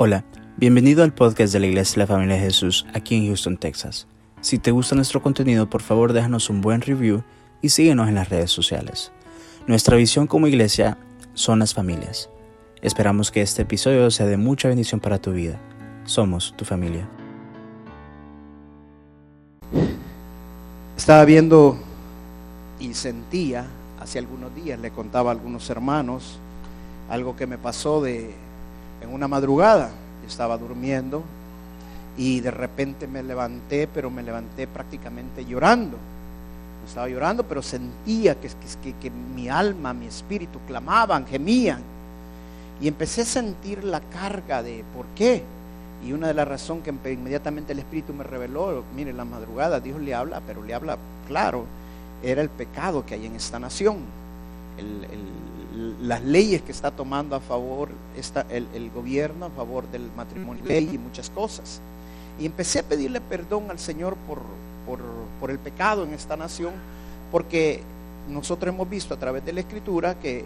Hola, 0.00 0.24
bienvenido 0.56 1.02
al 1.02 1.12
podcast 1.12 1.52
de 1.52 1.58
la 1.58 1.66
Iglesia 1.66 1.94
de 1.94 1.98
la 1.98 2.06
Familia 2.06 2.36
de 2.36 2.42
Jesús 2.42 2.86
aquí 2.94 3.16
en 3.16 3.26
Houston, 3.26 3.56
Texas. 3.56 4.06
Si 4.40 4.60
te 4.60 4.70
gusta 4.70 4.94
nuestro 4.94 5.20
contenido, 5.20 5.68
por 5.68 5.82
favor 5.82 6.12
déjanos 6.12 6.50
un 6.50 6.60
buen 6.60 6.82
review 6.82 7.24
y 7.62 7.70
síguenos 7.70 8.08
en 8.08 8.14
las 8.14 8.28
redes 8.28 8.52
sociales. 8.52 9.10
Nuestra 9.66 9.96
visión 9.96 10.28
como 10.28 10.46
iglesia 10.46 10.98
son 11.34 11.58
las 11.58 11.74
familias. 11.74 12.30
Esperamos 12.80 13.32
que 13.32 13.42
este 13.42 13.62
episodio 13.62 14.08
sea 14.12 14.26
de 14.26 14.36
mucha 14.36 14.68
bendición 14.68 15.00
para 15.00 15.18
tu 15.18 15.32
vida. 15.32 15.58
Somos 16.04 16.54
tu 16.56 16.64
familia. 16.64 17.08
Estaba 20.96 21.24
viendo 21.24 21.76
y 22.78 22.94
sentía 22.94 23.66
hace 23.98 24.20
algunos 24.20 24.54
días, 24.54 24.78
le 24.78 24.92
contaba 24.92 25.30
a 25.30 25.32
algunos 25.32 25.68
hermanos 25.70 26.38
algo 27.10 27.34
que 27.34 27.48
me 27.48 27.58
pasó 27.58 28.00
de 28.00 28.46
en 29.00 29.12
una 29.12 29.28
madrugada. 29.28 29.90
estaba 30.26 30.58
durmiendo 30.58 31.22
y 32.16 32.40
de 32.40 32.50
repente 32.50 33.06
me 33.06 33.22
levanté, 33.22 33.86
pero 33.86 34.10
me 34.10 34.22
levanté 34.22 34.66
prácticamente 34.66 35.44
llorando. 35.44 35.96
estaba 36.86 37.08
llorando, 37.08 37.44
pero 37.44 37.62
sentía 37.62 38.34
que, 38.34 38.50
que, 38.82 38.92
que 38.94 39.10
mi 39.10 39.48
alma, 39.48 39.94
mi 39.94 40.06
espíritu 40.06 40.58
clamaban, 40.66 41.26
gemían. 41.26 41.80
Y 42.80 42.88
empecé 42.88 43.22
a 43.22 43.24
sentir 43.24 43.84
la 43.84 44.00
carga 44.00 44.62
de 44.62 44.84
por 44.94 45.06
qué. 45.14 45.42
Y 46.04 46.12
una 46.12 46.28
de 46.28 46.34
las 46.34 46.46
razones 46.46 46.84
que 46.84 47.12
inmediatamente 47.12 47.72
el 47.72 47.80
Espíritu 47.80 48.12
me 48.12 48.22
reveló, 48.22 48.84
mire, 48.94 49.12
la 49.12 49.24
madrugada 49.24 49.80
Dios 49.80 50.00
le 50.00 50.14
habla, 50.14 50.40
pero 50.46 50.62
le 50.62 50.72
habla 50.72 50.96
claro, 51.26 51.64
era 52.22 52.40
el 52.40 52.48
pecado 52.48 53.04
que 53.04 53.14
hay 53.14 53.26
en 53.26 53.34
esta 53.34 53.58
nación. 53.58 53.96
el, 54.78 55.04
las 56.00 56.24
leyes 56.24 56.62
que 56.62 56.72
está 56.72 56.90
tomando 56.90 57.36
a 57.36 57.40
favor 57.40 57.90
está 58.16 58.44
el, 58.50 58.90
gobierno, 58.90 59.46
a 59.46 59.50
favor 59.50 59.88
del 59.90 60.10
matrimonio 60.16 60.64
ley 60.64 60.90
y 60.92 60.98
muchas 60.98 61.30
cosas. 61.30 61.80
Y 62.40 62.46
empecé 62.46 62.80
a 62.80 62.82
pedirle 62.82 63.20
perdón 63.20 63.70
al 63.70 63.78
Señor 63.78 64.16
por, 64.26 64.40
por, 65.40 65.50
el 65.50 65.58
pecado 65.58 66.02
en 66.04 66.12
esta 66.12 66.36
nación, 66.36 66.72
porque 67.30 67.82
nosotros 68.28 68.74
hemos 68.74 68.88
visto 68.88 69.14
a 69.14 69.16
través 69.18 69.44
de 69.44 69.52
la 69.52 69.60
Escritura 69.60 70.18
que 70.18 70.44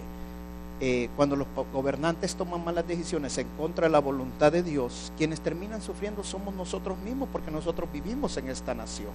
eh, 0.80 1.08
cuando 1.16 1.36
los 1.36 1.46
gobernantes 1.72 2.34
toman 2.34 2.64
malas 2.64 2.86
decisiones 2.86 3.36
en 3.38 3.46
contra 3.56 3.86
de 3.86 3.92
la 3.92 4.00
voluntad 4.00 4.52
de 4.52 4.62
Dios, 4.62 5.12
quienes 5.16 5.40
terminan 5.40 5.80
sufriendo 5.80 6.22
somos 6.24 6.54
nosotros 6.54 6.98
mismos, 6.98 7.28
porque 7.32 7.50
nosotros 7.50 7.88
vivimos 7.92 8.36
en 8.36 8.48
esta 8.48 8.74
nación. 8.74 9.10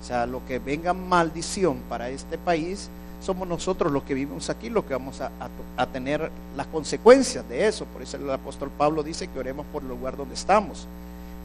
O 0.00 0.04
sea, 0.04 0.26
lo 0.26 0.44
que 0.46 0.58
venga 0.58 0.92
maldición 0.92 1.78
para 1.88 2.10
este 2.10 2.36
país, 2.38 2.90
somos 3.20 3.48
nosotros 3.48 3.92
los 3.92 4.02
que 4.02 4.14
vivimos 4.14 4.50
aquí 4.50 4.70
los 4.70 4.84
que 4.84 4.94
vamos 4.94 5.20
a, 5.20 5.86
tener 5.86 6.30
las 6.56 6.66
consecuencias 6.66 7.48
de 7.48 7.66
eso. 7.66 7.84
Por 7.86 8.02
eso 8.02 8.16
el 8.16 8.30
apóstol 8.30 8.70
Pablo 8.76 9.02
dice 9.02 9.28
que 9.28 9.38
oremos 9.38 9.66
por 9.72 9.82
el 9.82 9.88
lugar 9.88 10.16
donde 10.16 10.34
estamos. 10.34 10.86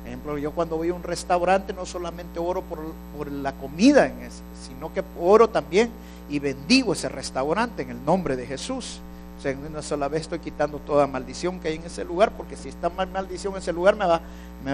Por 0.01 0.07
ejemplo, 0.07 0.37
yo 0.37 0.51
cuando 0.51 0.77
voy 0.77 0.89
a 0.89 0.93
un 0.93 1.03
restaurante 1.03 1.73
no 1.73 1.85
solamente 1.85 2.39
oro 2.39 2.63
por, 2.63 3.31
la 3.31 3.53
comida 3.53 4.07
en 4.07 4.19
ese, 4.19 4.41
sino 4.67 4.91
que 4.93 5.03
oro 5.19 5.49
también 5.49 5.89
y 6.29 6.39
bendigo 6.39 6.93
ese 6.93 7.07
restaurante 7.07 7.83
en 7.83 7.91
el 7.91 8.05
nombre 8.05 8.35
de 8.35 8.45
Jesús. 8.47 8.99
O 9.37 9.41
sea, 9.41 9.55
una 9.67 9.81
sola 9.81 10.07
vez 10.07 10.21
estoy 10.21 10.39
quitando 10.39 10.79
toda 10.79 11.07
maldición 11.07 11.59
que 11.59 11.69
hay 11.69 11.75
en 11.75 11.83
ese 11.83 12.03
lugar, 12.03 12.31
porque 12.31 12.55
si 12.55 12.69
está 12.69 12.89
mal 12.89 13.09
maldición 13.09 13.53
en 13.53 13.59
ese 13.59 13.73
lugar, 13.73 13.95
me 13.95 14.05
va, 14.05 14.21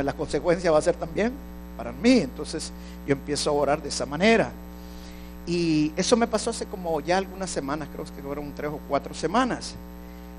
la 0.04 0.14
consecuencia 0.14 0.72
va 0.72 0.80
a 0.80 0.82
ser 0.82 0.96
también 0.96 1.32
para 1.78 1.92
mí. 1.92 2.20
Entonces 2.20 2.72
yo 3.06 3.14
empiezo 3.14 3.50
a 3.50 3.54
orar 3.54 3.82
de 3.82 3.90
esa 3.90 4.06
manera. 4.06 4.52
Y 5.48 5.94
eso 5.96 6.18
me 6.18 6.28
pasó 6.28 6.50
hace 6.50 6.66
como 6.66 7.00
ya 7.00 7.18
algunas 7.18 7.50
semanas, 7.50 7.88
creo 7.94 8.04
que 8.04 8.22
fueron 8.22 8.52
tres 8.54 8.70
o 8.70 8.80
cuatro 8.90 9.14
semanas. 9.14 9.76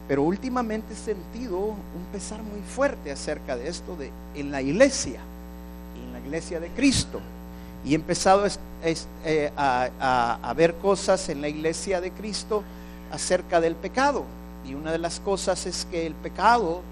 Pero 0.06 0.23
últimamente 0.23 0.92
he 0.92 0.97
sentido 0.97 1.59
un 1.59 2.05
pesar 2.12 2.42
muy 2.42 2.61
fuerte 2.61 3.11
acerca 3.11 3.56
de 3.56 3.69
esto 3.69 3.97
de, 3.97 4.11
en 4.34 4.51
la 4.51 4.61
iglesia, 4.61 5.20
en 6.05 6.12
la 6.12 6.20
iglesia 6.20 6.61
de 6.61 6.69
Cristo. 6.69 7.20
Y 7.86 7.92
he 7.92 7.95
empezado 7.95 8.47
eh, 8.84 9.51
a, 9.57 10.39
a 10.42 10.55
ver 10.55 10.74
cosas 10.74 11.27
en 11.30 11.40
la 11.40 11.48
iglesia 11.48 12.02
de 12.02 12.11
Cristo 12.11 12.63
acerca 13.11 13.63
del 13.63 13.77
pecado. 13.77 14.25
Y 14.69 14.75
una 14.75 14.92
de 14.92 14.98
las 14.98 15.20
cosas 15.20 15.64
es 15.64 15.86
que 15.90 16.07
el 16.07 16.14
pecado 16.14 16.83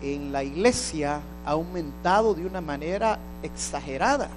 en 0.00 0.32
la 0.32 0.42
iglesia 0.42 1.20
ha 1.44 1.50
aumentado 1.50 2.32
de 2.32 2.46
una 2.46 2.62
manera 2.62 3.18
exagerada 3.42 4.30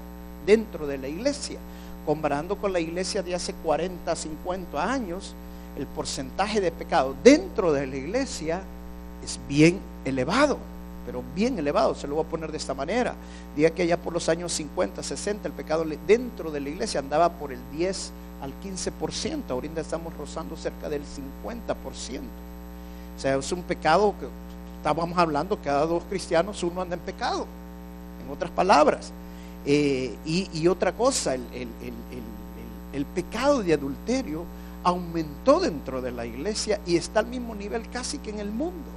dentro 0.45 0.87
de 0.87 0.97
la 0.97 1.07
iglesia 1.07 1.59
comparando 2.09 2.55
con 2.55 2.73
la 2.73 2.79
iglesia 2.79 3.21
de 3.21 3.35
hace 3.35 3.53
40, 3.53 4.15
50 4.15 4.91
años, 4.91 5.35
el 5.77 5.85
porcentaje 5.85 6.59
de 6.59 6.71
pecado 6.71 7.13
dentro 7.23 7.71
de 7.71 7.85
la 7.85 7.97
iglesia 7.97 8.63
es 9.23 9.39
bien 9.47 9.79
elevado, 10.03 10.57
pero 11.05 11.21
bien 11.35 11.59
elevado, 11.59 11.93
se 11.93 12.07
lo 12.07 12.15
voy 12.15 12.25
a 12.25 12.27
poner 12.27 12.51
de 12.51 12.57
esta 12.57 12.73
manera. 12.73 13.13
Día 13.55 13.69
que 13.75 13.85
ya 13.85 13.95
por 13.95 14.11
los 14.11 14.27
años 14.27 14.51
50, 14.53 15.03
60, 15.03 15.49
el 15.49 15.53
pecado 15.53 15.85
dentro 16.07 16.49
de 16.49 16.59
la 16.59 16.69
iglesia 16.69 16.99
andaba 16.99 17.29
por 17.29 17.51
el 17.51 17.59
10 17.73 18.11
al 18.41 18.53
15%, 18.59 19.43
ahorita 19.47 19.81
estamos 19.81 20.11
rozando 20.17 20.57
cerca 20.57 20.89
del 20.89 21.03
50%. 21.03 22.21
O 23.17 23.19
sea, 23.19 23.35
es 23.35 23.51
un 23.51 23.61
pecado 23.61 24.15
que 24.19 24.25
estábamos 24.77 25.15
hablando, 25.15 25.59
cada 25.63 25.85
dos 25.85 26.01
cristianos 26.09 26.63
uno 26.63 26.81
anda 26.81 26.95
en 26.95 27.01
pecado, 27.01 27.45
en 28.25 28.33
otras 28.33 28.49
palabras. 28.49 29.13
Eh, 29.65 30.15
y, 30.25 30.67
otra 30.67 30.93
cosa, 30.93 31.35
el, 31.35 33.05
pecado 33.13 33.61
de 33.61 33.73
adulterio 33.73 34.45
aumentó 34.83 35.59
dentro 35.59 36.01
de 36.01 36.11
la 36.11 36.25
iglesia 36.25 36.79
y 36.85 36.95
está 36.95 37.19
al 37.19 37.27
mismo 37.27 37.55
nivel 37.55 37.89
casi 37.89 38.17
que 38.19 38.29
en 38.29 38.39
el 38.39 38.51
mundo. 38.51 38.89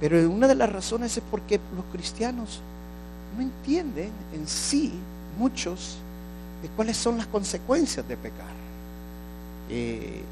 Pero 0.00 0.30
una 0.30 0.46
de 0.46 0.54
las 0.54 0.70
razones 0.70 1.16
es 1.16 1.22
porque 1.30 1.60
los 1.74 1.84
cristianos 1.86 2.60
no 3.36 3.42
entienden 3.42 4.10
en 4.32 4.46
sí, 4.46 4.92
muchos, 5.38 5.98
de 6.62 6.68
cuáles 6.70 6.96
son 6.96 7.18
las 7.18 7.26
consecuencias 7.26 8.06
de 8.06 8.16
pecar. 8.16 8.46
Eh, 9.68 10.22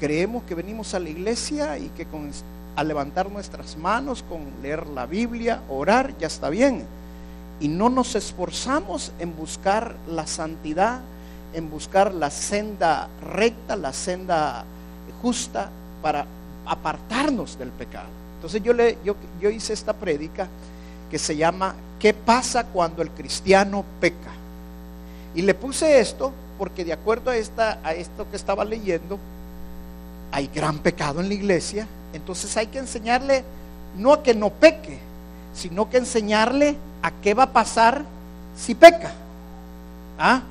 creemos 0.00 0.42
que 0.44 0.54
venimos 0.54 0.94
a 0.94 0.98
la 0.98 1.10
iglesia 1.10 1.78
y 1.78 1.88
que 1.90 2.06
con, 2.06 2.30
a 2.74 2.82
levantar 2.82 3.30
nuestras 3.30 3.76
manos, 3.76 4.24
con 4.26 4.40
leer 4.62 4.86
la 4.86 5.04
Biblia, 5.04 5.62
orar, 5.68 6.16
ya 6.18 6.26
está 6.26 6.48
bien 6.48 6.86
y 7.62 7.68
no 7.68 7.88
nos 7.88 8.16
esforzamos 8.16 9.12
en 9.20 9.36
buscar 9.36 9.94
la 10.08 10.26
santidad, 10.26 10.98
en 11.54 11.70
buscar 11.70 12.12
la 12.12 12.28
senda 12.28 13.08
recta, 13.24 13.76
la 13.76 13.92
senda 13.92 14.64
justa 15.22 15.70
para 16.02 16.26
apartarnos 16.66 17.56
del 17.56 17.68
pecado. 17.70 18.08
Entonces 18.34 18.64
yo, 18.64 18.72
le, 18.72 18.98
yo, 19.04 19.14
yo 19.40 19.48
hice 19.48 19.72
esta 19.72 19.92
prédica 19.92 20.48
que 21.08 21.20
se 21.20 21.36
llama 21.36 21.76
¿Qué 22.00 22.12
pasa 22.12 22.66
cuando 22.66 23.00
el 23.00 23.10
cristiano 23.10 23.84
peca? 24.00 24.32
Y 25.36 25.42
le 25.42 25.54
puse 25.54 26.00
esto 26.00 26.32
porque 26.58 26.84
de 26.84 26.92
acuerdo 26.92 27.30
a, 27.30 27.36
esta, 27.36 27.78
a 27.84 27.92
esto 27.94 28.28
que 28.28 28.36
estaba 28.36 28.64
leyendo, 28.64 29.20
hay 30.32 30.50
gran 30.52 30.80
pecado 30.80 31.20
en 31.20 31.28
la 31.28 31.34
iglesia, 31.34 31.86
entonces 32.12 32.56
hay 32.56 32.66
que 32.66 32.80
enseñarle 32.80 33.44
no 33.96 34.12
a 34.12 34.22
que 34.24 34.34
no 34.34 34.50
peque, 34.50 34.98
sino 35.54 35.88
que 35.90 35.98
enseñarle 35.98 36.76
a 37.02 37.10
qué 37.10 37.34
va 37.34 37.44
a 37.44 37.52
pasar 37.52 38.04
si 38.56 38.74
peca. 38.74 39.12
¿Ah? 40.18 40.42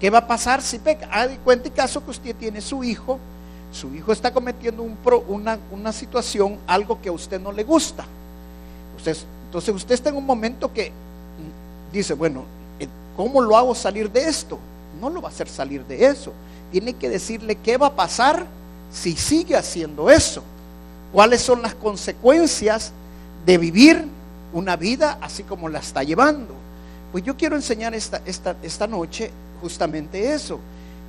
¿Qué 0.00 0.10
va 0.10 0.18
a 0.18 0.26
pasar 0.26 0.62
si 0.62 0.78
peca? 0.78 1.08
Ah, 1.10 1.26
cuenta 1.44 1.68
y 1.68 1.70
caso 1.70 2.04
que 2.04 2.10
usted 2.10 2.34
tiene 2.36 2.60
su 2.60 2.84
hijo, 2.84 3.18
su 3.72 3.94
hijo 3.94 4.12
está 4.12 4.32
cometiendo 4.32 4.82
un 4.82 4.96
una, 5.28 5.58
una, 5.70 5.92
situación, 5.92 6.58
algo 6.66 7.00
que 7.00 7.08
a 7.08 7.12
usted 7.12 7.40
no 7.40 7.52
le 7.52 7.64
gusta. 7.64 8.04
entonces 8.96 9.74
usted 9.74 9.94
está 9.94 10.08
en 10.08 10.16
un 10.16 10.26
momento 10.26 10.72
que 10.72 10.92
dice, 11.92 12.14
bueno, 12.14 12.44
eh, 12.78 12.88
¿cómo 13.16 13.40
lo 13.40 13.56
hago 13.56 13.74
salir 13.74 14.10
de 14.10 14.28
esto? 14.28 14.58
No 15.00 15.10
lo 15.10 15.20
va 15.20 15.28
a 15.28 15.32
hacer 15.32 15.48
salir 15.48 15.84
de 15.84 16.06
eso. 16.06 16.32
Tiene 16.70 16.94
que 16.94 17.08
decirle 17.08 17.56
qué 17.56 17.76
va 17.76 17.88
a 17.88 17.96
pasar 17.96 18.46
si 18.92 19.16
sigue 19.16 19.56
haciendo 19.56 20.10
eso. 20.10 20.42
¿Cuáles 21.12 21.40
son 21.42 21.62
las 21.62 21.74
consecuencias 21.74 22.92
de 23.46 23.58
vivir 23.58 24.06
una 24.58 24.76
vida 24.76 25.18
así 25.20 25.44
como 25.44 25.68
la 25.68 25.78
está 25.78 26.02
llevando. 26.02 26.54
Pues 27.12 27.24
yo 27.24 27.36
quiero 27.36 27.56
enseñar 27.56 27.94
esta, 27.94 28.20
esta, 28.26 28.56
esta 28.62 28.86
noche 28.86 29.30
justamente 29.60 30.34
eso, 30.34 30.60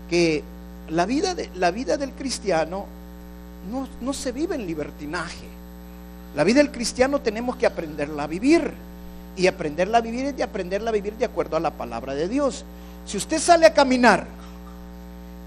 que 0.09 0.43
la 0.89 1.05
vida, 1.05 1.35
de, 1.35 1.49
la 1.55 1.71
vida 1.71 1.97
del 1.97 2.11
cristiano 2.11 2.85
no, 3.71 3.87
no 4.01 4.13
se 4.13 4.31
vive 4.31 4.55
en 4.55 4.65
libertinaje. 4.65 5.45
La 6.35 6.43
vida 6.43 6.59
del 6.59 6.71
cristiano 6.71 7.19
tenemos 7.21 7.55
que 7.57 7.65
aprenderla 7.65 8.23
a 8.23 8.27
vivir. 8.27 8.71
Y 9.35 9.47
aprenderla 9.47 9.99
a 9.99 10.01
vivir 10.01 10.25
es 10.25 10.37
de 10.37 10.43
aprenderla 10.43 10.89
a 10.89 10.93
vivir 10.93 11.13
de 11.13 11.25
acuerdo 11.25 11.55
a 11.55 11.59
la 11.59 11.71
palabra 11.71 12.13
de 12.13 12.27
Dios. 12.27 12.65
Si 13.05 13.17
usted 13.17 13.39
sale 13.39 13.65
a 13.65 13.73
caminar, 13.73 14.25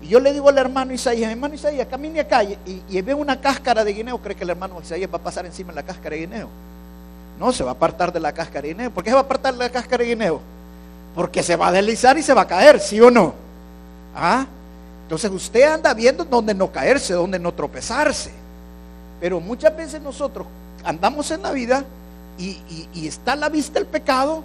y 0.01 0.09
yo 0.09 0.19
le 0.19 0.33
digo 0.33 0.49
al 0.49 0.59
hermano 0.59 0.93
Isaías, 0.93 1.31
hermano 1.31 1.55
Isaías, 1.55 1.87
camine 1.89 2.21
acá 2.21 2.43
y, 2.43 2.57
y 2.89 3.01
ve 3.03 3.15
una 3.15 3.41
cáscara 3.41 3.85
de 3.85 3.93
guineo, 3.93 4.19
cree 4.19 4.35
que 4.35 4.45
el 4.45 4.51
hermano 4.51 4.81
Isaías 4.83 5.11
va 5.13 5.19
a 5.19 5.23
pasar 5.23 5.45
encima 5.47 5.73
de 5.73 5.77
la 5.77 5.83
cáscara 5.83 6.17
de 6.17 6.23
guineo. 6.23 6.49
No, 7.43 7.51
se 7.51 7.65
va 7.65 7.71
a 7.71 7.75
apartar 7.75 8.13
de 8.13 8.21
la 8.21 8.31
cáscara 8.31 8.63
de 8.63 8.69
guineo. 8.69 8.93
¿Por 8.93 9.03
qué 9.03 9.11
se 9.11 9.15
va 9.15 9.23
a 9.23 9.25
apartar 9.25 9.53
de 9.53 9.59
la 9.59 9.69
cáscara 9.69 10.05
de 10.05 10.11
guineo? 10.11 10.41
Porque 11.13 11.43
se 11.43 11.57
va 11.57 11.67
a 11.67 11.73
deslizar 11.73 12.17
y 12.17 12.23
se 12.23 12.33
va 12.33 12.43
a 12.43 12.47
caer, 12.47 12.79
¿sí 12.79 13.01
o 13.01 13.11
no? 13.11 13.35
¿Ah? 14.15 14.47
Entonces 15.03 15.29
usted 15.29 15.65
anda 15.65 15.93
viendo 15.93 16.25
dónde 16.25 16.55
no 16.55 16.71
caerse, 16.71 17.15
dónde 17.15 17.41
no 17.41 17.53
tropezarse. 17.53 18.31
Pero 19.21 19.41
muchas 19.41 19.77
veces 19.77 20.01
nosotros 20.01 20.47
andamos 20.85 21.33
en 21.33 21.43
la 21.43 21.51
vida 21.51 21.85
y, 22.39 22.61
está 23.09 23.33
a 23.33 23.37
la 23.37 23.49
vista 23.49 23.81
el 23.81 23.87
pecado, 23.87 24.45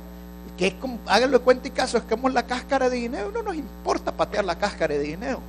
que 0.57 0.65
es 0.65 0.73
como, 0.73 0.97
háganlo 1.05 1.37
de 1.37 1.43
cuenta 1.43 1.67
y 1.67 1.71
caso, 1.71 1.99
es 1.99 2.33
la 2.33 2.47
cáscara 2.47 2.89
de 2.89 2.95
dinero. 2.95 3.29
No 3.31 3.43
nos 3.43 3.55
importa 3.55 4.11
patear 4.11 4.43
la 4.43 4.55
cáscara 4.55 4.95
de 4.95 5.01
dinero. 5.01 5.39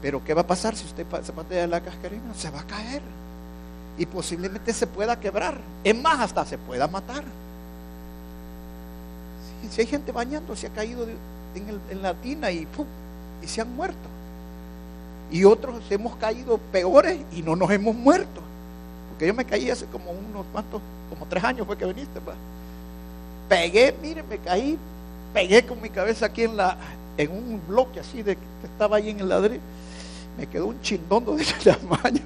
Pero 0.00 0.22
¿qué 0.24 0.34
va 0.34 0.42
a 0.42 0.46
pasar 0.46 0.76
si 0.76 0.84
usted 0.84 1.04
se 1.24 1.32
patea 1.32 1.66
la 1.66 1.80
cáscara? 1.80 2.14
Se 2.36 2.48
va 2.48 2.60
a 2.60 2.64
caer. 2.64 3.02
Y 3.98 4.06
posiblemente 4.06 4.72
se 4.72 4.86
pueda 4.86 5.18
quebrar. 5.18 5.58
Es 5.84 5.96
más, 5.96 6.20
hasta 6.20 6.44
se 6.44 6.58
pueda 6.58 6.86
matar. 6.88 7.24
Si, 9.70 9.80
hay 9.80 9.86
gente 9.86 10.12
bañando, 10.12 10.56
se 10.56 10.66
ha 10.66 10.70
caído 10.70 11.06
en, 11.54 12.02
la 12.02 12.14
tina 12.14 12.50
y, 12.50 12.66
y 13.42 13.46
se 13.46 13.60
han 13.60 13.74
muerto. 13.74 14.08
Y 15.30 15.44
otros 15.44 15.82
hemos 15.90 16.16
caído 16.16 16.58
peores 16.58 17.20
y 17.32 17.42
no 17.42 17.56
nos 17.56 17.70
hemos 17.70 17.94
muerto. 17.94 18.40
Porque 19.10 19.26
yo 19.26 19.34
me 19.34 19.44
caí 19.44 19.70
hace 19.70 19.86
como 19.86 20.10
unos 20.10 20.46
cuantos, 20.52 20.80
como 21.10 21.26
tres 21.26 21.44
años 21.44 21.66
fue 21.66 21.76
que 21.76 21.86
viniste. 21.86 22.20
Pegué, 23.48 23.94
mire, 24.02 24.22
me 24.22 24.38
caí, 24.38 24.78
pegué 25.32 25.64
con 25.64 25.80
mi 25.80 25.90
cabeza 25.90 26.26
aquí 26.26 26.44
en 26.44 26.56
la 26.56 26.76
en 27.16 27.30
un 27.30 27.60
bloque 27.66 28.00
así 28.00 28.22
de 28.22 28.36
que 28.36 28.42
estaba 28.64 28.96
ahí 28.96 29.10
en 29.10 29.20
el 29.20 29.28
ladrillo. 29.28 29.60
Me 30.38 30.46
quedó 30.46 30.66
un 30.66 30.80
chindondo 30.80 31.36
de 31.36 31.42
ese 31.42 31.72
tamaño. 31.72 32.22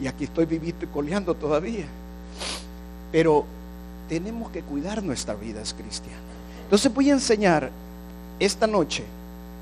Y 0.00 0.06
aquí 0.06 0.24
estoy 0.24 0.46
vivito 0.46 0.84
y 0.84 0.88
coleando 0.88 1.34
todavía. 1.34 1.86
Pero 3.10 3.44
tenemos 4.08 4.50
que 4.50 4.62
cuidar 4.62 5.02
nuestras 5.02 5.38
vidas 5.40 5.74
cristianas. 5.74 6.22
Entonces 6.64 6.92
voy 6.92 7.10
a 7.10 7.14
enseñar 7.14 7.70
esta 8.38 8.66
noche, 8.66 9.04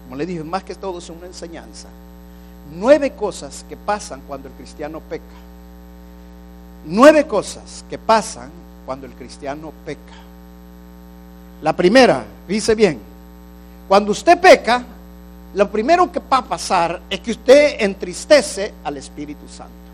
como 0.04 0.16
le 0.16 0.26
dije, 0.26 0.44
más 0.44 0.64
que 0.64 0.74
todo 0.74 0.98
es 0.98 1.08
una 1.08 1.26
enseñanza, 1.26 1.88
nueve 2.74 3.12
cosas 3.12 3.64
que 3.68 3.76
pasan 3.76 4.20
cuando 4.26 4.48
el 4.48 4.54
cristiano 4.54 5.00
peca. 5.00 5.24
Nueve 6.84 7.26
cosas 7.26 7.84
que 7.88 7.98
pasan 7.98 8.50
cuando 8.84 9.06
el 9.06 9.12
cristiano 9.12 9.72
peca. 9.84 10.14
La 11.62 11.74
primera, 11.74 12.24
dice 12.46 12.74
bien, 12.74 13.00
cuando 13.88 14.12
usted 14.12 14.38
peca, 14.40 14.84
lo 15.54 15.70
primero 15.70 16.10
que 16.12 16.20
va 16.20 16.38
a 16.38 16.44
pasar 16.44 17.00
es 17.08 17.20
que 17.20 17.30
usted 17.30 17.76
entristece 17.80 18.74
al 18.84 18.96
Espíritu 18.98 19.48
Santo. 19.48 19.85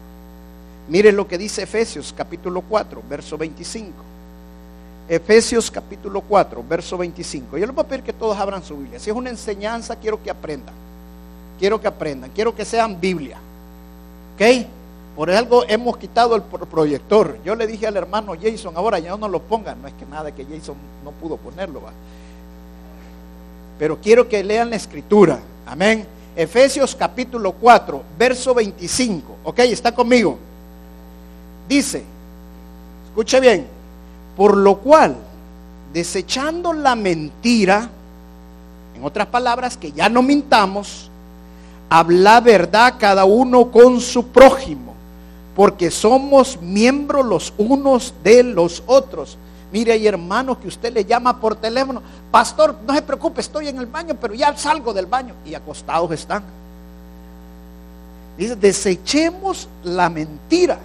Mire 0.93 1.11
lo 1.11 1.27
que 1.27 1.39
dice 1.39 1.63
Efesios 1.63 2.13
capítulo 2.15 2.61
4, 2.61 3.03
verso 3.09 3.39
25. 3.39 3.91
Efesios 5.09 5.71
capítulo 5.71 6.21
4, 6.21 6.63
verso 6.69 6.99
25. 6.99 7.57
Yo 7.57 7.65
les 7.65 7.75
voy 7.75 7.83
a 7.83 7.89
pedir 7.89 8.05
que 8.05 8.13
todos 8.13 8.37
abran 8.37 8.63
su 8.63 8.77
Biblia. 8.77 9.01
Si 9.01 9.09
es 9.09 9.17
una 9.17 9.31
enseñanza, 9.31 9.97
quiero 9.97 10.23
que 10.23 10.29
aprendan. 10.29 10.75
Quiero 11.59 11.81
que 11.81 11.89
aprendan. 11.89 12.31
Quiero 12.35 12.55
que 12.55 12.67
sean 12.67 13.01
Biblia. 13.01 13.39
¿Ok? 14.35 14.67
Por 15.17 15.31
algo 15.31 15.65
hemos 15.67 15.97
quitado 15.97 16.37
el 16.37 16.43
proyector. 16.43 17.39
Yo 17.43 17.55
le 17.55 17.67
dije 17.67 17.87
al 17.87 17.97
hermano 17.97 18.35
Jason, 18.39 18.77
ahora 18.77 18.99
ya 18.99 19.17
no 19.17 19.29
lo 19.29 19.41
pongan. 19.41 19.81
No 19.81 19.89
es 19.89 19.95
que 19.95 20.05
nada 20.05 20.31
que 20.31 20.45
Jason 20.45 20.77
no 21.03 21.13
pudo 21.13 21.39
ponerlo. 21.39 21.81
Pero 23.79 23.99
quiero 23.99 24.29
que 24.29 24.45
lean 24.45 24.69
la 24.69 24.77
escritura. 24.77 25.41
Amén. 25.65 26.07
Efesios 26.37 26.95
capítulo 26.95 27.53
4, 27.53 28.03
verso 28.19 28.53
25. 28.53 29.37
¿Ok? 29.45 29.59
¿Está 29.61 29.95
conmigo? 29.95 30.52
Dice, 31.69 32.05
escuche 33.07 33.41
bien, 33.41 33.67
por 34.37 34.57
lo 34.57 34.79
cual, 34.79 35.17
desechando 35.93 36.73
la 36.73 36.95
mentira, 36.95 37.89
en 38.95 39.05
otras 39.05 39.27
palabras, 39.29 39.77
que 39.77 39.93
ya 39.93 40.09
no 40.09 40.23
mintamos, 40.23 41.11
habla 41.89 42.41
verdad 42.41 42.95
cada 42.99 43.25
uno 43.25 43.71
con 43.71 44.01
su 44.01 44.29
prójimo, 44.29 44.95
porque 45.55 45.91
somos 45.91 46.61
miembros 46.61 47.25
los 47.25 47.55
unos 47.59 48.15
de 48.23 48.43
los 48.43 48.83
otros. 48.87 49.39
Mire, 49.73 49.93
hay 49.93 50.07
hermanos 50.07 50.59
que 50.59 50.69
usted 50.69 50.93
le 50.93 51.05
llama 51.05 51.41
por 51.41 51.57
teléfono, 51.57 52.03
pastor, 52.31 52.77
no 52.87 52.95
se 52.95 53.03
preocupe, 53.03 53.41
estoy 53.41 53.69
en 53.69 53.79
el 53.79 53.87
baño, 53.87 54.15
pero 54.21 54.35
ya 54.35 54.57
salgo 54.57 54.93
del 54.93 55.07
baño 55.07 55.35
y 55.45 55.55
acostados 55.55 56.11
están. 56.13 56.43
Dice, 58.37 58.57
desechemos 58.57 59.69
la 59.85 60.09
mentira 60.09 60.79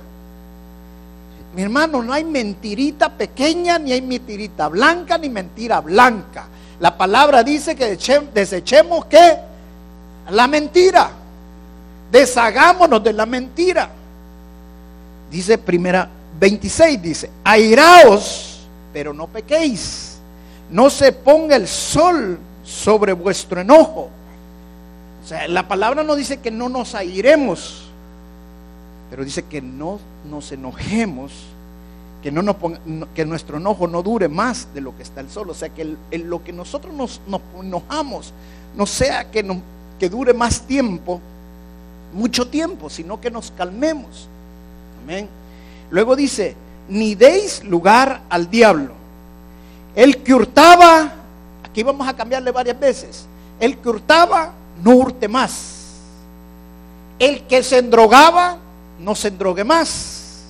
mi 1.58 1.64
hermano, 1.64 2.04
no 2.04 2.14
hay 2.14 2.24
mentirita 2.24 3.10
pequeña, 3.10 3.80
ni 3.80 3.92
hay 3.92 4.04
mentirita 4.04 4.68
blanca, 4.68 5.18
ni 5.18 5.28
mentira 5.28 5.82
blanca. 5.82 6.46
La 6.80 6.96
palabra 6.96 7.44
dice 7.44 7.76
que 7.76 7.98
desechemos 8.32 9.06
qué? 9.06 9.40
La 10.30 10.46
mentira. 10.46 11.10
Deshagámonos 12.12 13.04
de 13.04 13.12
la 13.12 13.26
mentira. 13.26 13.90
Dice 15.32 15.58
primera 15.58 16.08
26, 16.40 17.02
dice, 17.02 17.32
airaos, 17.44 18.68
pero 18.94 19.12
no 19.12 19.26
pequéis. 19.26 20.20
No 20.70 20.92
se 20.92 21.12
ponga 21.12 21.56
el 21.56 21.68
sol 21.68 22.38
sobre 22.64 23.14
vuestro 23.14 23.62
enojo. 23.62 24.12
O 25.24 25.28
sea, 25.28 25.48
la 25.48 25.68
palabra 25.68 26.04
no 26.04 26.16
dice 26.16 26.38
que 26.38 26.52
no 26.52 26.70
nos 26.70 26.94
airemos, 26.94 27.87
pero 29.10 29.24
dice 29.24 29.44
que 29.44 29.62
no 29.62 30.00
nos 30.30 30.52
enojemos, 30.52 31.32
que, 32.22 33.26
nuestro 33.26 33.58
enojo 33.58 33.88
no 33.88 34.04
dure 34.04 34.28
más 34.28 34.74
de 34.74 34.82
lo 34.82 34.96
que 34.98 35.04
está 35.04 35.22
el 35.22 35.30
sol. 35.30 35.50
O 35.50 35.54
sea, 35.54 35.70
que 35.70 35.96
lo 36.12 36.44
que 36.44 36.52
nosotros 36.52 36.94
nos, 36.94 37.22
enojamos 37.62 38.34
no 38.76 38.86
sea 38.86 39.32
que, 39.32 39.60
que 40.00 40.10
dure 40.10 40.34
más 40.34 40.62
tiempo, 40.62 41.22
mucho 42.14 42.48
tiempo, 42.48 42.90
sino 42.90 43.22
que 43.22 43.32
nos 43.32 43.52
calmemos. 43.52 44.28
Amén. 45.04 45.30
Luego 45.90 46.16
dice, 46.16 46.56
ni 46.90 47.16
deis 47.16 47.64
lugar 47.64 48.22
al 48.30 48.50
diablo. 48.50 48.94
El 49.96 50.22
que 50.22 50.34
hurtaba, 50.34 51.14
aquí 51.64 51.82
vamos 51.84 52.08
a 52.08 52.16
cambiarle 52.16 52.52
varias 52.52 52.80
veces, 52.80 53.26
el 53.60 53.78
que 53.78 53.90
hurtaba 53.90 54.54
no 54.84 54.96
hurte 54.96 55.28
más. 55.28 55.76
El 57.20 57.44
que 57.48 57.64
se 57.64 57.80
endrogaba, 57.80 58.58
no 59.00 59.16
se 59.16 59.30
endrogue 59.30 59.64
más. 59.64 60.44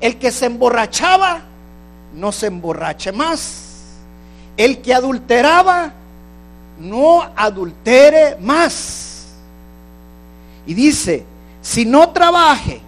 El 0.00 0.18
que 0.18 0.30
se 0.30 0.46
emborrachaba, 0.46 1.42
no 2.14 2.32
se 2.32 2.46
emborrache 2.46 3.12
más. 3.12 3.96
El 4.56 4.80
que 4.80 4.94
adulteraba, 4.94 5.92
no 6.78 7.22
adultere 7.36 8.36
más. 8.40 9.34
Y 10.66 10.74
dice, 10.74 11.24
si 11.62 11.84
no 11.84 12.10
trabaje 12.10 12.80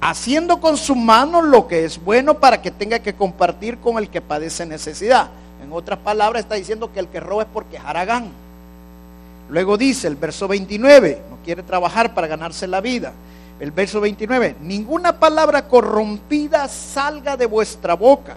haciendo 0.00 0.60
con 0.60 0.76
su 0.76 0.94
mano 0.94 1.42
lo 1.42 1.66
que 1.66 1.84
es 1.84 2.02
bueno 2.02 2.34
para 2.34 2.62
que 2.62 2.70
tenga 2.70 3.00
que 3.00 3.14
compartir 3.14 3.78
con 3.78 3.98
el 3.98 4.08
que 4.08 4.20
padece 4.20 4.64
necesidad. 4.64 5.28
En 5.62 5.72
otras 5.72 5.98
palabras 5.98 6.42
está 6.42 6.54
diciendo 6.54 6.92
que 6.92 7.00
el 7.00 7.08
que 7.08 7.20
roba 7.20 7.42
es 7.42 7.48
porque 7.52 7.76
es 7.76 7.82
haragán. 7.84 8.30
Luego 9.48 9.76
dice 9.76 10.06
el 10.06 10.16
verso 10.16 10.46
29, 10.46 11.22
no 11.30 11.38
quiere 11.44 11.62
trabajar 11.62 12.14
para 12.14 12.26
ganarse 12.26 12.66
la 12.66 12.80
vida. 12.80 13.12
El 13.60 13.72
verso 13.72 14.00
29, 14.00 14.56
ninguna 14.62 15.18
palabra 15.18 15.66
corrompida 15.66 16.68
salga 16.68 17.36
de 17.36 17.46
vuestra 17.46 17.94
boca, 17.94 18.36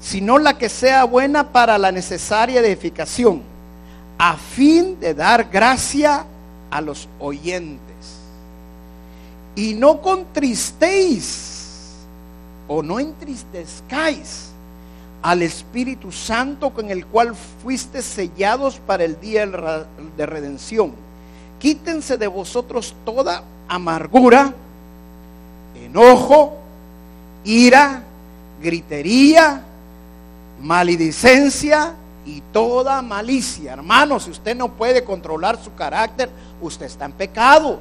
sino 0.00 0.38
la 0.38 0.58
que 0.58 0.68
sea 0.68 1.04
buena 1.04 1.50
para 1.50 1.78
la 1.78 1.90
necesaria 1.90 2.60
edificación, 2.60 3.42
a 4.18 4.36
fin 4.36 5.00
de 5.00 5.14
dar 5.14 5.44
gracia 5.44 6.26
a 6.70 6.80
los 6.82 7.08
oyentes. 7.18 7.80
Y 9.56 9.74
no 9.74 10.02
contristéis 10.02 11.94
o 12.68 12.82
no 12.82 13.00
entristezcáis 13.00 14.50
al 15.22 15.42
Espíritu 15.42 16.12
Santo 16.12 16.70
con 16.70 16.90
el 16.90 17.06
cual 17.06 17.34
fuiste 17.62 18.02
sellados 18.02 18.78
para 18.78 19.04
el 19.04 19.18
día 19.18 19.46
de 20.16 20.26
redención. 20.26 20.92
Quítense 21.58 22.18
de 22.18 22.28
vosotros 22.28 22.94
toda 23.04 23.42
amargura, 23.68 24.52
enojo, 25.76 26.56
ira, 27.44 28.02
gritería, 28.60 29.62
maledicencia 30.60 31.94
y 32.26 32.42
toda 32.52 33.00
malicia. 33.02 33.72
Hermano, 33.74 34.20
si 34.20 34.30
usted 34.30 34.56
no 34.56 34.68
puede 34.68 35.04
controlar 35.04 35.62
su 35.62 35.74
carácter, 35.74 36.28
usted 36.60 36.86
está 36.86 37.04
en 37.04 37.12
pecado. 37.12 37.80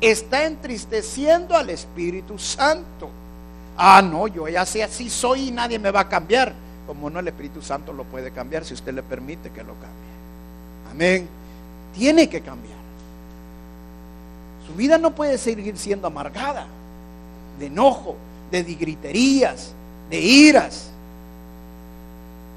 Está 0.00 0.44
entristeciendo 0.46 1.56
al 1.56 1.70
Espíritu 1.70 2.38
Santo. 2.38 3.08
Ah, 3.76 4.02
no, 4.02 4.26
yo 4.26 4.48
ya 4.48 4.66
sé 4.66 4.82
así 4.82 5.08
soy 5.08 5.48
y 5.48 5.50
nadie 5.50 5.78
me 5.78 5.90
va 5.90 6.00
a 6.00 6.08
cambiar. 6.08 6.52
Como 6.86 7.08
no, 7.08 7.20
el 7.20 7.28
Espíritu 7.28 7.62
Santo 7.62 7.92
lo 7.92 8.04
puede 8.04 8.32
cambiar 8.32 8.64
si 8.64 8.74
usted 8.74 8.92
le 8.92 9.02
permite 9.02 9.50
que 9.50 9.62
lo 9.62 9.74
cambie. 9.74 10.12
Amén. 10.90 11.28
Tiene 11.94 12.28
que 12.28 12.40
cambiar. 12.40 12.71
Su 14.66 14.74
vida 14.74 14.98
no 14.98 15.14
puede 15.14 15.38
seguir 15.38 15.76
siendo 15.76 16.06
amargada, 16.06 16.66
de 17.58 17.66
enojo, 17.66 18.16
de 18.50 18.62
griterías, 18.62 19.72
de 20.10 20.20
iras. 20.20 20.90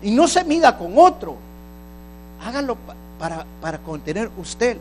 Y 0.03 0.11
no 0.11 0.27
se 0.27 0.43
mida 0.43 0.77
con 0.77 0.97
otro. 0.97 1.35
Hágalo 2.41 2.77
para, 3.17 3.45
para 3.61 3.79
contener 3.79 4.29
usted 4.37 4.77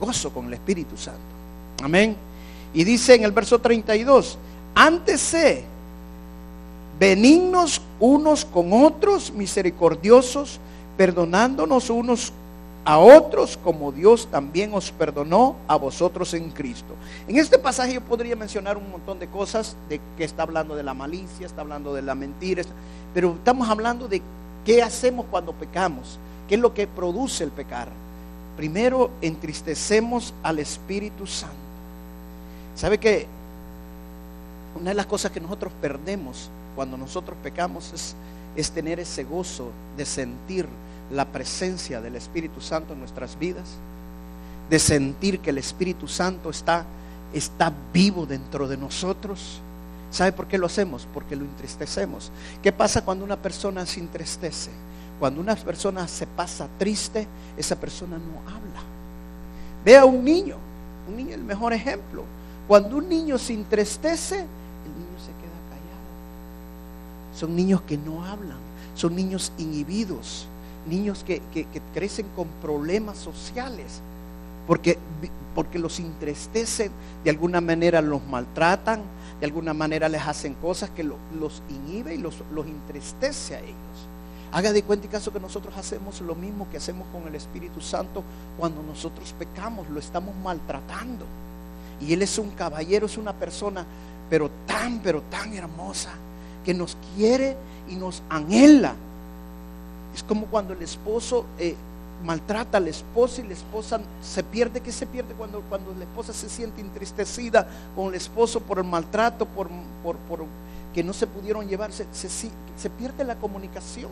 gozo 0.00 0.32
con 0.32 0.46
el 0.46 0.54
Espíritu 0.54 0.96
Santo. 0.96 1.20
Amén. 1.82 2.16
Y 2.72 2.84
dice 2.84 3.14
en 3.14 3.24
el 3.24 3.32
verso 3.32 3.60
32, 3.60 4.38
antes 4.74 5.20
sé, 5.20 5.64
benignos 6.98 7.80
unos 8.00 8.44
con 8.44 8.72
otros, 8.72 9.32
misericordiosos, 9.32 10.58
perdonándonos 10.96 11.90
unos 11.90 12.32
a 12.84 12.98
otros 12.98 13.56
como 13.56 13.92
Dios 13.92 14.28
también 14.30 14.74
os 14.74 14.92
perdonó 14.92 15.56
a 15.66 15.76
vosotros 15.76 16.34
en 16.34 16.50
Cristo. 16.50 16.94
En 17.26 17.36
este 17.36 17.58
pasaje 17.58 17.94
yo 17.94 18.00
podría 18.02 18.36
mencionar 18.36 18.76
un 18.76 18.90
montón 18.90 19.18
de 19.18 19.26
cosas 19.26 19.76
de 19.88 20.00
que 20.16 20.24
está 20.24 20.42
hablando 20.42 20.76
de 20.76 20.82
la 20.82 20.92
malicia, 20.92 21.46
está 21.46 21.62
hablando 21.62 21.94
de 21.94 22.02
la 22.02 22.14
mentira, 22.14 22.62
pero 23.14 23.34
estamos 23.34 23.68
hablando 23.68 24.06
de 24.06 24.20
qué 24.66 24.82
hacemos 24.82 25.24
cuando 25.30 25.52
pecamos, 25.52 26.18
qué 26.46 26.56
es 26.56 26.60
lo 26.60 26.74
que 26.74 26.86
produce 26.86 27.44
el 27.44 27.50
pecar. 27.50 27.88
Primero 28.56 29.10
entristecemos 29.22 30.34
al 30.42 30.58
Espíritu 30.58 31.26
Santo. 31.26 31.56
¿Sabe 32.76 32.98
que 32.98 33.26
una 34.78 34.90
de 34.90 34.94
las 34.94 35.06
cosas 35.06 35.32
que 35.32 35.40
nosotros 35.40 35.72
perdemos 35.80 36.50
cuando 36.76 36.96
nosotros 36.98 37.36
pecamos 37.42 37.92
es, 37.94 38.14
es 38.56 38.70
tener 38.70 39.00
ese 39.00 39.24
gozo 39.24 39.70
de 39.96 40.04
sentir 40.04 40.66
la 41.10 41.26
presencia 41.26 42.00
del 42.00 42.16
Espíritu 42.16 42.60
Santo 42.60 42.92
en 42.92 43.00
nuestras 43.00 43.38
vidas, 43.38 43.68
de 44.70 44.78
sentir 44.78 45.40
que 45.40 45.50
el 45.50 45.58
Espíritu 45.58 46.08
Santo 46.08 46.50
está, 46.50 46.84
está 47.32 47.72
vivo 47.92 48.26
dentro 48.26 48.66
de 48.66 48.76
nosotros. 48.76 49.60
¿Sabe 50.10 50.32
por 50.32 50.46
qué 50.46 50.58
lo 50.58 50.66
hacemos? 50.66 51.06
Porque 51.12 51.36
lo 51.36 51.44
entristecemos. 51.44 52.30
¿Qué 52.62 52.72
pasa 52.72 53.04
cuando 53.04 53.24
una 53.24 53.36
persona 53.36 53.84
se 53.84 54.00
entristece? 54.00 54.70
Cuando 55.18 55.40
una 55.40 55.54
persona 55.56 56.08
se 56.08 56.26
pasa 56.26 56.68
triste, 56.78 57.26
esa 57.56 57.76
persona 57.76 58.16
no 58.16 58.40
habla. 58.48 58.82
Ve 59.84 59.96
a 59.96 60.04
un 60.04 60.24
niño, 60.24 60.56
un 61.08 61.16
niño 61.16 61.30
es 61.30 61.36
el 61.36 61.44
mejor 61.44 61.72
ejemplo. 61.72 62.24
Cuando 62.66 62.96
un 62.96 63.08
niño 63.08 63.36
se 63.38 63.52
entristece, 63.52 64.36
el 64.36 64.92
niño 64.92 65.18
se 65.18 65.32
queda 65.32 65.60
callado. 65.68 67.38
Son 67.38 67.54
niños 67.54 67.82
que 67.82 67.98
no 67.98 68.24
hablan, 68.24 68.56
son 68.94 69.14
niños 69.14 69.52
inhibidos 69.58 70.48
niños 70.86 71.24
que, 71.24 71.40
crecen 71.92 72.26
con 72.36 72.48
problemas 72.60 73.18
sociales, 73.18 74.00
porque, 74.66 74.98
porque 75.54 75.78
los 75.78 75.98
entristecen, 76.00 76.90
de 77.22 77.30
alguna 77.30 77.60
manera 77.60 78.00
los 78.00 78.24
maltratan, 78.26 79.02
de 79.40 79.46
alguna 79.46 79.74
manera 79.74 80.08
les 80.08 80.22
hacen 80.22 80.54
cosas 80.54 80.90
que 80.90 81.04
los 81.04 81.62
inhibe 81.68 82.14
y 82.14 82.18
los, 82.18 82.36
los 82.52 82.66
entristece 82.66 83.56
a 83.56 83.60
ellos. 83.60 83.74
Haga 84.52 84.72
de 84.72 84.84
cuenta 84.84 85.06
y 85.06 85.10
caso 85.10 85.32
que 85.32 85.40
nosotros 85.40 85.76
hacemos 85.76 86.20
lo 86.20 86.36
mismo 86.36 86.68
que 86.70 86.76
hacemos 86.76 87.08
con 87.08 87.26
el 87.26 87.34
Espíritu 87.34 87.80
Santo 87.80 88.22
cuando 88.56 88.84
nosotros 88.84 89.34
pecamos, 89.36 89.88
lo 89.90 89.98
estamos 89.98 90.32
maltratando. 90.44 91.26
Y 92.00 92.12
Él 92.12 92.22
es 92.22 92.38
un 92.38 92.50
caballero, 92.50 93.06
es 93.06 93.18
una 93.18 93.32
persona, 93.32 93.84
pero 94.30 94.48
tan, 94.64 95.00
pero 95.00 95.22
tan 95.22 95.52
hermosa, 95.54 96.10
que 96.64 96.72
nos 96.72 96.96
quiere 97.16 97.56
y 97.88 97.96
nos 97.96 98.22
anhela 98.28 98.94
es 100.14 100.22
como 100.22 100.46
cuando 100.46 100.72
el 100.72 100.82
esposo 100.82 101.44
eh, 101.58 101.74
maltrata 102.24 102.78
a 102.78 102.80
la 102.80 102.90
esposa 102.90 103.40
y 103.40 103.48
la 103.48 103.54
esposa 103.54 104.00
se 104.22 104.42
pierde. 104.42 104.80
¿Qué 104.80 104.92
se 104.92 105.06
pierde 105.06 105.34
cuando, 105.34 105.60
cuando 105.62 105.94
la 105.94 106.04
esposa 106.04 106.32
se 106.32 106.48
siente 106.48 106.80
entristecida 106.80 107.66
con 107.96 108.08
el 108.08 108.14
esposo 108.14 108.60
por 108.60 108.78
el 108.78 108.84
maltrato, 108.84 109.46
por, 109.46 109.68
por, 110.02 110.16
que 110.94 111.02
no 111.02 111.12
se 111.12 111.26
pudieron 111.26 111.66
llevar? 111.66 111.92
Se, 111.92 112.06
se 112.12 112.90
pierde 112.90 113.24
la 113.24 113.36
comunicación. 113.36 114.10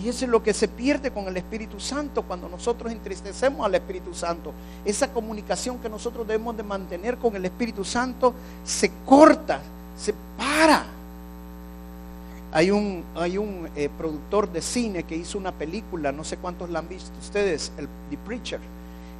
Y 0.00 0.08
eso 0.08 0.24
es 0.24 0.30
lo 0.30 0.42
que 0.42 0.54
se 0.54 0.68
pierde 0.68 1.10
con 1.10 1.26
el 1.26 1.36
Espíritu 1.36 1.80
Santo 1.80 2.22
cuando 2.22 2.48
nosotros 2.48 2.92
entristecemos 2.92 3.66
al 3.66 3.74
Espíritu 3.74 4.14
Santo. 4.14 4.52
Esa 4.84 5.12
comunicación 5.12 5.78
que 5.78 5.88
nosotros 5.88 6.26
debemos 6.26 6.56
de 6.56 6.62
mantener 6.62 7.16
con 7.16 7.34
el 7.34 7.44
Espíritu 7.44 7.84
Santo 7.84 8.32
se 8.64 8.90
corta, 9.04 9.60
se 9.98 10.14
para. 10.36 10.99
Hay 12.52 12.72
un, 12.72 13.04
hay 13.14 13.38
un 13.38 13.68
eh, 13.76 13.88
productor 13.96 14.50
de 14.50 14.60
cine 14.60 15.04
que 15.04 15.14
hizo 15.14 15.38
una 15.38 15.52
película, 15.52 16.10
no 16.10 16.24
sé 16.24 16.36
cuántos 16.36 16.68
la 16.68 16.80
han 16.80 16.88
visto 16.88 17.12
ustedes, 17.20 17.70
el, 17.78 17.88
The 18.10 18.18
Preacher. 18.18 18.60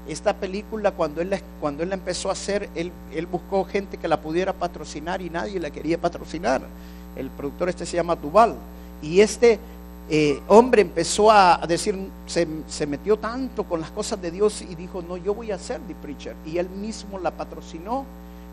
Esta 0.09 0.35
película, 0.35 0.91
cuando 0.91 1.21
él, 1.21 1.39
cuando 1.61 1.85
él 1.85 1.91
la 1.91 1.95
empezó 1.95 2.29
a 2.31 2.33
hacer, 2.33 2.69
él, 2.75 2.91
él 3.15 3.27
buscó 3.27 3.65
gente 3.65 3.99
que 3.99 4.09
la 4.09 4.21
pudiera 4.21 4.53
patrocinar 4.53 5.23
y 5.23 5.31
nadie 5.31 5.61
la 5.61 5.71
quería 5.71 6.01
patrocinar. 6.01 6.63
El 7.15 7.31
productor 7.31 7.69
este 7.69 7.87
se 7.87 7.97
llama 7.97 8.17
Duval. 8.17 8.57
Y 9.01 9.21
este 9.21 9.61
eh, 10.09 10.41
hombre 10.49 10.83
empezó 10.83 11.31
a, 11.31 11.65
decir, 11.69 11.97
se, 12.27 12.49
se, 12.67 12.87
metió 12.87 13.17
tanto 13.17 13.63
con 13.63 13.81
las 13.81 13.93
cosas 13.93 14.21
de 14.21 14.33
Dios 14.33 14.63
y 14.63 14.75
dijo, 14.75 15.03
no, 15.03 15.17
yo 15.17 15.35
voy 15.35 15.53
a 15.53 15.59
ser 15.59 15.81
The 15.87 15.95
Preacher. 15.95 16.35
Y 16.45 16.59
él 16.59 16.69
mismo 16.69 17.21
la 17.21 17.31
patrocinó 17.31 18.05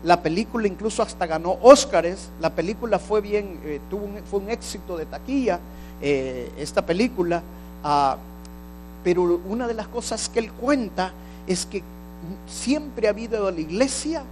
la 0.04 0.22
película 0.22 0.68
incluso 0.68 1.02
hasta 1.02 1.26
ganó 1.26 1.58
Óscares. 1.62 2.30
La 2.40 2.50
película 2.50 2.98
fue 2.98 3.20
bien, 3.20 3.60
eh, 3.64 3.80
tuvo 3.90 4.04
un, 4.04 4.18
fue 4.30 4.40
un 4.40 4.50
éxito 4.50 4.96
de 4.96 5.06
taquilla, 5.06 5.58
eh, 6.00 6.52
esta 6.58 6.84
película. 6.84 7.42
Ah, 7.82 8.16
pero 9.02 9.40
una 9.48 9.66
de 9.66 9.74
las 9.74 9.88
cosas 9.88 10.28
que 10.28 10.38
él 10.38 10.52
cuenta 10.52 11.12
es 11.46 11.66
que 11.66 11.82
siempre 12.46 13.06
ha 13.06 13.10
habido 13.10 13.46
a 13.46 13.52
la 13.52 13.60
iglesia 13.60 14.22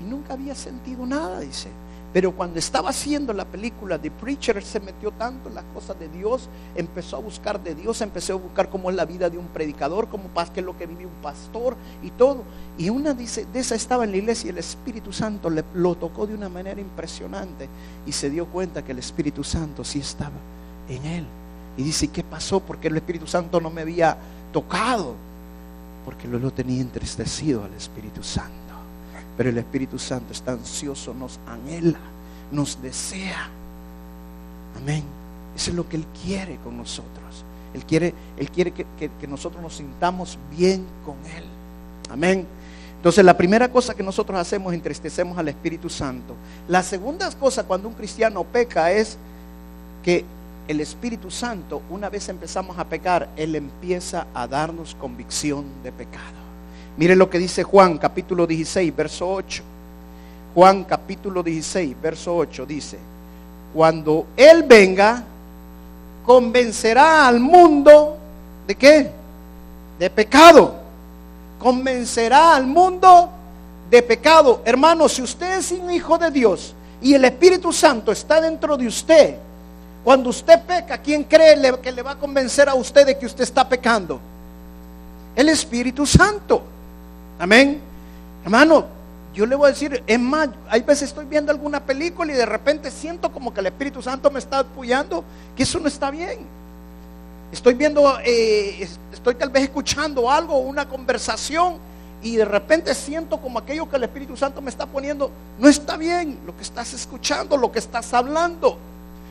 y 0.00 0.04
nunca 0.08 0.34
había 0.34 0.54
sentido 0.54 1.06
nada, 1.06 1.40
dice. 1.40 1.68
Pero 2.12 2.32
cuando 2.32 2.58
estaba 2.58 2.90
haciendo 2.90 3.32
la 3.32 3.46
película, 3.46 3.98
The 3.98 4.10
Preacher 4.10 4.62
se 4.62 4.80
metió 4.80 5.12
tanto 5.12 5.48
en 5.48 5.54
las 5.54 5.64
cosas 5.72 5.98
de 5.98 6.08
Dios, 6.08 6.48
empezó 6.74 7.16
a 7.16 7.20
buscar 7.20 7.62
de 7.62 7.74
Dios, 7.74 8.02
empezó 8.02 8.34
a 8.34 8.36
buscar 8.36 8.68
cómo 8.68 8.90
es 8.90 8.96
la 8.96 9.06
vida 9.06 9.30
de 9.30 9.38
un 9.38 9.46
predicador, 9.46 10.08
cómo 10.08 10.28
qué 10.52 10.60
es 10.60 10.66
lo 10.66 10.76
que 10.76 10.86
vive 10.86 11.06
un 11.06 11.22
pastor 11.22 11.74
y 12.02 12.10
todo. 12.10 12.42
Y 12.76 12.90
una 12.90 13.14
dice, 13.14 13.46
de 13.50 13.60
esa 13.60 13.74
estaba 13.74 14.04
en 14.04 14.10
la 14.10 14.18
iglesia 14.18 14.48
y 14.48 14.50
el 14.50 14.58
Espíritu 14.58 15.12
Santo 15.12 15.48
le, 15.48 15.64
lo 15.74 15.94
tocó 15.94 16.26
de 16.26 16.34
una 16.34 16.50
manera 16.50 16.80
impresionante 16.80 17.68
y 18.06 18.12
se 18.12 18.28
dio 18.28 18.46
cuenta 18.46 18.84
que 18.84 18.92
el 18.92 18.98
Espíritu 18.98 19.42
Santo 19.42 19.82
sí 19.82 20.00
estaba 20.00 20.36
en 20.88 21.06
él. 21.06 21.26
Y 21.78 21.82
dice, 21.82 22.08
¿qué 22.08 22.22
pasó? 22.22 22.60
Porque 22.60 22.88
el 22.88 22.96
Espíritu 22.96 23.26
Santo 23.26 23.58
no 23.58 23.70
me 23.70 23.80
había 23.80 24.18
tocado, 24.52 25.14
porque 26.04 26.28
lo, 26.28 26.38
lo 26.38 26.50
tenía 26.50 26.82
entristecido 26.82 27.64
al 27.64 27.72
Espíritu 27.72 28.22
Santo. 28.22 28.61
Pero 29.36 29.48
el 29.48 29.58
Espíritu 29.58 29.98
Santo 29.98 30.32
está 30.32 30.52
ansioso, 30.52 31.14
nos 31.14 31.38
anhela, 31.46 31.98
nos 32.50 32.80
desea. 32.80 33.48
Amén. 34.76 35.02
Eso 35.56 35.70
es 35.70 35.76
lo 35.76 35.88
que 35.88 35.96
Él 35.96 36.06
quiere 36.22 36.56
con 36.64 36.76
nosotros. 36.76 37.44
Él 37.74 37.84
quiere, 37.84 38.14
Él 38.36 38.50
quiere 38.50 38.72
que, 38.72 39.26
nosotros 39.26 39.62
nos 39.62 39.76
sintamos 39.76 40.38
bien 40.50 40.84
con 41.04 41.16
Él. 41.34 41.44
Amén. 42.10 42.46
Entonces 42.96 43.24
la 43.24 43.36
primera 43.36 43.68
cosa 43.70 43.94
que 43.94 44.02
nosotros 44.02 44.38
hacemos 44.38 44.72
entristecemos 44.72 45.36
al 45.36 45.48
Espíritu 45.48 45.88
Santo. 45.88 46.34
La 46.68 46.82
segunda 46.82 47.30
cosa 47.32 47.64
cuando 47.64 47.88
un 47.88 47.94
cristiano 47.94 48.44
peca 48.44 48.92
es 48.92 49.16
que 50.04 50.24
el 50.68 50.80
Espíritu 50.80 51.30
Santo, 51.30 51.82
una 51.90 52.08
vez 52.08 52.28
empezamos 52.28 52.78
a 52.78 52.84
pecar, 52.84 53.28
Él 53.36 53.56
empieza 53.56 54.26
a 54.32 54.46
darnos 54.46 54.94
convicción 54.94 55.64
de 55.82 55.90
pecado. 55.90 56.41
Mire 56.96 57.16
lo 57.16 57.30
que 57.30 57.38
dice 57.38 57.62
Juan 57.62 57.98
capítulo 57.98 58.46
16, 58.46 58.94
verso 58.94 59.28
8. 59.28 59.62
Juan 60.54 60.84
capítulo 60.84 61.42
16, 61.42 61.96
verso 62.00 62.36
8 62.36 62.66
dice, 62.66 62.98
cuando 63.72 64.26
Él 64.36 64.64
venga, 64.64 65.24
convencerá 66.26 67.26
al 67.26 67.40
mundo 67.40 68.18
de 68.66 68.74
qué? 68.74 69.10
De 69.98 70.10
pecado. 70.10 70.74
Convencerá 71.58 72.54
al 72.54 72.66
mundo 72.66 73.30
de 73.90 74.02
pecado. 74.02 74.60
Hermano, 74.64 75.08
si 75.08 75.22
usted 75.22 75.58
es 75.58 75.72
un 75.72 75.90
hijo 75.90 76.18
de 76.18 76.30
Dios 76.30 76.74
y 77.00 77.14
el 77.14 77.24
Espíritu 77.24 77.72
Santo 77.72 78.12
está 78.12 78.40
dentro 78.40 78.76
de 78.76 78.86
usted, 78.86 79.36
cuando 80.04 80.28
usted 80.28 80.60
peca, 80.62 80.98
¿quién 80.98 81.24
cree 81.24 81.80
que 81.80 81.92
le 81.92 82.02
va 82.02 82.12
a 82.12 82.18
convencer 82.18 82.68
a 82.68 82.74
usted 82.74 83.06
de 83.06 83.18
que 83.18 83.24
usted 83.24 83.44
está 83.44 83.66
pecando? 83.66 84.20
El 85.34 85.48
Espíritu 85.48 86.04
Santo. 86.04 86.62
Amén. 87.42 87.80
Hermano, 88.44 88.86
yo 89.34 89.46
le 89.46 89.56
voy 89.56 89.66
a 89.66 89.70
decir, 89.70 90.00
es 90.06 90.20
más, 90.20 90.50
hay 90.68 90.82
veces 90.82 91.08
estoy 91.08 91.24
viendo 91.24 91.50
alguna 91.50 91.84
película 91.84 92.32
y 92.32 92.36
de 92.36 92.46
repente 92.46 92.88
siento 92.88 93.32
como 93.32 93.52
que 93.52 93.58
el 93.58 93.66
Espíritu 93.66 94.00
Santo 94.00 94.30
me 94.30 94.38
está 94.38 94.60
apoyando, 94.60 95.24
que 95.56 95.64
eso 95.64 95.80
no 95.80 95.88
está 95.88 96.12
bien. 96.12 96.46
Estoy 97.50 97.74
viendo, 97.74 98.16
eh, 98.24 98.88
estoy 99.12 99.34
tal 99.34 99.50
vez 99.50 99.64
escuchando 99.64 100.30
algo, 100.30 100.58
una 100.58 100.88
conversación, 100.88 101.78
y 102.22 102.36
de 102.36 102.44
repente 102.44 102.94
siento 102.94 103.40
como 103.40 103.58
aquello 103.58 103.90
que 103.90 103.96
el 103.96 104.04
Espíritu 104.04 104.36
Santo 104.36 104.60
me 104.60 104.70
está 104.70 104.86
poniendo, 104.86 105.28
no 105.58 105.68
está 105.68 105.96
bien 105.96 106.38
lo 106.46 106.56
que 106.56 106.62
estás 106.62 106.94
escuchando, 106.94 107.56
lo 107.56 107.72
que 107.72 107.80
estás 107.80 108.14
hablando. 108.14 108.78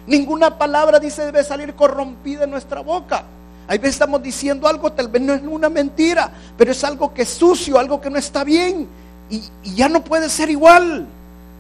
Ninguna 0.06 0.58
palabra 0.58 1.00
dice 1.00 1.24
debe 1.24 1.46
salir 1.46 1.76
corrompida 1.76 2.44
en 2.44 2.52
nuestra 2.52 2.82
boca. 2.82 3.24
Hay 3.68 3.78
veces 3.78 3.96
estamos 3.96 4.22
diciendo 4.22 4.68
algo, 4.68 4.92
tal 4.92 5.08
vez 5.08 5.22
no 5.22 5.34
es 5.34 5.42
una 5.42 5.70
mentira, 5.70 6.32
pero 6.58 6.72
es 6.72 6.84
algo 6.84 7.14
que 7.14 7.22
es 7.22 7.30
sucio, 7.30 7.80
algo 7.80 8.02
que 8.02 8.10
no 8.10 8.18
está 8.18 8.44
bien. 8.44 8.88
Y, 9.30 9.42
ya 9.76 9.88
no 9.88 10.04
puede 10.04 10.30
ser 10.30 10.50
igual. 10.50 11.08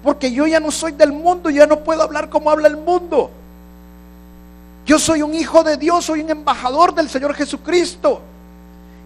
Porque 0.03 0.31
yo 0.31 0.47
ya 0.47 0.59
no 0.59 0.71
soy 0.71 0.93
del 0.93 1.11
mundo, 1.11 1.49
ya 1.49 1.67
no 1.67 1.79
puedo 1.79 2.01
hablar 2.01 2.29
como 2.29 2.49
habla 2.49 2.67
el 2.67 2.77
mundo. 2.77 3.29
Yo 4.85 4.97
soy 4.97 5.21
un 5.21 5.33
hijo 5.35 5.63
de 5.63 5.77
Dios, 5.77 6.05
soy 6.05 6.21
un 6.21 6.29
embajador 6.31 6.93
del 6.93 7.07
Señor 7.07 7.33
Jesucristo. 7.35 8.21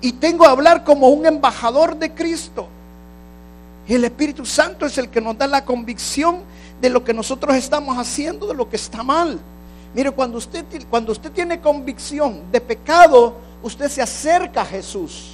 Y 0.02 0.14
tengo 0.14 0.46
que 0.46 0.50
hablar 0.50 0.84
como 0.84 1.10
un 1.10 1.26
embajador 1.26 1.98
de 1.98 2.14
Cristo. 2.14 2.68
El 3.88 4.04
Espíritu 4.04 4.46
Santo 4.46 4.86
es 4.86 4.98
el 4.98 5.10
que 5.10 5.22
nos 5.22 5.38
da 5.38 5.48
la 5.48 5.64
convicción 5.64 6.40
de 6.82 6.90
lo 6.90 7.04
que 7.04 7.14
nosotros 7.14 7.56
estamos 7.56 7.98
haciendo, 7.98 8.48
de 8.48 8.54
lo 8.54 8.70
que 8.70 8.78
está 8.78 9.04
mal. 9.04 9.40
Mire, 9.96 10.12
cuando 10.12 10.38
usted, 10.38 10.66
cuando 10.90 11.14
usted 11.14 11.32
tiene 11.32 11.62
convicción 11.62 12.52
de 12.52 12.60
pecado, 12.60 13.34
usted 13.64 13.88
se 13.88 14.02
acerca 14.02 14.64
a 14.64 14.66
Jesús. 14.66 15.32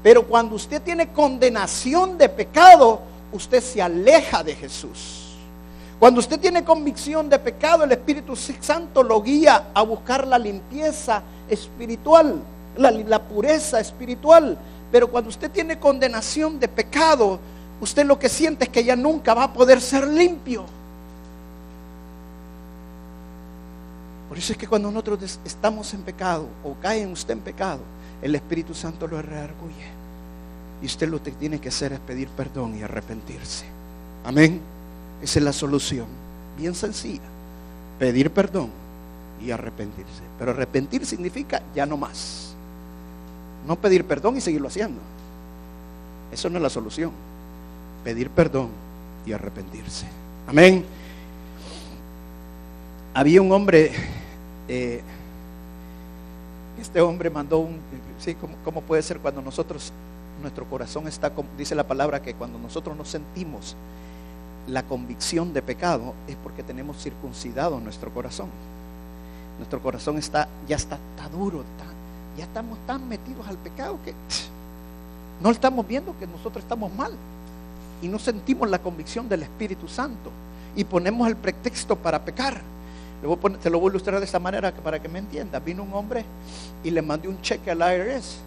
Pero 0.00 0.24
cuando 0.24 0.54
usted 0.54 0.80
tiene 0.80 1.08
condenación 1.08 2.16
de 2.16 2.28
pecado, 2.28 3.00
usted 3.32 3.60
se 3.60 3.82
aleja 3.82 4.44
de 4.44 4.54
Jesús. 4.54 5.34
Cuando 5.98 6.20
usted 6.20 6.38
tiene 6.38 6.62
convicción 6.62 7.28
de 7.28 7.40
pecado, 7.40 7.82
el 7.82 7.90
Espíritu 7.90 8.36
Santo 8.36 9.02
lo 9.02 9.20
guía 9.20 9.70
a 9.74 9.82
buscar 9.82 10.24
la 10.24 10.38
limpieza 10.38 11.24
espiritual, 11.48 12.36
la, 12.76 12.92
la, 12.92 13.20
pureza 13.20 13.80
espiritual. 13.80 14.56
Pero 14.92 15.10
cuando 15.10 15.30
usted 15.30 15.50
tiene 15.50 15.80
condenación 15.80 16.60
de 16.60 16.68
pecado, 16.68 17.40
usted 17.80 18.06
lo 18.06 18.20
que 18.20 18.28
siente 18.28 18.66
es 18.66 18.70
que 18.70 18.84
ya 18.84 18.94
nunca 18.94 19.34
va 19.34 19.44
a 19.44 19.52
poder 19.52 19.80
ser 19.80 20.06
limpio. 20.06 20.64
Por 24.28 24.38
eso 24.38 24.52
es 24.52 24.58
que 24.58 24.66
cuando 24.66 24.90
nosotros 24.90 25.38
estamos 25.44 25.92
en 25.94 26.02
pecado 26.02 26.46
o 26.64 26.74
cae 26.82 27.06
usted 27.06 27.34
en 27.34 27.40
pecado, 27.40 27.80
el 28.22 28.34
Espíritu 28.34 28.74
Santo 28.74 29.06
lo 29.06 29.20
rearguye. 29.22 29.86
Y 30.82 30.86
usted 30.86 31.08
lo 31.08 31.22
que 31.22 31.30
tiene 31.30 31.60
que 31.60 31.68
hacer 31.68 31.92
es 31.92 32.00
pedir 32.00 32.28
perdón 32.28 32.76
y 32.76 32.82
arrepentirse. 32.82 33.64
Amén. 34.24 34.60
Esa 35.22 35.38
es 35.38 35.44
la 35.44 35.52
solución. 35.52 36.06
Bien 36.58 36.74
sencilla. 36.74 37.22
Pedir 37.98 38.30
perdón 38.30 38.70
y 39.42 39.50
arrepentirse. 39.50 40.22
Pero 40.38 40.50
arrepentir 40.50 41.06
significa 41.06 41.62
ya 41.74 41.86
no 41.86 41.96
más. 41.96 42.54
No 43.66 43.76
pedir 43.76 44.04
perdón 44.04 44.36
y 44.36 44.40
seguirlo 44.40 44.68
haciendo. 44.68 45.00
Eso 46.32 46.50
no 46.50 46.56
es 46.56 46.62
la 46.62 46.70
solución. 46.70 47.12
Pedir 48.04 48.30
perdón 48.30 48.68
y 49.24 49.32
arrepentirse. 49.32 50.06
Amén. 50.46 50.84
Había 53.16 53.40
un 53.40 53.50
hombre, 53.50 53.92
eh, 54.68 55.00
este 56.78 57.00
hombre 57.00 57.30
mandó 57.30 57.60
un, 57.60 57.78
sí, 58.18 58.36
¿cómo, 58.62 58.82
puede 58.82 59.00
ser 59.00 59.20
cuando 59.20 59.40
nosotros, 59.40 59.90
nuestro 60.42 60.66
corazón 60.66 61.08
está, 61.08 61.32
dice 61.56 61.74
la 61.74 61.88
palabra 61.88 62.20
que 62.20 62.34
cuando 62.34 62.58
nosotros 62.58 62.94
nos 62.94 63.08
sentimos 63.08 63.74
la 64.66 64.82
convicción 64.82 65.54
de 65.54 65.62
pecado 65.62 66.12
es 66.28 66.36
porque 66.36 66.62
tenemos 66.62 67.02
circuncidado 67.02 67.80
nuestro 67.80 68.12
corazón. 68.12 68.50
Nuestro 69.56 69.80
corazón 69.80 70.18
está, 70.18 70.46
ya 70.68 70.76
está, 70.76 70.98
está 71.16 71.30
duro, 71.30 71.64
ya 72.36 72.44
estamos 72.44 72.78
tan 72.86 73.08
metidos 73.08 73.48
al 73.48 73.56
pecado 73.56 73.98
que 74.04 74.12
no 75.42 75.50
estamos 75.50 75.88
viendo 75.88 76.14
que 76.18 76.26
nosotros 76.26 76.62
estamos 76.62 76.92
mal 76.92 77.12
y 78.02 78.08
no 78.08 78.18
sentimos 78.18 78.68
la 78.68 78.78
convicción 78.78 79.26
del 79.26 79.44
Espíritu 79.44 79.88
Santo 79.88 80.30
y 80.76 80.84
ponemos 80.84 81.26
el 81.26 81.36
pretexto 81.36 81.96
para 81.96 82.22
pecar. 82.22 82.75
Te 83.62 83.70
lo 83.70 83.80
voy 83.80 83.88
a 83.88 83.92
ilustrar 83.92 84.18
de 84.18 84.24
esta 84.24 84.38
manera 84.38 84.72
para 84.72 85.00
que 85.00 85.08
me 85.08 85.18
entienda. 85.18 85.58
Vino 85.58 85.82
un 85.82 85.92
hombre 85.92 86.24
y 86.84 86.90
le 86.90 87.02
mandé 87.02 87.28
un 87.28 87.40
cheque 87.40 87.70
al 87.70 87.78
IRS 87.78 88.38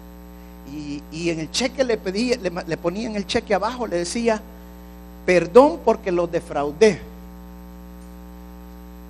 y, 0.72 1.30
en 1.30 1.40
el 1.40 1.50
cheque 1.50 1.82
le 1.82 1.96
pedí, 1.96 2.36
le, 2.36 2.50
le 2.66 2.76
ponía 2.76 3.08
en 3.08 3.16
el 3.16 3.26
cheque 3.26 3.54
abajo, 3.54 3.86
le 3.86 3.96
decía, 3.96 4.40
Perdón 5.26 5.80
porque 5.84 6.10
los 6.10 6.30
defraudé. 6.30 7.00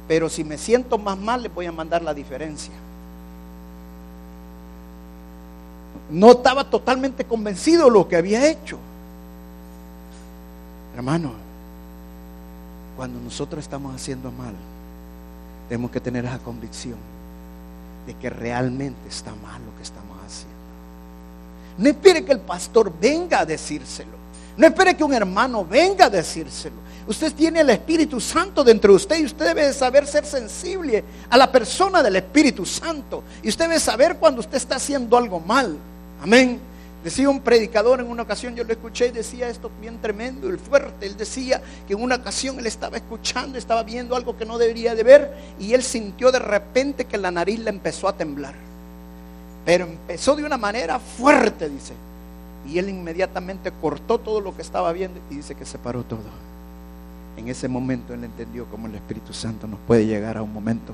Pero 0.08 0.28
si 0.28 0.42
me 0.42 0.58
siento 0.58 0.98
más 0.98 1.16
mal, 1.16 1.42
les 1.42 1.54
voy 1.54 1.66
a 1.66 1.72
mandar 1.72 2.02
la 2.02 2.12
diferencia. 2.12 2.72
No 6.10 6.32
estaba 6.32 6.68
totalmente 6.68 7.24
convencido 7.24 7.84
de 7.84 7.90
lo 7.92 8.08
que 8.08 8.16
había 8.16 8.50
hecho. 8.50 8.76
Hermano, 10.96 11.32
cuando 12.96 13.20
nosotros 13.20 13.62
estamos 13.62 13.94
haciendo 13.94 14.32
mal, 14.32 14.54
tenemos 15.70 15.92
que 15.92 16.00
tener 16.00 16.24
esa 16.24 16.40
convicción 16.40 16.96
de 18.04 18.14
que 18.14 18.28
realmente 18.28 19.08
está 19.08 19.30
mal 19.36 19.62
lo 19.64 19.76
que 19.76 19.84
estamos 19.84 20.18
haciendo. 20.26 20.56
No 21.78 21.88
espere 21.88 22.24
que 22.24 22.32
el 22.32 22.40
pastor 22.40 22.92
venga 23.00 23.38
a 23.38 23.46
decírselo. 23.46 24.18
No 24.56 24.66
espere 24.66 24.96
que 24.96 25.04
un 25.04 25.14
hermano 25.14 25.64
venga 25.64 26.06
a 26.06 26.10
decírselo. 26.10 26.74
Usted 27.06 27.32
tiene 27.34 27.60
el 27.60 27.70
Espíritu 27.70 28.20
Santo 28.20 28.64
dentro 28.64 28.92
de 28.92 28.96
usted 28.96 29.18
y 29.20 29.26
usted 29.26 29.46
debe 29.46 29.72
saber 29.72 30.08
ser 30.08 30.26
sensible 30.26 31.04
a 31.30 31.36
la 31.36 31.52
persona 31.52 32.02
del 32.02 32.16
Espíritu 32.16 32.66
Santo. 32.66 33.22
Y 33.40 33.48
usted 33.48 33.68
debe 33.68 33.78
saber 33.78 34.16
cuando 34.16 34.40
usted 34.40 34.56
está 34.56 34.74
haciendo 34.74 35.16
algo 35.16 35.38
mal. 35.38 35.76
Amén. 36.20 36.60
Decía 37.02 37.30
un 37.30 37.40
predicador 37.40 38.00
en 38.00 38.08
una 38.08 38.22
ocasión, 38.22 38.54
yo 38.54 38.62
lo 38.62 38.72
escuché 38.72 39.06
y 39.06 39.10
decía 39.10 39.48
esto 39.48 39.70
bien 39.80 39.98
tremendo 40.02 40.52
y 40.52 40.58
fuerte. 40.58 41.06
Él 41.06 41.16
decía 41.16 41.62
que 41.86 41.94
en 41.94 42.02
una 42.02 42.16
ocasión 42.16 42.58
él 42.58 42.66
estaba 42.66 42.98
escuchando, 42.98 43.56
estaba 43.56 43.82
viendo 43.82 44.14
algo 44.14 44.36
que 44.36 44.44
no 44.44 44.58
debería 44.58 44.94
de 44.94 45.02
ver 45.02 45.34
y 45.58 45.72
él 45.72 45.82
sintió 45.82 46.30
de 46.30 46.40
repente 46.40 47.06
que 47.06 47.16
la 47.16 47.30
nariz 47.30 47.58
le 47.60 47.70
empezó 47.70 48.06
a 48.06 48.16
temblar. 48.16 48.54
Pero 49.64 49.86
empezó 49.86 50.36
de 50.36 50.44
una 50.44 50.58
manera 50.58 50.98
fuerte, 50.98 51.70
dice. 51.70 51.94
Y 52.68 52.78
él 52.78 52.90
inmediatamente 52.90 53.72
cortó 53.80 54.18
todo 54.18 54.42
lo 54.42 54.54
que 54.54 54.60
estaba 54.60 54.92
viendo 54.92 55.20
y 55.30 55.36
dice 55.36 55.54
que 55.54 55.64
se 55.64 55.78
paró 55.78 56.02
todo. 56.02 56.20
En 57.38 57.48
ese 57.48 57.68
momento 57.68 58.12
él 58.12 58.24
entendió 58.24 58.66
cómo 58.66 58.86
el 58.86 58.94
Espíritu 58.94 59.32
Santo 59.32 59.66
nos 59.66 59.78
puede 59.86 60.04
llegar 60.04 60.36
a 60.36 60.42
un 60.42 60.52
momento 60.52 60.92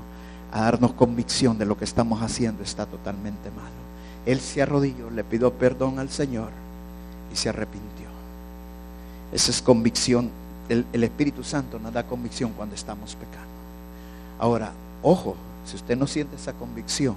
a 0.53 0.61
darnos 0.61 0.93
convicción 0.93 1.57
de 1.57 1.65
lo 1.65 1.77
que 1.77 1.83
estamos 1.83 2.21
haciendo 2.21 2.63
está 2.63 2.85
totalmente 2.85 3.51
malo. 3.51 3.96
Él 4.27 4.41
se 4.41 4.61
arrodilló, 4.61 5.09
le 5.09 5.23
pidió 5.23 5.53
perdón 5.53 5.99
al 5.99 6.09
Señor 6.09 6.49
y 7.33 7.35
se 7.35 7.49
arrepintió. 7.49 8.07
Esa 9.31 9.51
es 9.51 9.61
convicción. 9.61 10.29
El, 10.69 10.85
Espíritu 11.01 11.43
Santo 11.43 11.79
nos 11.79 11.93
da 11.93 12.03
convicción 12.03 12.51
cuando 12.51 12.75
estamos 12.75 13.15
pecando. 13.15 13.47
Ahora, 14.37 14.73
ojo, 15.01 15.35
si 15.65 15.77
usted 15.77 15.97
no 15.97 16.07
siente 16.07 16.35
esa 16.35 16.51
convicción, 16.51 17.15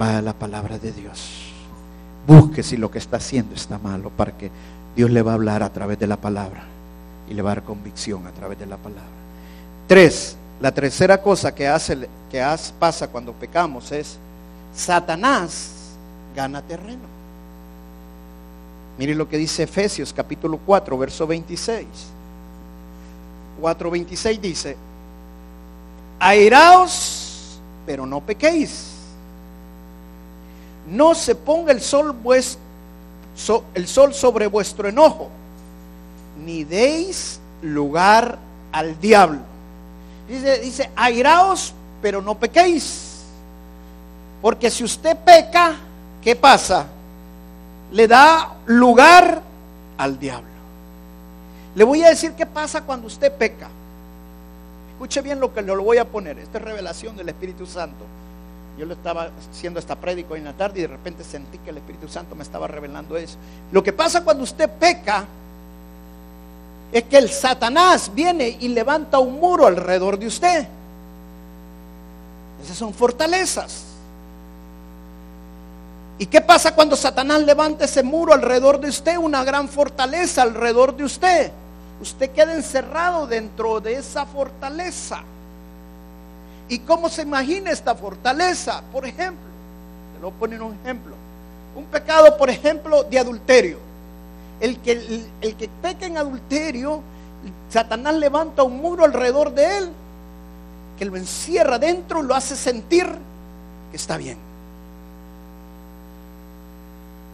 va 0.00 0.18
a 0.18 0.22
la 0.22 0.34
palabra 0.34 0.78
de 0.78 0.92
Dios 0.92 1.54
Busque 2.26 2.62
si 2.62 2.76
lo 2.76 2.90
que 2.90 2.98
está 2.98 3.18
haciendo 3.18 3.54
está 3.54 3.78
malo, 3.78 4.10
para 4.10 4.32
que 4.32 4.50
Dios 4.96 5.10
le 5.10 5.22
va 5.22 5.32
a 5.32 5.34
hablar 5.34 5.62
a 5.62 5.72
través 5.72 5.98
de 5.98 6.06
la 6.06 6.16
palabra 6.16 6.64
y 7.28 7.34
le 7.34 7.42
va 7.42 7.52
a 7.52 7.54
dar 7.56 7.64
convicción 7.64 8.26
a 8.26 8.30
través 8.30 8.58
de 8.58 8.66
la 8.66 8.76
palabra. 8.76 9.04
Tres, 9.86 10.36
la 10.60 10.72
tercera 10.72 11.20
cosa 11.20 11.54
que, 11.54 11.68
hace, 11.68 12.08
que 12.30 12.42
pasa 12.78 13.08
cuando 13.08 13.32
pecamos 13.32 13.92
es 13.92 14.18
Satanás 14.74 15.70
gana 16.34 16.62
terreno. 16.62 17.14
Mire 18.98 19.14
lo 19.14 19.28
que 19.28 19.36
dice 19.38 19.64
Efesios 19.64 20.12
capítulo 20.12 20.58
4, 20.58 20.98
verso 20.98 21.26
26. 21.26 21.86
4.26 23.60 24.40
dice, 24.40 24.76
airaos, 26.18 27.58
pero 27.86 28.04
no 28.04 28.20
pequéis 28.20 28.94
no 30.86 31.14
se 31.14 31.34
ponga 31.34 31.72
el 31.72 31.80
sol, 31.80 32.14
el 33.74 33.88
sol 33.88 34.14
sobre 34.14 34.46
vuestro 34.46 34.88
enojo, 34.88 35.28
ni 36.44 36.64
deis 36.64 37.40
lugar 37.62 38.38
al 38.72 39.00
diablo. 39.00 39.40
Dice, 40.28 40.58
dice, 40.58 40.90
airaos, 40.96 41.72
pero 42.02 42.20
no 42.20 42.34
pequéis. 42.34 43.13
Porque 44.44 44.70
si 44.70 44.84
usted 44.84 45.16
peca, 45.16 45.74
¿qué 46.20 46.36
pasa? 46.36 46.84
Le 47.90 48.06
da 48.06 48.56
lugar 48.66 49.40
al 49.96 50.18
diablo. 50.18 50.50
Le 51.74 51.82
voy 51.82 52.02
a 52.02 52.10
decir 52.10 52.32
qué 52.32 52.44
pasa 52.44 52.82
cuando 52.82 53.06
usted 53.06 53.32
peca. 53.32 53.70
Escuche 54.92 55.22
bien 55.22 55.40
lo 55.40 55.54
que 55.54 55.62
le 55.62 55.74
voy 55.74 55.96
a 55.96 56.04
poner. 56.04 56.38
Esta 56.38 56.58
es 56.58 56.64
revelación 56.64 57.16
del 57.16 57.30
Espíritu 57.30 57.64
Santo. 57.64 58.04
Yo 58.78 58.84
le 58.84 58.92
estaba 58.92 59.30
haciendo 59.50 59.80
esta 59.80 59.96
prédico 59.96 60.36
en 60.36 60.44
la 60.44 60.52
tarde 60.52 60.80
y 60.80 60.82
de 60.82 60.88
repente 60.88 61.24
sentí 61.24 61.56
que 61.56 61.70
el 61.70 61.78
Espíritu 61.78 62.06
Santo 62.06 62.34
me 62.34 62.42
estaba 62.42 62.66
revelando 62.66 63.16
eso. 63.16 63.38
Lo 63.72 63.82
que 63.82 63.94
pasa 63.94 64.22
cuando 64.24 64.44
usted 64.44 64.68
peca 64.68 65.24
es 66.92 67.02
que 67.04 67.16
el 67.16 67.30
Satanás 67.30 68.10
viene 68.14 68.58
y 68.60 68.68
levanta 68.68 69.18
un 69.20 69.40
muro 69.40 69.66
alrededor 69.66 70.18
de 70.18 70.26
usted. 70.26 70.68
Esas 72.62 72.76
son 72.76 72.92
fortalezas. 72.92 73.93
¿Y 76.18 76.26
qué 76.26 76.40
pasa 76.40 76.74
cuando 76.74 76.96
Satanás 76.96 77.42
levanta 77.42 77.84
ese 77.84 78.02
muro 78.02 78.32
alrededor 78.32 78.80
de 78.80 78.88
usted? 78.88 79.16
Una 79.16 79.42
gran 79.42 79.68
fortaleza 79.68 80.42
alrededor 80.42 80.96
de 80.96 81.04
usted. 81.04 81.50
Usted 82.00 82.30
queda 82.30 82.54
encerrado 82.54 83.26
dentro 83.26 83.80
de 83.80 83.94
esa 83.94 84.24
fortaleza. 84.24 85.22
¿Y 86.68 86.78
cómo 86.80 87.08
se 87.08 87.22
imagina 87.22 87.70
esta 87.70 87.94
fortaleza? 87.94 88.82
Por 88.92 89.06
ejemplo, 89.06 89.44
te 90.14 90.20
lo 90.20 90.28
voy 90.28 90.36
a 90.36 90.40
poner 90.40 90.62
un 90.62 90.74
ejemplo. 90.82 91.14
Un 91.74 91.84
pecado, 91.84 92.36
por 92.36 92.48
ejemplo, 92.48 93.02
de 93.02 93.18
adulterio. 93.18 93.78
El 94.60 94.78
que, 94.78 94.92
el, 95.40 95.56
que 95.56 95.68
peca 95.82 96.06
en 96.06 96.16
adulterio, 96.16 97.02
Satanás 97.68 98.14
levanta 98.14 98.62
un 98.62 98.76
muro 98.76 99.04
alrededor 99.04 99.52
de 99.52 99.78
él 99.78 99.90
que 100.96 101.04
lo 101.04 101.16
encierra 101.16 101.78
dentro 101.78 102.22
y 102.22 102.26
lo 102.26 102.36
hace 102.36 102.54
sentir 102.54 103.06
que 103.90 103.96
está 103.96 104.16
bien. 104.16 104.38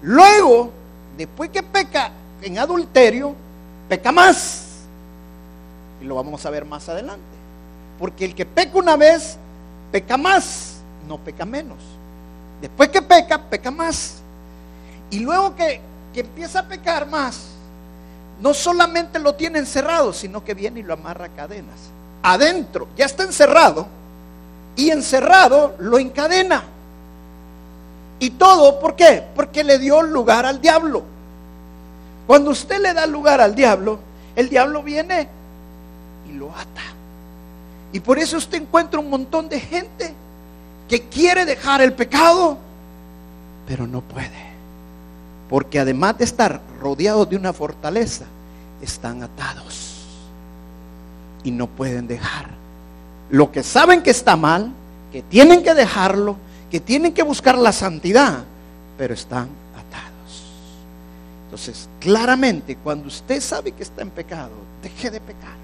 Luego, 0.02 0.70
después 1.16 1.50
que 1.50 1.62
peca, 1.62 2.10
en 2.42 2.58
adulterio, 2.58 3.34
peca 3.88 4.12
más. 4.12 4.66
Y 6.00 6.04
lo 6.04 6.14
vamos 6.14 6.44
a 6.46 6.50
ver 6.50 6.64
más 6.64 6.88
adelante. 6.88 7.20
Porque 7.98 8.24
el 8.24 8.34
que 8.34 8.46
peca 8.46 8.78
una 8.78 8.96
vez, 8.96 9.36
peca 9.92 10.16
más, 10.16 10.76
no 11.06 11.18
peca 11.18 11.44
menos. 11.44 11.78
Después 12.60 12.88
que 12.88 13.02
peca, 13.02 13.42
peca 13.42 13.70
más. 13.70 14.20
Y 15.10 15.20
luego 15.20 15.54
que, 15.54 15.80
que 16.14 16.20
empieza 16.20 16.60
a 16.60 16.68
pecar 16.68 17.06
más, 17.06 17.48
no 18.40 18.54
solamente 18.54 19.18
lo 19.18 19.34
tiene 19.34 19.58
encerrado, 19.58 20.12
sino 20.12 20.44
que 20.44 20.54
viene 20.54 20.80
y 20.80 20.82
lo 20.82 20.94
amarra 20.94 21.26
a 21.26 21.28
cadenas. 21.28 21.78
Adentro, 22.22 22.88
ya 22.96 23.06
está 23.06 23.22
encerrado, 23.24 23.86
y 24.76 24.90
encerrado 24.90 25.74
lo 25.78 25.98
encadena. 25.98 26.62
Y 28.20 28.30
todo, 28.30 28.78
¿por 28.78 28.94
qué? 28.94 29.24
Porque 29.35 29.64
le 29.64 29.78
dio 29.78 30.02
lugar 30.02 30.46
al 30.46 30.61
diablo. 30.61 31.02
Cuando 32.26 32.50
usted 32.50 32.80
le 32.80 32.92
da 32.94 33.06
lugar 33.06 33.40
al 33.40 33.54
diablo, 33.54 33.98
el 34.37 34.48
diablo 34.48 34.83
viene 34.83 35.26
y 36.28 36.35
lo 36.35 36.50
ata. 36.50 36.83
Y 37.92 38.00
por 38.00 38.18
eso 38.18 38.37
usted 38.37 38.62
encuentra 38.62 39.00
un 39.00 39.11
montón 39.11 39.48
de 39.48 39.59
gente 39.59 40.14
que 40.88 41.09
quiere 41.09 41.44
dejar 41.44 41.80
el 41.80 41.94
pecado, 41.94 42.59
pero 43.66 43.87
no 43.87 44.02
puede. 44.02 44.50
Porque 45.48 45.80
además 45.80 46.18
de 46.18 46.24
estar 46.24 46.61
rodeados 46.80 47.28
de 47.28 47.37
una 47.37 47.52
fortaleza, 47.52 48.26
están 48.83 49.22
atados 49.22 50.04
y 51.42 51.50
no 51.50 51.66
pueden 51.66 52.06
dejar. 52.06 52.48
Lo 53.30 53.50
que 53.50 53.62
saben 53.62 54.02
que 54.02 54.11
está 54.11 54.37
mal, 54.37 54.72
que 55.11 55.22
tienen 55.22 55.62
que 55.62 55.74
dejarlo, 55.74 56.37
que 56.70 56.80
tienen 56.80 57.12
que 57.12 57.22
buscar 57.22 57.59
la 57.59 57.72
santidad, 57.72 58.44
pero 58.96 59.14
están 59.14 59.48
atados. 59.74 60.44
Entonces, 61.44 61.88
claramente, 61.98 62.76
cuando 62.76 63.09
usted 63.09 63.40
sabe 63.40 63.72
que 63.72 63.83
está 63.83 64.02
en 64.02 64.11
pecado, 64.11 64.52
deje 64.83 65.11
de 65.11 65.20
pecar. 65.20 65.59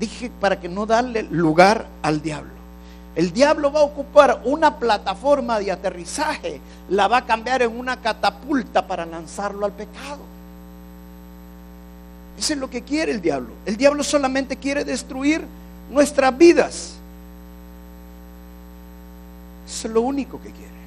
Dije 0.00 0.30
para 0.40 0.58
que 0.58 0.68
no 0.68 0.86
darle 0.86 1.24
lugar 1.24 1.86
al 2.02 2.22
diablo. 2.22 2.52
El 3.14 3.32
diablo 3.32 3.72
va 3.72 3.80
a 3.80 3.84
ocupar 3.84 4.42
una 4.44 4.78
plataforma 4.78 5.58
de 5.58 5.72
aterrizaje, 5.72 6.60
la 6.88 7.08
va 7.08 7.18
a 7.18 7.26
cambiar 7.26 7.62
en 7.62 7.76
una 7.76 8.00
catapulta 8.00 8.86
para 8.86 9.04
lanzarlo 9.04 9.66
al 9.66 9.72
pecado. 9.72 10.20
Eso 12.38 12.52
es 12.52 12.58
lo 12.60 12.70
que 12.70 12.82
quiere 12.82 13.10
el 13.10 13.20
diablo. 13.20 13.54
El 13.66 13.76
diablo 13.76 14.04
solamente 14.04 14.56
quiere 14.56 14.84
destruir 14.84 15.44
nuestras 15.90 16.38
vidas. 16.38 16.97
Eso 19.68 19.86
es 19.86 19.94
lo 19.94 20.00
único 20.00 20.40
que 20.40 20.50
quiere. 20.50 20.78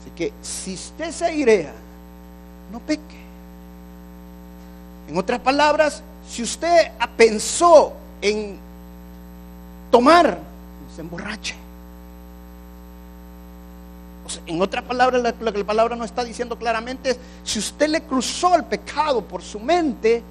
Así 0.00 0.10
que 0.16 0.32
si 0.42 0.74
usted 0.74 1.10
se 1.10 1.26
airea, 1.26 1.72
no 2.72 2.80
peque. 2.80 3.24
En 5.06 5.18
otras 5.18 5.38
palabras, 5.40 6.02
si 6.26 6.42
usted 6.42 6.92
pensó 7.14 7.92
en 8.22 8.58
tomar, 9.90 10.38
se 10.94 11.02
emborrache. 11.02 11.56
en 14.46 14.62
otras 14.62 14.82
palabras, 14.84 15.34
lo 15.38 15.52
que 15.52 15.58
la 15.58 15.64
palabra 15.66 15.94
no 15.96 16.04
está 16.04 16.24
diciendo 16.24 16.58
claramente 16.58 17.10
es, 17.10 17.18
si 17.44 17.58
usted 17.58 17.88
le 17.88 18.02
cruzó 18.02 18.54
el 18.54 18.64
pecado 18.64 19.22
por 19.22 19.42
su 19.42 19.60
mente, 19.60 20.22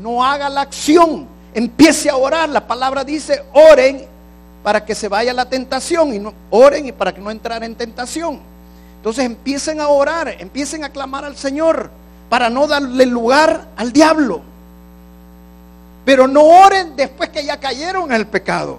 no 0.00 0.24
haga 0.24 0.48
la 0.48 0.60
acción, 0.60 1.26
empiece 1.52 2.08
a 2.08 2.16
orar. 2.16 2.48
La 2.48 2.64
palabra 2.64 3.02
dice, 3.02 3.44
oren 3.52 4.11
para 4.62 4.84
que 4.84 4.94
se 4.94 5.08
vaya 5.08 5.32
la 5.32 5.48
tentación 5.48 6.14
y 6.14 6.18
no, 6.18 6.32
oren 6.50 6.86
y 6.86 6.92
para 6.92 7.12
que 7.12 7.20
no 7.20 7.30
entrar 7.30 7.64
en 7.64 7.74
tentación. 7.74 8.40
Entonces 8.96 9.24
empiecen 9.24 9.80
a 9.80 9.88
orar, 9.88 10.36
empiecen 10.38 10.84
a 10.84 10.90
clamar 10.90 11.24
al 11.24 11.36
Señor 11.36 11.90
para 12.28 12.48
no 12.48 12.66
darle 12.66 13.06
lugar 13.06 13.68
al 13.76 13.92
diablo. 13.92 14.42
Pero 16.04 16.26
no 16.28 16.42
oren 16.42 16.96
después 16.96 17.28
que 17.30 17.44
ya 17.44 17.58
cayeron 17.58 18.10
en 18.10 18.16
el 18.16 18.26
pecado. 18.26 18.78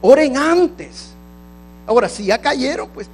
Oren 0.00 0.36
antes. 0.36 1.10
Ahora, 1.86 2.08
si 2.08 2.24
ya 2.24 2.38
cayeron, 2.38 2.88
pues 2.88 3.08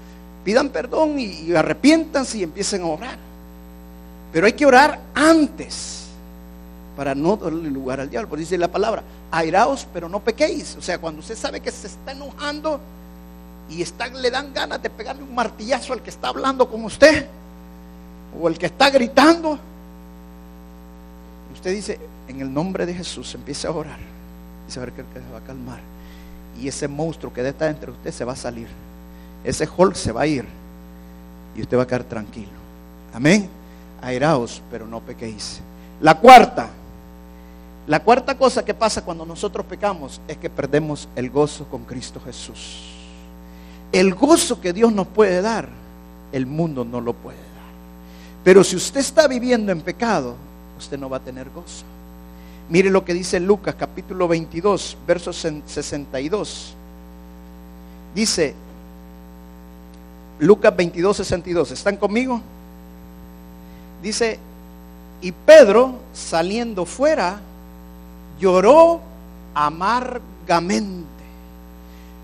pidan 0.45 0.69
perdón 0.69 1.19
y, 1.19 1.55
arrepiéntanse 1.55 2.39
y 2.39 2.43
empiecen 2.43 2.83
a 2.83 2.87
orar. 2.87 3.19
Pero 4.33 4.47
hay 4.47 4.53
que 4.53 4.67
orar 4.67 5.01
antes 5.15 6.06
para 6.97 7.15
no 7.15 7.37
darle 7.37 7.71
lugar 7.71 8.01
al 8.01 8.11
diablo. 8.11 8.29
Porque 8.29 8.41
dice 8.41 8.59
la 8.59 8.69
palabra, 8.69 9.03
airaos, 9.31 9.87
pero 9.93 10.09
no 10.09 10.21
pequéis. 10.21 10.77
O 10.77 10.83
sea, 10.83 10.99
cuando 10.99 11.21
usted 11.21 11.37
sabe 11.37 11.61
que 11.61 11.71
se 11.71 11.87
está 11.89 12.13
enojando 12.13 12.81
y 13.69 13.85
le 14.21 14.31
dan 14.31 14.53
ganas 14.55 14.83
de 14.83 14.91
pegarle 14.91 15.23
un 15.23 15.35
martillazo 15.35 15.93
al 15.93 16.03
que 16.03 16.11
está 16.11 16.29
hablando 16.29 16.69
con 16.69 16.85
usted 16.85 17.27
o 18.41 18.49
el 18.49 18.59
que 18.59 18.67
está 18.67 18.91
gritando, 18.91 19.59
usted 21.53 21.75
dice, 21.75 21.99
en 22.29 22.41
el 22.41 22.53
nombre 22.53 22.87
de 22.87 22.95
Jesús, 22.95 23.35
empieza 23.35 23.69
a 23.69 23.73
orar 23.73 23.99
y 24.69 24.73
saber 24.73 24.93
que 24.93 25.03
se 25.03 25.33
va 25.33 25.39
a 25.39 25.43
calmar 25.43 25.81
y 26.61 26.69
ese 26.69 26.89
monstruo 26.89 27.33
que 27.33 27.47
está 27.47 27.69
entre 27.69 27.91
usted 27.91 28.13
se 28.13 28.25
va 28.25 28.33
a 28.33 28.37
salir. 28.37 28.69
Ese 29.45 29.69
Hulk 29.77 29.95
se 29.95 30.13
va 30.13 30.23
a 30.23 30.27
ir 30.27 30.47
y 31.55 31.63
usted 31.63 31.77
va 31.77 31.83
a 31.83 31.87
quedar 31.87 32.05
tranquilo. 32.05 32.51
Amén. 33.13 33.49
Airaos, 34.03 34.63
pero 34.71 34.87
no 34.87 35.01
pequéis. 35.01 35.61
La 36.01 36.19
cuarta, 36.19 36.69
la 37.87 38.03
cuarta 38.03 38.37
cosa 38.37 38.65
que 38.65 38.75
pasa 38.75 39.05
cuando 39.05 39.25
nosotros 39.25 39.65
pecamos 39.67 40.21
es 40.27 40.37
que 40.39 40.51
perdemos 40.51 41.09
el 41.15 41.31
gozo 41.31 41.67
con 41.67 41.85
Cristo 41.85 42.21
Jesús. 42.25 42.93
El 43.93 44.15
gozo 44.15 44.61
que 44.61 44.73
Dios 44.73 44.93
nos 44.93 45.07
puede 45.07 45.41
dar, 45.41 45.69
el 46.33 46.47
mundo 46.47 46.85
no 46.85 47.01
lo 47.01 47.13
puede 47.13 47.39
dar. 47.39 47.47
Pero 48.43 48.65
si 48.65 48.75
usted 48.75 49.01
está 49.01 49.29
viviendo 49.29 49.71
en 49.71 49.81
pecado, 49.81 50.35
usted 50.77 50.99
no 50.99 51.09
va 51.09 51.19
a 51.19 51.21
tener 51.21 51.49
gozo. 51.51 51.85
Mire 52.69 52.91
lo 52.91 53.05
que 53.05 53.15
dice 53.15 53.39
Lucas 53.39 53.77
capítulo 53.79 54.27
22, 54.27 54.97
verso 55.07 55.33
62. 55.33 56.75
Dice 58.17 58.55
Lucas 60.41 60.77
22, 60.77 61.17
62. 61.19 61.71
¿Están 61.71 61.97
conmigo? 61.97 62.41
Dice, 64.03 64.41
y 65.23 65.31
Pedro 65.31 65.95
saliendo 66.13 66.85
fuera 66.85 67.41
lloró 68.39 69.01
amargamente. 69.55 71.07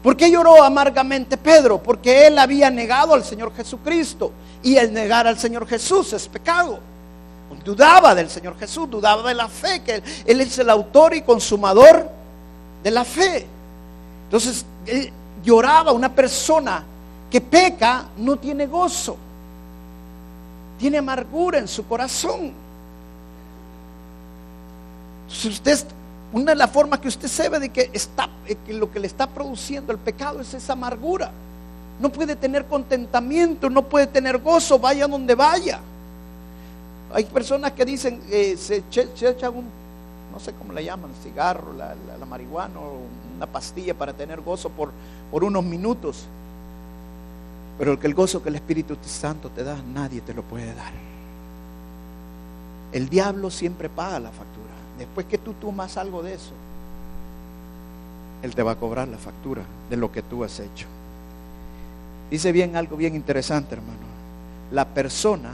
¿Por 0.02 0.16
qué 0.16 0.30
lloró 0.30 0.62
amargamente 0.62 1.36
Pedro? 1.36 1.82
Porque 1.82 2.26
él 2.26 2.38
había 2.38 2.70
negado 2.70 3.14
al 3.14 3.24
Señor 3.24 3.54
Jesucristo. 3.54 4.32
Y 4.62 4.76
el 4.76 4.92
negar 4.92 5.26
al 5.26 5.38
Señor 5.38 5.66
Jesús 5.66 6.12
es 6.12 6.28
pecado 6.28 6.78
dudaba 7.64 8.14
del 8.14 8.30
Señor 8.30 8.58
Jesús, 8.58 8.88
dudaba 8.88 9.28
de 9.28 9.34
la 9.34 9.48
fe, 9.48 9.82
que 9.82 10.02
Él 10.24 10.40
es 10.40 10.58
el 10.58 10.70
autor 10.70 11.14
y 11.14 11.22
consumador 11.22 12.08
de 12.82 12.90
la 12.90 13.04
fe. 13.04 13.46
Entonces, 14.24 14.64
él 14.86 15.12
lloraba 15.44 15.92
una 15.92 16.12
persona 16.12 16.82
que 17.30 17.40
peca, 17.40 18.06
no 18.16 18.36
tiene 18.36 18.66
gozo, 18.66 19.16
tiene 20.78 20.98
amargura 20.98 21.58
en 21.58 21.68
su 21.68 21.86
corazón. 21.86 22.52
Entonces, 25.22 25.52
usted, 25.52 25.84
una 26.32 26.52
de 26.52 26.56
las 26.56 26.70
formas 26.70 27.00
que 27.00 27.08
usted 27.08 27.28
sabe 27.28 27.60
de 27.60 27.68
que, 27.68 27.90
está, 27.92 28.28
que 28.66 28.72
lo 28.72 28.90
que 28.90 29.00
le 29.00 29.06
está 29.06 29.26
produciendo 29.26 29.92
el 29.92 29.98
pecado 29.98 30.40
es 30.40 30.54
esa 30.54 30.72
amargura. 30.72 31.30
No 32.00 32.10
puede 32.10 32.36
tener 32.36 32.66
contentamiento, 32.66 33.68
no 33.68 33.82
puede 33.82 34.06
tener 34.06 34.38
gozo, 34.38 34.78
vaya 34.78 35.06
donde 35.06 35.34
vaya. 35.34 35.80
Hay 37.12 37.24
personas 37.24 37.72
que 37.72 37.84
dicen, 37.84 38.22
eh, 38.30 38.56
se, 38.56 38.82
echan 39.28 39.54
un, 39.54 39.66
no 40.32 40.40
sé 40.40 40.54
cómo 40.54 40.72
le 40.72 40.84
llaman, 40.84 41.10
cigarro, 41.22 41.74
la, 41.74 41.94
marihuana 42.26 42.80
o 42.80 43.00
una 43.36 43.46
pastilla 43.46 43.92
para 43.92 44.14
tener 44.14 44.40
gozo 44.40 44.70
por, 44.70 44.90
por 45.30 45.44
unos 45.44 45.62
minutos. 45.62 46.24
Pero 47.78 47.92
el 47.92 47.98
que 47.98 48.06
el 48.06 48.14
gozo 48.14 48.42
que 48.42 48.48
el 48.48 48.54
Espíritu 48.54 48.96
Santo 49.04 49.50
te 49.50 49.62
da, 49.62 49.76
nadie 49.92 50.22
te 50.22 50.32
lo 50.32 50.42
puede 50.42 50.74
dar. 50.74 50.92
El 52.92 53.08
diablo 53.10 53.50
siempre 53.50 53.90
paga 53.90 54.18
la 54.18 54.30
factura. 54.30 54.61
Después 54.98 55.26
que 55.26 55.38
tú 55.38 55.54
tomas 55.54 55.96
algo 55.96 56.22
de 56.22 56.34
eso, 56.34 56.52
él 58.42 58.54
te 58.54 58.62
va 58.62 58.72
a 58.72 58.76
cobrar 58.76 59.08
la 59.08 59.18
factura 59.18 59.62
de 59.88 59.96
lo 59.96 60.10
que 60.10 60.22
tú 60.22 60.44
has 60.44 60.58
hecho. 60.60 60.86
Dice 62.30 62.50
bien 62.52 62.76
algo 62.76 62.96
bien 62.96 63.14
interesante, 63.14 63.74
hermano. 63.74 63.98
La 64.70 64.86
persona 64.86 65.50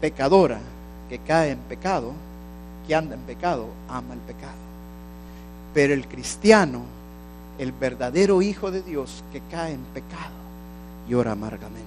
pecadora 0.00 0.60
que 1.08 1.18
cae 1.18 1.50
en 1.50 1.58
pecado, 1.58 2.12
que 2.86 2.94
anda 2.94 3.14
en 3.14 3.22
pecado, 3.22 3.66
ama 3.88 4.14
el 4.14 4.20
pecado. 4.20 4.52
Pero 5.74 5.92
el 5.92 6.06
cristiano, 6.06 6.82
el 7.58 7.72
verdadero 7.72 8.40
hijo 8.42 8.70
de 8.70 8.82
Dios 8.82 9.24
que 9.32 9.42
cae 9.50 9.72
en 9.74 9.82
pecado, 9.92 10.32
llora 11.08 11.32
amargamente, 11.32 11.84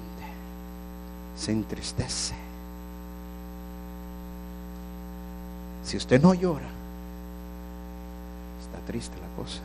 se 1.35 1.51
entristece. 1.51 2.50
Si 5.83 5.97
usted 5.97 6.21
no 6.21 6.33
llora, 6.33 6.69
está 8.61 8.79
triste 8.85 9.15
la 9.19 9.27
cosa. 9.35 9.61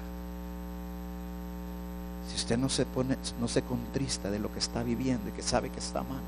Si 2.28 2.36
usted 2.36 2.58
no 2.58 2.68
se 2.68 2.84
pone, 2.86 3.16
no 3.40 3.48
se 3.48 3.62
contrista 3.62 4.30
de 4.30 4.38
lo 4.38 4.52
que 4.52 4.58
está 4.58 4.82
viviendo 4.82 5.28
y 5.28 5.32
que 5.32 5.42
sabe 5.42 5.70
que 5.70 5.78
está 5.78 6.02
mal, 6.02 6.22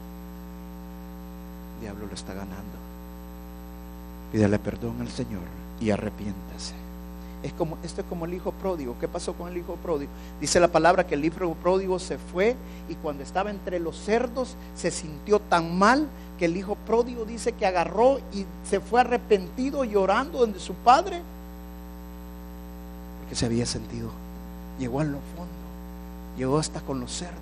el 1.77 1.81
diablo 1.81 2.07
lo 2.07 2.15
está 2.15 2.35
ganando. 2.35 2.79
Pídele 4.33 4.59
perdón 4.59 5.01
al 5.01 5.09
Señor 5.09 5.43
y 5.81 5.91
arrepiéntase. 5.91 6.88
Es 7.43 7.53
como, 7.53 7.79
esto 7.85 8.01
es 8.01 8.07
como 8.09 8.25
el 8.25 8.35
hijo 8.35 8.53
pródigo. 8.53 8.97
¿Qué 8.99 9.07
pasó 9.07 9.33
con 9.35 9.49
el 9.49 9.57
hijo 9.57 9.77
pródigo? 9.77 10.11
Dice 10.41 10.59
la 10.59 10.69
palabra 10.69 11.07
que 11.07 11.15
el 11.15 11.25
hijo 11.25 11.55
pródigo 11.55 11.99
se 11.99 12.19
fue 12.19 12.57
y 12.89 12.95
cuando 12.97 13.23
estaba 13.23 13.51
entre 13.51 13.79
los 13.79 13.97
cerdos 13.97 14.57
se 14.75 14.91
sintió 14.91 15.39
tan 15.39 15.79
mal 15.79 16.09
que 16.39 16.47
el 16.47 16.57
hijo 16.57 16.77
pródigo 16.87 17.25
dice 17.25 17.53
que 17.53 17.67
agarró 17.67 18.19
y 18.33 18.45
se 18.69 18.81
fue 18.81 19.01
arrepentido 19.01 19.85
llorando 19.85 20.39
donde 20.39 20.59
su 20.59 20.75
padre, 20.75 21.21
porque 23.21 23.35
se 23.35 23.47
había 23.47 23.67
sentido, 23.67 24.11
llegó 24.79 25.01
a 25.01 25.05
lo 25.05 25.19
fondo, 25.37 25.53
llegó 26.37 26.59
hasta 26.59 26.81
con 26.81 27.01
los 27.01 27.13
cerdos 27.13 27.37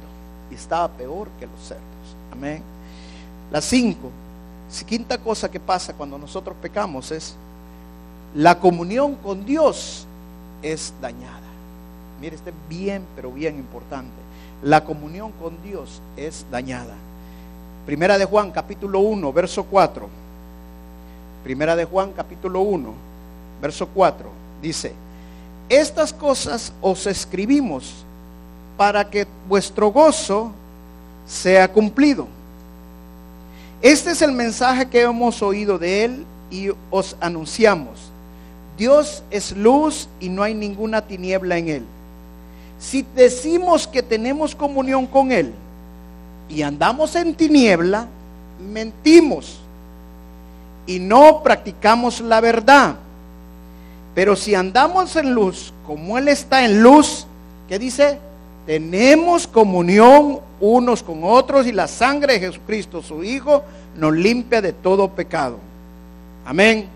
y 0.50 0.54
estaba 0.54 0.88
peor 0.88 1.28
que 1.38 1.46
los 1.46 1.60
cerdos. 1.60 1.82
Amén. 2.32 2.62
La 3.50 3.60
cinco, 3.60 4.10
quinta 4.86 5.18
cosa 5.18 5.50
que 5.50 5.60
pasa 5.60 5.94
cuando 5.94 6.18
nosotros 6.18 6.56
pecamos 6.60 7.12
es 7.12 7.36
la 8.34 8.58
comunión 8.58 9.14
con 9.16 9.44
Dios 9.44 10.06
es 10.62 10.92
dañada. 11.00 11.40
Mire, 12.20 12.36
este 12.36 12.50
es 12.50 12.56
bien, 12.68 13.04
pero 13.14 13.30
bien 13.30 13.56
importante. 13.56 14.14
La 14.62 14.84
comunión 14.84 15.32
con 15.32 15.62
Dios 15.62 16.00
es 16.16 16.44
dañada. 16.50 16.94
Primera 17.84 18.18
de 18.18 18.24
Juan, 18.24 18.50
capítulo 18.50 19.00
1, 19.00 19.32
verso 19.32 19.64
4. 19.64 20.08
Primera 21.44 21.76
de 21.76 21.84
Juan, 21.84 22.12
capítulo 22.12 22.60
1, 22.62 22.92
verso 23.60 23.86
4. 23.88 24.28
Dice, 24.60 24.92
estas 25.68 26.12
cosas 26.12 26.72
os 26.80 27.06
escribimos 27.06 28.04
para 28.76 29.08
que 29.08 29.26
vuestro 29.48 29.92
gozo 29.92 30.52
sea 31.26 31.70
cumplido. 31.72 32.26
Este 33.82 34.10
es 34.10 34.22
el 34.22 34.32
mensaje 34.32 34.88
que 34.88 35.02
hemos 35.02 35.42
oído 35.42 35.78
de 35.78 36.04
Él 36.04 36.26
y 36.50 36.70
os 36.90 37.16
anunciamos. 37.20 38.10
Dios 38.76 39.22
es 39.30 39.56
luz 39.56 40.08
y 40.20 40.28
no 40.28 40.42
hay 40.42 40.54
ninguna 40.54 41.02
tiniebla 41.02 41.58
en 41.58 41.68
Él. 41.68 41.82
Si 42.78 43.06
decimos 43.14 43.86
que 43.86 44.02
tenemos 44.02 44.54
comunión 44.54 45.06
con 45.06 45.32
Él, 45.32 45.52
y 46.48 46.62
andamos 46.62 47.14
en 47.16 47.34
tiniebla, 47.34 48.06
mentimos 48.72 49.58
y 50.86 50.98
no 50.98 51.42
practicamos 51.42 52.20
la 52.20 52.40
verdad. 52.40 52.96
Pero 54.14 54.36
si 54.36 54.54
andamos 54.54 55.16
en 55.16 55.34
luz, 55.34 55.72
como 55.86 56.16
Él 56.16 56.28
está 56.28 56.64
en 56.64 56.82
luz, 56.82 57.26
¿qué 57.68 57.78
dice? 57.78 58.18
Tenemos 58.64 59.46
comunión 59.46 60.40
unos 60.60 61.02
con 61.02 61.20
otros 61.22 61.66
y 61.66 61.72
la 61.72 61.86
sangre 61.86 62.34
de 62.34 62.40
Jesucristo, 62.40 63.02
su 63.02 63.22
Hijo, 63.22 63.62
nos 63.96 64.14
limpia 64.14 64.62
de 64.62 64.72
todo 64.72 65.08
pecado. 65.08 65.58
Amén. 66.44 66.95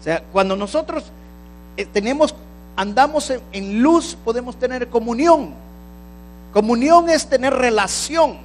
O 0.00 0.02
sea, 0.02 0.22
cuando 0.32 0.56
nosotros 0.56 1.04
eh, 1.76 1.84
tenemos, 1.86 2.34
andamos 2.76 3.32
en 3.52 3.82
luz, 3.82 4.16
podemos 4.24 4.56
tener 4.56 4.88
comunión. 4.88 5.52
Comunión 6.52 7.08
es 7.10 7.28
tener 7.28 7.52
relación. 7.52 8.38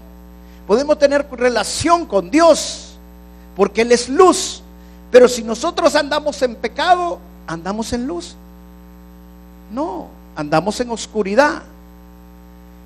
Podemos 0.68 0.98
tener 1.00 1.26
relación 1.32 2.06
con 2.06 2.30
Dios 2.30 2.98
porque 3.56 3.82
Él 3.82 3.92
es 3.92 4.10
luz. 4.10 4.62
Pero 5.12 5.28
si 5.28 5.44
nosotros 5.44 5.96
andamos 5.96 6.42
en 6.42 6.56
pecado, 6.56 7.20
andamos 7.48 7.94
en 7.94 8.06
luz. 8.06 8.36
No, 9.72 10.08
andamos 10.36 10.80
en 10.80 10.90
oscuridad. 10.90 11.64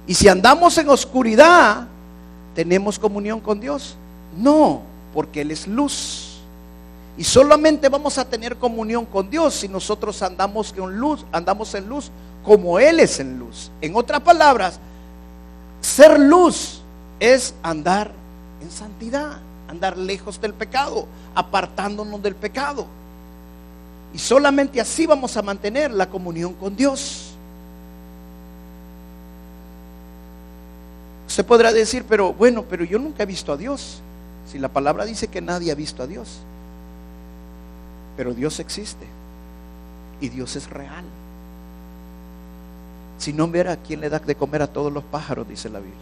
Y 0.05 0.13
si 0.13 0.27
andamos 0.27 0.77
en 0.77 0.89
oscuridad, 0.89 1.87
¿tenemos 2.55 2.99
comunión 2.99 3.39
con 3.39 3.59
Dios? 3.59 3.95
No, 4.37 4.81
porque 5.13 5.41
Él 5.41 5.51
es 5.51 5.67
luz. 5.67 6.28
Y 7.17 7.23
solamente 7.23 7.89
vamos 7.89 8.17
a 8.17 8.25
tener 8.25 8.55
comunión 8.57 9.05
con 9.05 9.29
Dios 9.29 9.53
si 9.53 9.67
nosotros 9.67 10.21
andamos 10.21 10.73
en 10.77 10.97
luz, 10.97 11.25
andamos 11.31 11.73
en 11.73 11.89
luz 11.89 12.11
como 12.43 12.79
Él 12.79 12.99
es 12.99 13.19
en 13.19 13.37
luz. 13.37 13.71
En 13.81 13.95
otras 13.95 14.21
palabras, 14.21 14.79
ser 15.81 16.19
luz 16.19 16.81
es 17.19 17.53
andar 17.61 18.11
en 18.61 18.71
santidad, 18.71 19.39
andar 19.67 19.97
lejos 19.97 20.39
del 20.39 20.53
pecado, 20.53 21.07
apartándonos 21.35 22.21
del 22.21 22.35
pecado. 22.35 22.85
Y 24.13 24.17
solamente 24.17 24.81
así 24.81 25.05
vamos 25.05 25.35
a 25.37 25.41
mantener 25.41 25.91
la 25.91 26.09
comunión 26.09 26.53
con 26.53 26.75
Dios. 26.75 27.33
Se 31.27 31.43
podrá 31.43 31.71
decir, 31.71 32.05
pero 32.09 32.33
bueno, 32.33 32.65
pero 32.67 32.83
yo 32.83 32.97
nunca 32.97 33.23
he 33.23 33.25
visto 33.25 33.53
a 33.53 33.57
Dios. 33.57 34.01
Si 34.51 34.57
la 34.57 34.69
palabra 34.69 35.05
dice 35.05 35.27
que 35.27 35.41
nadie 35.41 35.71
ha 35.71 35.75
visto 35.75 36.01
a 36.01 36.07
Dios. 36.07 36.39
Pero 38.19 38.33
Dios 38.33 38.59
existe. 38.59 39.07
Y 40.19 40.27
Dios 40.27 40.57
es 40.57 40.69
real. 40.69 41.05
Si 43.17 43.31
no 43.31 43.47
viera 43.47 43.77
quién 43.77 44.01
le 44.01 44.09
da 44.09 44.19
de 44.19 44.35
comer 44.35 44.61
a 44.61 44.67
todos 44.67 44.91
los 44.91 45.05
pájaros, 45.05 45.47
dice 45.47 45.69
la 45.69 45.79
Biblia. 45.79 45.95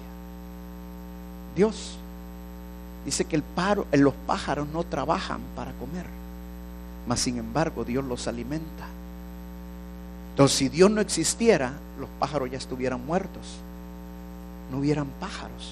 Dios. 1.56 1.96
Dice 3.06 3.26
que 3.26 3.36
el 3.36 3.44
paro, 3.44 3.86
los 3.92 4.16
pájaros 4.26 4.68
no 4.68 4.84
trabajan 4.84 5.42
para 5.56 5.74
comer, 5.74 6.08
mas 7.08 7.20
sin 7.20 7.38
embargo 7.38 7.84
Dios 7.86 8.04
los 8.04 8.28
alimenta. 8.28 8.88
Entonces, 10.32 10.58
si 10.58 10.70
Dios 10.70 10.90
no 10.90 11.02
existiera, 11.02 11.74
los 12.00 12.10
pájaros 12.18 12.50
ya 12.50 12.58
estuvieran 12.58 13.06
muertos. 13.06 13.60
No 14.72 14.80
hubieran 14.80 15.06
pájaros. 15.20 15.72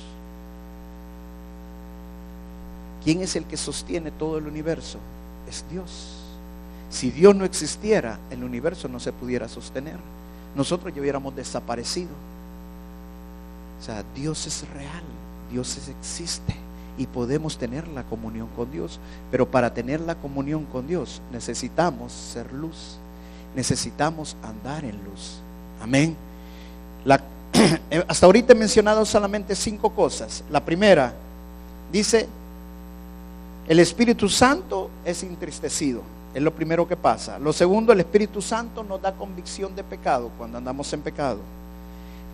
¿Quién 3.04 3.24
es 3.24 3.36
el 3.36 3.46
que 3.46 3.58
sostiene 3.58 4.12
todo 4.12 4.38
el 4.38 4.46
universo? 4.46 5.00
Es 5.50 5.66
Dios. 5.72 6.22
Si 6.96 7.12
Dios 7.12 7.36
no 7.36 7.44
existiera, 7.44 8.20
el 8.30 8.44
universo 8.44 8.88
no 8.88 9.00
se 9.00 9.12
pudiera 9.12 9.50
sostener 9.50 9.98
nosotros 10.56 10.94
ya 10.94 11.02
hubiéramos 11.02 11.36
desaparecido. 11.36 12.12
O 13.80 13.84
sea, 13.84 14.04
Dios 14.16 14.48
es 14.48 14.68
real, 14.74 15.04
Dios 15.52 15.78
existe 16.00 16.56
y 16.98 17.06
podemos 17.08 17.58
tener 17.58 17.88
la 17.90 18.04
comunión 18.04 18.48
con 18.56 18.72
Dios. 18.72 19.00
Pero 19.30 19.52
para 19.52 19.74
tener 19.74 20.00
la 20.00 20.16
comunión 20.16 20.66
con 20.66 20.88
Dios 20.88 21.22
necesitamos 21.32 22.14
ser 22.14 22.52
luz, 22.54 22.98
necesitamos 23.56 24.38
andar 24.42 24.86
en 24.86 24.96
luz. 25.04 25.40
Amén. 25.82 26.16
hasta 28.08 28.26
ahorita 28.26 28.54
he 28.54 28.56
mencionado 28.56 29.06
solamente 29.06 29.56
cinco 29.56 29.90
cosas. 29.92 30.44
La 30.50 30.64
primera 30.64 31.14
dice, 31.92 32.28
el 33.68 33.80
Espíritu 33.80 34.30
Santo 34.30 34.90
es 35.04 35.22
entristecido. 35.24 36.02
Es 36.36 36.43
lo 36.43 36.54
primero 36.54 36.86
que 36.86 36.98
pasa. 36.98 37.39
Lo 37.39 37.54
segundo, 37.54 37.93
el 37.93 38.02
Espíritu 38.02 38.41
Santo 38.41 38.84
nos 38.84 39.02
da 39.02 39.13
convicción 39.13 39.74
de 39.74 39.86
pecado 39.86 40.30
cuando 40.38 40.58
andamos 40.58 40.91
en 40.91 41.02
pecado. 41.02 41.39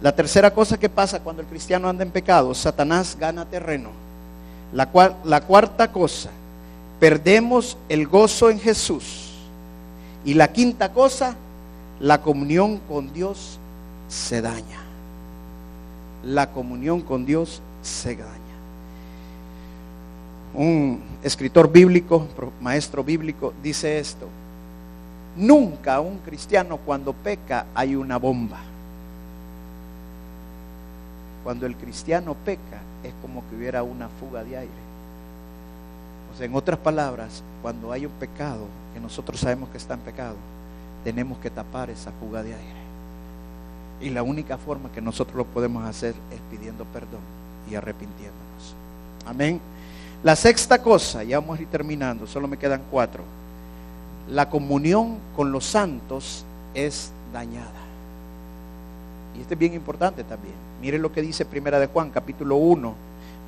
La 0.02 0.16
tercera 0.16 0.52
cosa 0.52 0.80
que 0.80 0.90
pasa 0.90 1.20
cuando 1.20 1.44
el 1.44 1.48
cristiano 1.48 1.88
anda 1.88 2.04
en 2.04 2.10
pecado, 2.10 2.52
Satanás 2.56 3.16
gana 3.20 3.46
terreno. 3.46 3.90
La, 4.74 4.90
la 5.24 5.42
cuarta 5.42 5.92
cosa, 5.92 6.32
perdemos 7.00 7.78
el 7.90 8.08
gozo 8.08 8.50
en 8.50 8.60
Jesús. 8.60 9.34
Y 10.26 10.34
la 10.34 10.52
quinta 10.52 10.92
cosa, 10.92 11.36
la 12.00 12.24
comunión 12.24 12.80
con 12.90 13.14
Dios 13.14 13.60
se 14.10 14.42
daña. 14.42 14.82
La 16.24 16.50
comunión 16.50 17.02
con 17.02 17.24
Dios 17.24 17.62
se 17.84 18.16
daña 18.16 18.41
un 20.54 21.02
escritor 21.24 21.72
bíblico, 21.72 22.28
maestro 22.60 23.04
bíblico, 23.04 23.54
dice 23.64 24.00
esto. 24.00 24.28
Nunca 25.38 26.00
un 26.02 26.18
cristiano 26.20 26.78
cuando 26.78 27.14
peca 27.14 27.68
hay 27.74 27.96
una 27.96 28.18
bomba. 28.18 28.60
Cuando 31.44 31.66
el 31.66 31.76
cristiano 31.76 32.36
peca 32.46 32.82
es 33.04 33.14
como 33.22 33.44
que 33.50 33.56
hubiera 33.56 33.84
una 33.84 34.10
fuga 34.20 34.44
de 34.44 34.58
aire. 34.58 34.82
O 36.34 36.38
sea, 36.38 36.46
en 36.46 36.56
otras 36.56 36.80
palabras, 36.80 37.44
cuando 37.62 37.92
hay 37.92 38.06
un 38.06 38.12
pecado 38.14 38.66
que 38.94 39.00
nosotros 39.00 39.40
sabemos 39.40 39.70
que 39.70 39.78
está 39.78 39.96
en 39.96 40.02
pecado, 40.02 40.36
tenemos 41.04 41.38
que 41.40 41.50
tapar 41.50 41.90
esa 41.90 42.12
fuga 42.12 42.44
de 42.44 42.54
aire. 42.54 42.82
Y 44.02 44.10
la 44.10 44.24
única 44.24 44.58
forma 44.58 44.92
que 44.92 45.02
nosotros 45.02 45.36
lo 45.36 45.46
podemos 45.46 45.84
hacer 45.86 46.14
es 46.32 46.40
pidiendo 46.50 46.86
perdón 46.86 47.22
y 47.70 47.76
arrepintiéndonos. 47.76 48.76
Amén. 49.26 49.62
La 50.24 50.36
sexta 50.36 50.82
cosa, 50.82 51.24
ya 51.24 51.40
vamos 51.40 51.58
a 51.58 51.62
ir 51.64 51.68
terminando, 51.68 52.28
solo 52.28 52.48
me 52.48 52.58
quedan 52.58 52.82
cuatro. 52.92 53.24
La 54.30 54.50
comunión 54.50 55.18
con 55.36 55.52
los 55.52 55.66
santos 55.66 56.46
es 56.76 57.12
dañada. 57.34 57.82
Y 59.36 59.42
esto 59.42 59.56
es 59.56 59.60
bien 59.60 59.74
importante 59.74 60.24
también. 60.24 60.54
Miren 60.80 61.02
lo 61.02 61.12
que 61.12 61.22
dice 61.22 61.44
Primera 61.46 61.80
de 61.80 61.88
Juan, 61.88 62.12
capítulo 62.12 62.58
1, 62.58 62.94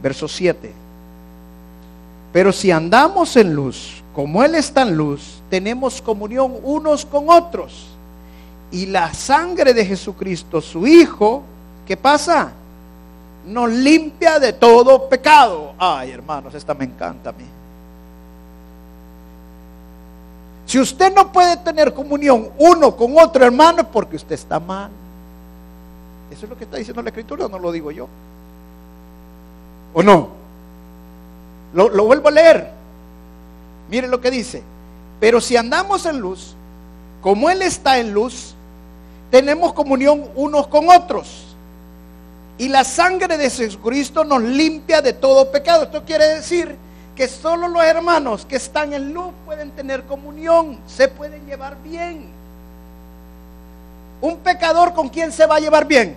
verso 0.01 0.27
7. 0.27 0.73
Pero 2.31 2.51
si 2.51 2.71
andamos 2.71 3.37
en 3.37 3.53
luz, 3.53 4.01
como 4.15 4.43
Él 4.43 4.55
está 4.55 4.81
en 4.81 4.97
luz, 4.97 5.41
tenemos 5.51 6.01
comunión 6.01 6.55
unos 6.63 7.05
con 7.05 7.29
otros. 7.29 7.89
Y 8.71 8.87
la 8.87 9.13
sangre 9.13 9.75
de 9.75 9.85
Jesucristo, 9.85 10.59
su 10.59 10.87
Hijo, 10.87 11.43
¿qué 11.85 11.95
pasa? 11.95 12.51
Nos 13.45 13.69
limpia 13.69 14.39
de 14.39 14.53
todo 14.53 15.09
pecado. 15.09 15.73
Ay, 15.77 16.11
hermanos, 16.11 16.53
esta 16.53 16.73
me 16.73 16.85
encanta 16.85 17.29
a 17.29 17.33
mí. 17.33 17.45
Si 20.65 20.79
usted 20.79 21.13
no 21.13 21.31
puede 21.31 21.57
tener 21.57 21.93
comunión 21.93 22.49
uno 22.57 22.95
con 22.95 23.17
otro 23.17 23.45
hermano 23.45 23.81
es 23.81 23.87
porque 23.87 24.15
usted 24.15 24.35
está 24.35 24.59
mal. 24.59 24.89
Eso 26.31 26.45
es 26.45 26.49
lo 26.49 26.57
que 26.57 26.63
está 26.63 26.77
diciendo 26.77 27.01
la 27.01 27.09
escritura, 27.09 27.47
no 27.47 27.59
lo 27.59 27.71
digo 27.71 27.91
yo. 27.91 28.07
¿O 29.93 30.01
no? 30.01 30.29
Lo, 31.73 31.89
lo 31.89 32.05
vuelvo 32.05 32.29
a 32.29 32.31
leer. 32.31 32.71
Mire 33.89 34.07
lo 34.07 34.19
que 34.21 34.31
dice. 34.31 34.63
Pero 35.19 35.39
si 35.39 35.55
andamos 35.55 36.05
en 36.05 36.19
luz, 36.19 36.55
como 37.21 37.49
Él 37.49 37.61
está 37.61 37.99
en 37.99 38.13
luz, 38.13 38.55
tenemos 39.29 39.73
comunión 39.73 40.29
unos 40.35 40.67
con 40.67 40.89
otros. 40.89 41.52
Y 42.57 42.69
la 42.69 42.83
sangre 42.83 43.37
de 43.37 43.49
Jesucristo 43.49 44.23
nos 44.23 44.41
limpia 44.41 45.01
de 45.01 45.13
todo 45.13 45.51
pecado. 45.51 45.83
Esto 45.83 46.03
quiere 46.03 46.27
decir 46.35 46.77
que 47.15 47.27
solo 47.27 47.67
los 47.67 47.83
hermanos 47.83 48.45
que 48.45 48.55
están 48.55 48.93
en 48.93 49.13
luz 49.13 49.33
pueden 49.45 49.71
tener 49.71 50.03
comunión, 50.03 50.79
se 50.87 51.07
pueden 51.07 51.45
llevar 51.45 51.77
bien. 51.83 52.27
Un 54.21 54.37
pecador 54.37 54.93
con 54.93 55.09
quién 55.09 55.31
se 55.31 55.45
va 55.45 55.57
a 55.57 55.59
llevar 55.59 55.85
bien. 55.85 56.15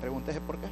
Pregúntese 0.00 0.40
por 0.40 0.56
qué. 0.58 0.66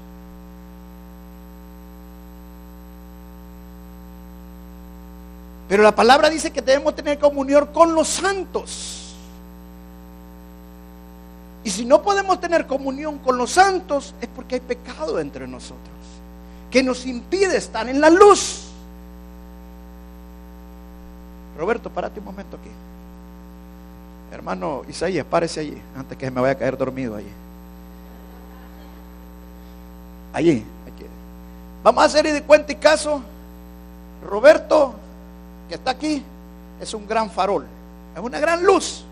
Pero 5.68 5.82
la 5.82 5.94
palabra 5.94 6.28
dice 6.28 6.50
que 6.50 6.61
debemos 6.61 6.94
tener 6.94 7.18
comunión 7.18 7.68
con 7.72 7.94
los 7.94 8.08
santos. 8.08 9.01
Y 11.64 11.70
si 11.70 11.85
no 11.85 12.03
podemos 12.03 12.40
tener 12.40 12.66
comunión 12.66 13.18
con 13.18 13.38
los 13.38 13.53
santos 13.53 14.14
es 14.20 14.29
porque 14.29 14.57
hay 14.57 14.61
pecado 14.61 15.20
entre 15.20 15.46
nosotros, 15.46 15.94
que 16.70 16.83
nos 16.83 17.07
impide 17.07 17.57
estar 17.57 17.88
en 17.88 18.01
la 18.01 18.11
luz. 18.11 18.68
Roberto, 21.57 21.90
párate 21.90 22.18
un 22.18 22.27
momento 22.27 22.57
aquí. 22.57 22.70
Hermano 24.33 24.83
Isaías, 24.88 25.27
párese 25.27 25.61
allí, 25.61 25.81
antes 25.94 26.16
que 26.16 26.31
me 26.31 26.40
vaya 26.40 26.53
a 26.53 26.59
caer 26.59 26.77
dormido 26.77 27.14
allí. 27.14 27.31
Allí, 30.33 30.64
aquí. 30.87 31.05
Vamos 31.85 32.03
a 32.03 32.07
hacer 32.07 32.33
de 32.33 32.42
cuenta 32.42 32.72
y 32.72 32.77
caso. 32.77 33.22
Roberto 34.27 34.94
que 35.68 35.75
está 35.75 35.90
aquí 35.90 36.22
es 36.81 36.94
un 36.94 37.07
gran 37.07 37.31
farol, 37.31 37.66
es 38.16 38.20
una 38.20 38.40
gran 38.40 38.64
luz. 38.64 39.05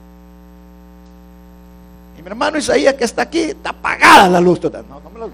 Y 2.20 2.22
mi 2.22 2.28
hermano 2.28 2.58
Isaías 2.58 2.92
que 2.92 3.04
está 3.04 3.22
aquí, 3.22 3.40
está 3.40 3.70
apagada 3.70 4.28
la 4.28 4.40
luz 4.42 4.60
total. 4.60 4.84
No, 4.86 5.00
no 5.00 5.08
me 5.08 5.20
lo 5.20 5.30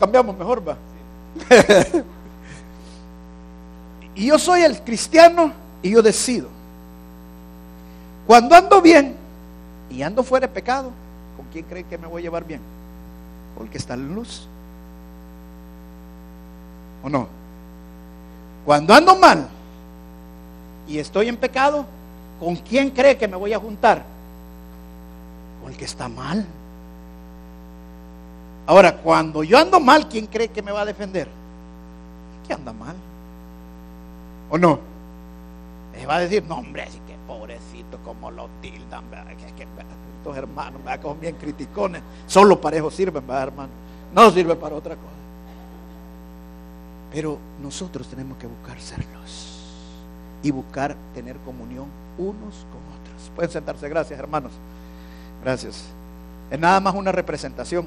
Cambiamos 0.00 0.36
mejor, 0.36 0.68
va. 0.68 0.76
y 4.16 4.26
yo 4.26 4.36
soy 4.36 4.62
el 4.62 4.82
cristiano 4.82 5.52
y 5.80 5.90
yo 5.90 6.02
decido. 6.02 6.48
Cuando 8.26 8.56
ando 8.56 8.82
bien 8.82 9.14
y 9.90 10.02
ando 10.02 10.24
fuera 10.24 10.48
de 10.48 10.52
pecado, 10.52 10.90
¿con 11.36 11.46
quién 11.52 11.64
cree 11.66 11.84
que 11.84 11.98
me 11.98 12.08
voy 12.08 12.22
a 12.22 12.24
llevar 12.24 12.44
bien? 12.44 12.60
Con 13.56 13.66
el 13.66 13.70
que 13.70 13.78
está 13.78 13.94
en 13.94 14.12
luz. 14.12 14.48
¿O 17.04 17.08
no? 17.08 17.28
Cuando 18.64 18.92
ando 18.92 19.14
mal 19.14 19.46
y 20.88 20.98
estoy 20.98 21.28
en 21.28 21.36
pecado, 21.36 21.86
¿con 22.40 22.56
quién 22.56 22.90
cree 22.90 23.16
que 23.16 23.28
me 23.28 23.36
voy 23.36 23.52
a 23.52 23.60
juntar? 23.60 24.15
El 25.68 25.76
que 25.76 25.84
está 25.84 26.08
mal. 26.08 26.46
Ahora, 28.66 28.96
cuando 28.96 29.44
yo 29.44 29.58
ando 29.58 29.78
mal, 29.78 30.08
¿quién 30.08 30.26
cree 30.26 30.48
que 30.48 30.62
me 30.62 30.72
va 30.72 30.82
a 30.82 30.84
defender? 30.84 31.28
¿Qué 32.46 32.52
anda 32.52 32.72
mal? 32.72 32.96
¿O 34.50 34.58
no? 34.58 34.78
Me 35.92 36.04
va 36.04 36.16
a 36.16 36.20
decir, 36.20 36.44
no, 36.44 36.56
hombre, 36.56 36.82
así 36.82 36.98
que 37.06 37.14
pobrecito, 37.26 37.98
como 38.04 38.30
lo 38.30 38.48
tildan, 38.60 39.04
que, 39.10 39.52
que, 39.54 39.66
estos 40.18 40.36
hermanos, 40.36 40.82
¿verdad? 40.84 41.00
como 41.00 41.14
bien 41.14 41.36
criticones, 41.36 42.02
solo 42.26 42.60
para 42.60 42.76
eso 42.76 42.90
sirven, 42.90 43.26
¿verdad, 43.26 43.44
hermano? 43.44 43.70
No 44.14 44.30
sirve 44.30 44.56
para 44.56 44.74
otra 44.74 44.94
cosa. 44.94 45.06
Pero 47.12 47.38
nosotros 47.62 48.06
tenemos 48.08 48.36
que 48.36 48.46
buscar 48.46 48.80
serlos 48.80 49.62
y 50.42 50.50
buscar 50.50 50.96
tener 51.14 51.36
comunión 51.38 51.86
unos 52.18 52.66
con 52.70 52.80
otros. 53.00 53.30
Pueden 53.34 53.50
sentarse, 53.50 53.88
gracias 53.88 54.18
hermanos. 54.18 54.52
Gracias. 55.42 55.84
Es 56.50 56.58
nada 56.58 56.80
más 56.80 56.94
una 56.94 57.12
representación. 57.12 57.86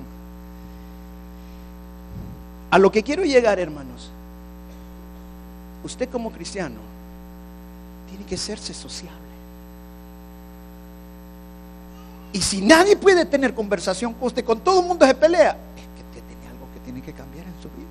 A 2.72 2.78
lo 2.78 2.92
que 2.92 3.02
quiero 3.04 3.24
llegar, 3.24 3.60
hermanos, 3.60 4.12
usted 5.84 6.10
como 6.10 6.32
cristiano 6.32 6.76
tiene 8.10 8.26
que 8.26 8.38
serse 8.38 8.74
sociable. 8.74 9.18
Y 12.32 12.42
si 12.42 12.62
nadie 12.62 12.96
puede 12.96 13.26
tener 13.26 13.56
conversación 13.56 14.14
con 14.14 14.28
usted, 14.28 14.46
con 14.46 14.60
todo 14.60 14.82
el 14.82 14.88
mundo 14.88 15.06
se 15.06 15.16
pelea, 15.16 15.58
es 15.76 15.84
que 16.14 16.22
tiene 16.22 16.48
algo 16.48 16.68
que 16.74 16.80
tiene 16.82 17.02
que 17.02 17.14
cambiar 17.14 17.46
en 17.46 17.54
su 17.62 17.70
vida. 17.70 17.88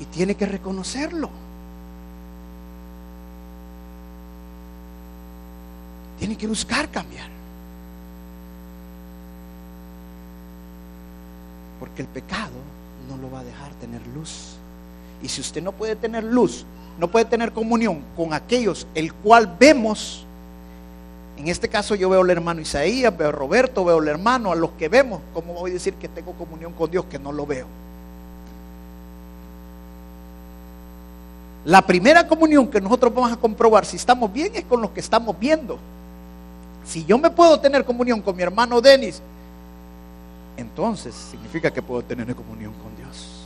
Y 0.00 0.04
tiene 0.06 0.34
que 0.34 0.46
reconocerlo. 0.46 1.30
Tiene 6.18 6.36
que 6.36 6.46
buscar 6.46 6.88
cambiar. 6.90 7.28
Porque 11.78 12.02
el 12.02 12.08
pecado 12.08 12.52
no 13.08 13.16
lo 13.16 13.30
va 13.30 13.40
a 13.40 13.44
dejar 13.44 13.72
tener 13.74 14.00
luz. 14.08 14.56
Y 15.22 15.28
si 15.28 15.40
usted 15.40 15.62
no 15.62 15.72
puede 15.72 15.96
tener 15.96 16.24
luz, 16.24 16.64
no 16.98 17.08
puede 17.08 17.24
tener 17.24 17.52
comunión 17.52 18.02
con 18.16 18.32
aquellos 18.32 18.86
el 18.94 19.12
cual 19.12 19.56
vemos, 19.58 20.24
en 21.36 21.48
este 21.48 21.68
caso 21.68 21.94
yo 21.94 22.08
veo 22.08 22.22
al 22.22 22.30
hermano 22.30 22.60
Isaías, 22.60 23.16
veo 23.16 23.28
a 23.28 23.32
Roberto, 23.32 23.84
veo 23.84 23.98
al 23.98 24.08
hermano, 24.08 24.52
a 24.52 24.54
los 24.56 24.70
que 24.72 24.88
vemos, 24.88 25.20
¿cómo 25.34 25.52
voy 25.54 25.70
a 25.70 25.74
decir 25.74 25.94
que 25.94 26.08
tengo 26.08 26.32
comunión 26.32 26.72
con 26.72 26.90
Dios 26.90 27.04
que 27.06 27.18
no 27.18 27.32
lo 27.32 27.46
veo? 27.46 27.66
La 31.64 31.82
primera 31.82 32.28
comunión 32.28 32.68
que 32.68 32.80
nosotros 32.80 33.12
vamos 33.12 33.32
a 33.32 33.36
comprobar 33.36 33.84
si 33.84 33.96
estamos 33.96 34.32
bien 34.32 34.52
es 34.54 34.64
con 34.64 34.80
los 34.80 34.90
que 34.90 35.00
estamos 35.00 35.36
viendo. 35.38 35.78
Si 36.86 37.04
yo 37.04 37.18
me 37.18 37.30
puedo 37.30 37.58
tener 37.58 37.84
comunión 37.84 38.22
con 38.22 38.36
mi 38.36 38.42
hermano 38.42 38.80
Denis, 38.80 39.20
entonces 40.56 41.14
significa 41.14 41.70
que 41.70 41.82
puedo 41.82 42.02
tener 42.02 42.34
comunión 42.34 42.72
con 42.74 42.96
Dios. 42.96 43.42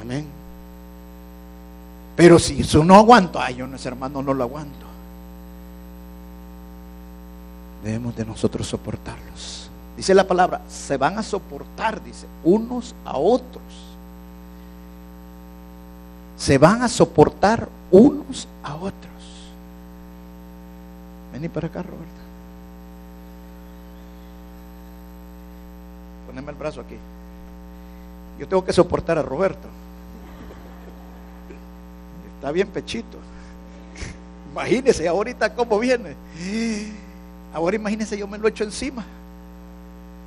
Amén. 0.00 0.26
Pero 2.16 2.38
si 2.38 2.60
eso 2.60 2.84
no 2.84 2.96
aguanto, 2.96 3.40
ay, 3.40 3.56
yo 3.56 3.66
no 3.66 3.76
ese 3.76 3.88
hermano 3.88 4.22
no 4.22 4.34
lo 4.34 4.44
aguanto. 4.44 4.86
Debemos 7.84 8.14
de 8.16 8.26
nosotros 8.26 8.66
soportarlos. 8.66 9.70
Dice 9.96 10.14
la 10.14 10.26
palabra, 10.26 10.60
se 10.68 10.96
van 10.96 11.18
a 11.18 11.22
soportar, 11.22 12.02
dice, 12.02 12.26
unos 12.44 12.94
a 13.04 13.16
otros 13.16 13.90
se 16.40 16.56
van 16.56 16.82
a 16.82 16.88
soportar 16.88 17.68
unos 17.90 18.48
a 18.62 18.74
otros. 18.74 19.09
Vení 21.32 21.48
para 21.48 21.68
acá, 21.68 21.82
Roberta. 21.82 22.20
Poneme 26.26 26.50
el 26.50 26.56
brazo 26.56 26.80
aquí. 26.80 26.96
Yo 28.38 28.48
tengo 28.48 28.64
que 28.64 28.72
soportar 28.72 29.18
a 29.18 29.22
Roberto. 29.22 29.68
Está 32.36 32.52
bien 32.52 32.68
pechito. 32.68 33.18
Imagínese 34.50 35.06
ahorita 35.06 35.54
cómo 35.54 35.78
viene. 35.78 36.16
Ahora 37.52 37.76
imagínese 37.76 38.16
yo 38.16 38.26
me 38.26 38.38
lo 38.38 38.48
echo 38.48 38.64
encima. 38.64 39.04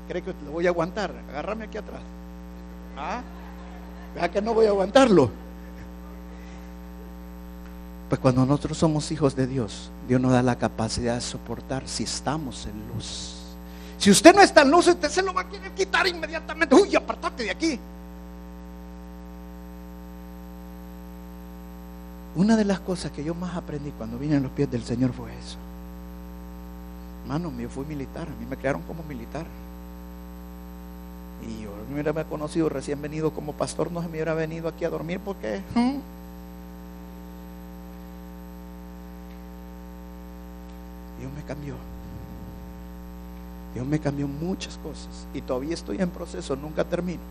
¿Cree 0.07 0.21
que 0.21 0.33
lo 0.45 0.51
voy 0.51 0.67
a 0.67 0.69
aguantar? 0.69 1.11
Agárrame 1.29 1.65
aquí 1.65 1.77
atrás. 1.77 2.01
¿Ah? 2.97 3.21
Vea 4.15 4.29
que 4.29 4.41
no 4.41 4.53
voy 4.53 4.65
a 4.65 4.69
aguantarlo. 4.69 5.31
Pues 8.13 8.21
cuando 8.21 8.45
nosotros 8.45 8.77
somos 8.77 9.11
hijos 9.11 9.35
de 9.35 9.47
Dios, 9.47 9.89
Dios 10.07 10.21
nos 10.21 10.33
da 10.33 10.43
la 10.43 10.55
capacidad 10.55 11.15
de 11.15 11.21
soportar 11.21 11.87
si 11.87 12.03
estamos 12.03 12.67
en 12.67 12.73
luz. 12.93 13.33
Si 13.97 14.11
usted 14.11 14.35
no 14.35 14.41
está 14.41 14.61
en 14.61 14.69
luz, 14.69 14.85
usted 14.85 15.09
se 15.09 15.23
lo 15.23 15.33
va 15.33 15.41
a 15.41 15.49
querer 15.49 15.71
quitar 15.71 16.05
inmediatamente. 16.05 16.75
Uy, 16.75 16.95
apartate 16.95 17.41
de 17.41 17.49
aquí. 17.49 17.79
Una 22.35 22.55
de 22.55 22.65
las 22.65 22.81
cosas 22.81 23.11
que 23.11 23.23
yo 23.23 23.33
más 23.33 23.55
aprendí 23.55 23.89
cuando 23.97 24.19
vine 24.19 24.35
en 24.35 24.43
los 24.43 24.51
pies 24.51 24.69
del 24.69 24.83
Señor 24.83 25.11
fue 25.11 25.31
eso. 25.35 25.57
Hermano, 27.23 27.51
yo 27.59 27.67
fui 27.67 27.83
militar, 27.85 28.27
a 28.27 28.39
mí 28.39 28.45
me 28.47 28.57
crearon 28.57 28.83
como 28.83 29.01
militar. 29.05 29.47
Y 31.41 31.63
yo 31.63 31.71
me 31.89 31.99
hubiera 31.99 32.23
conocido 32.25 32.69
recién 32.69 33.01
venido 33.01 33.31
como 33.31 33.53
pastor, 33.53 33.91
no 33.91 34.03
se 34.03 34.07
me 34.07 34.11
hubiera 34.17 34.35
venido 34.35 34.67
aquí 34.67 34.85
a 34.85 34.91
dormir 34.91 35.19
porque... 35.19 35.63
Dios 41.23 41.31
me 41.33 41.43
cambió. 41.43 41.75
Dios 43.73 43.87
me 43.87 43.97
cambió 43.97 44.27
muchas 44.27 44.77
cosas 44.79 45.25
y 45.33 45.41
todavía 45.41 45.73
estoy 45.73 46.01
en 46.01 46.09
proceso, 46.09 46.53
nunca 46.57 46.83
termino. 46.83 47.21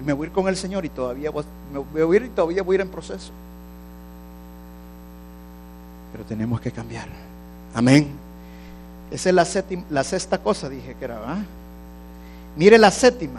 Y 0.00 0.04
me 0.04 0.12
voy 0.12 0.24
a 0.24 0.28
ir 0.28 0.34
con 0.34 0.48
el 0.48 0.56
Señor 0.56 0.84
y 0.84 0.88
todavía 0.88 1.30
voy, 1.30 1.44
me 1.72 1.78
voy 1.78 2.16
a 2.16 2.20
ir 2.20 2.26
y 2.26 2.28
todavía 2.30 2.64
voy 2.64 2.74
a 2.74 2.78
ir 2.78 2.80
en 2.80 2.88
proceso. 2.88 3.30
Pero 6.10 6.24
tenemos 6.24 6.60
que 6.60 6.72
cambiar. 6.72 7.06
Amén. 7.72 8.10
Esa 9.12 9.28
es 9.28 9.34
la, 9.34 9.44
séptima, 9.44 9.84
la 9.88 10.02
sexta 10.02 10.38
cosa, 10.38 10.68
dije 10.68 10.96
que 10.96 11.04
era. 11.04 11.20
¿ah? 11.24 11.44
Mire 12.56 12.78
la 12.78 12.90
séptima. 12.90 13.38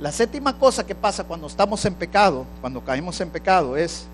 La 0.00 0.10
séptima 0.10 0.58
cosa 0.58 0.84
que 0.84 0.96
pasa 0.96 1.22
cuando 1.22 1.46
estamos 1.46 1.84
en 1.84 1.94
pecado, 1.94 2.44
cuando 2.60 2.80
caemos 2.84 3.20
en 3.20 3.30
pecado, 3.30 3.76
es 3.76 4.04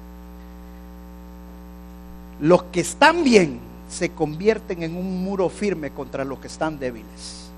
los 2.41 2.63
que 2.65 2.81
están 2.81 3.25
bien 3.25 3.72
se 3.93 4.11
convierten 4.11 4.83
en 4.83 4.97
un 4.97 5.23
muro 5.23 5.49
firme 5.51 5.91
contra 5.91 6.25
los 6.25 6.39
que 6.39 6.47
están 6.47 6.79
débiles. 6.79 7.51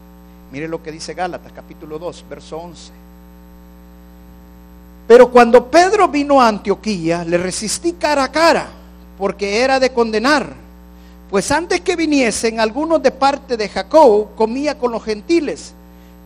Mire 0.53 0.69
lo 0.69 0.83
que 0.83 0.91
dice 0.91 1.15
Gálatas 1.15 1.53
capítulo 1.53 1.99
2, 1.99 2.25
verso 2.29 2.59
11. 2.59 2.93
Pero 5.07 5.31
cuando 5.31 5.71
Pedro 5.71 6.09
vino 6.09 6.41
a 6.41 6.49
Antioquía, 6.49 7.25
le 7.25 7.39
resistí 7.39 7.93
cara 7.93 8.25
a 8.25 8.33
cara, 8.33 8.69
porque 9.17 9.61
era 9.61 9.79
de 9.79 9.93
condenar. 9.93 10.53
Pues 11.31 11.51
antes 11.53 11.81
que 11.81 11.95
viniesen, 11.95 12.59
algunos 12.59 13.03
de 13.03 13.11
parte 13.11 13.57
de 13.57 13.69
Jacob 13.69 14.35
comía 14.35 14.77
con 14.77 14.93
los 14.93 15.05
gentiles, 15.05 15.73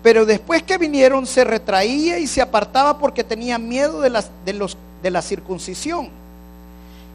pero 0.02 0.24
después 0.24 0.62
que 0.62 0.78
vinieron 0.78 1.26
se 1.26 1.44
retraía 1.44 2.18
y 2.18 2.26
se 2.26 2.40
apartaba 2.40 2.98
porque 2.98 3.24
tenía 3.24 3.58
miedo 3.58 4.00
de, 4.00 4.22
de, 4.44 4.52
los, 4.54 4.76
de 5.02 5.10
la 5.10 5.22
circuncisión. 5.22 6.08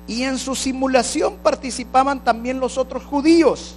Y 0.08 0.24
en 0.24 0.38
su 0.38 0.56
simulación 0.56 1.36
participaban 1.42 2.24
también 2.24 2.60
los 2.60 2.78
otros 2.78 3.04
judíos. 3.04 3.76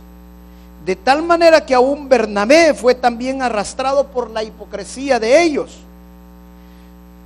De 0.84 0.96
tal 0.96 1.22
manera 1.22 1.64
que 1.64 1.74
aún 1.74 2.08
Bernabé 2.08 2.74
fue 2.74 2.94
también 2.94 3.42
arrastrado 3.42 4.06
por 4.08 4.30
la 4.30 4.42
hipocresía 4.42 5.18
de 5.18 5.42
ellos. 5.42 5.78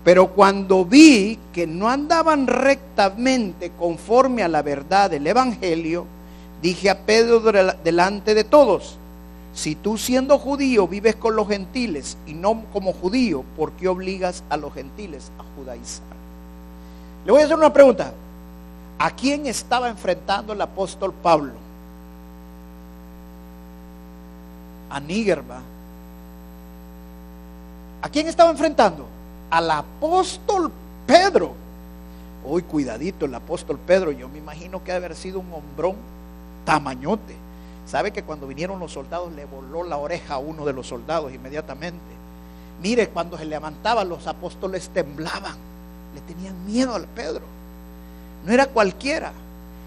Pero 0.04 0.28
cuando 0.28 0.84
vi 0.84 1.38
que 1.52 1.66
no 1.66 1.88
andaban 1.88 2.46
rectamente 2.46 3.70
conforme 3.78 4.42
a 4.42 4.48
la 4.48 4.62
verdad 4.62 5.10
del 5.10 5.26
Evangelio, 5.26 6.06
dije 6.62 6.88
a 6.88 6.98
Pedro 7.00 7.40
delante 7.84 8.34
de 8.34 8.44
todos, 8.44 8.96
si 9.52 9.74
tú 9.74 9.98
siendo 9.98 10.38
judío 10.38 10.86
vives 10.86 11.16
con 11.16 11.36
los 11.36 11.48
gentiles 11.48 12.16
y 12.26 12.34
no 12.34 12.62
como 12.72 12.92
judío, 12.92 13.44
¿por 13.56 13.72
qué 13.72 13.88
obligas 13.88 14.42
a 14.48 14.56
los 14.56 14.72
gentiles 14.72 15.30
a 15.38 15.44
judaizar? 15.56 16.04
Le 17.26 17.32
voy 17.32 17.42
a 17.42 17.44
hacer 17.44 17.56
una 17.56 17.72
pregunta. 17.72 18.12
¿A 19.00 19.10
quién 19.10 19.46
estaba 19.46 19.88
enfrentando 19.88 20.52
el 20.52 20.60
apóstol 20.60 21.14
Pablo? 21.14 21.54
A 24.90 25.00
Nígerba. 25.00 25.62
¿A 28.02 28.08
quién 28.10 28.28
estaba 28.28 28.50
enfrentando? 28.50 29.06
Al 29.48 29.70
apóstol 29.70 30.70
Pedro. 31.06 31.54
Uy, 32.44 32.60
cuidadito, 32.60 33.24
el 33.24 33.34
apóstol 33.34 33.78
Pedro, 33.78 34.12
yo 34.12 34.28
me 34.28 34.36
imagino 34.36 34.84
que 34.84 34.92
debe 34.92 35.06
haber 35.06 35.16
sido 35.16 35.40
un 35.40 35.50
hombrón 35.50 35.96
tamañote. 36.66 37.34
¿Sabe 37.86 38.12
que 38.12 38.22
cuando 38.22 38.46
vinieron 38.46 38.78
los 38.78 38.92
soldados 38.92 39.32
le 39.32 39.46
voló 39.46 39.82
la 39.82 39.96
oreja 39.96 40.34
a 40.34 40.38
uno 40.38 40.66
de 40.66 40.74
los 40.74 40.86
soldados 40.86 41.32
inmediatamente? 41.32 41.98
Mire, 42.82 43.08
cuando 43.08 43.38
se 43.38 43.46
levantaba 43.46 44.04
los 44.04 44.26
apóstoles 44.26 44.90
temblaban, 44.90 45.56
le 46.14 46.20
tenían 46.20 46.66
miedo 46.66 46.94
al 46.94 47.06
Pedro 47.06 47.59
no 48.44 48.52
era 48.52 48.66
cualquiera. 48.66 49.32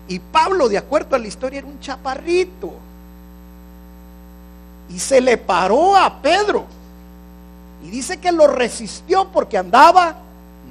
Y 0.07 0.19
Pablo, 0.19 0.69
de 0.69 0.77
acuerdo 0.77 1.15
a 1.15 1.19
la 1.19 1.27
historia, 1.27 1.59
era 1.59 1.67
un 1.67 1.79
chaparrito. 1.79 2.73
Y 4.89 4.99
se 4.99 5.21
le 5.21 5.37
paró 5.37 5.95
a 5.95 6.21
Pedro. 6.21 6.65
Y 7.83 7.89
dice 7.89 8.17
que 8.17 8.31
lo 8.31 8.47
resistió 8.47 9.27
porque 9.29 9.57
andaba 9.57 10.15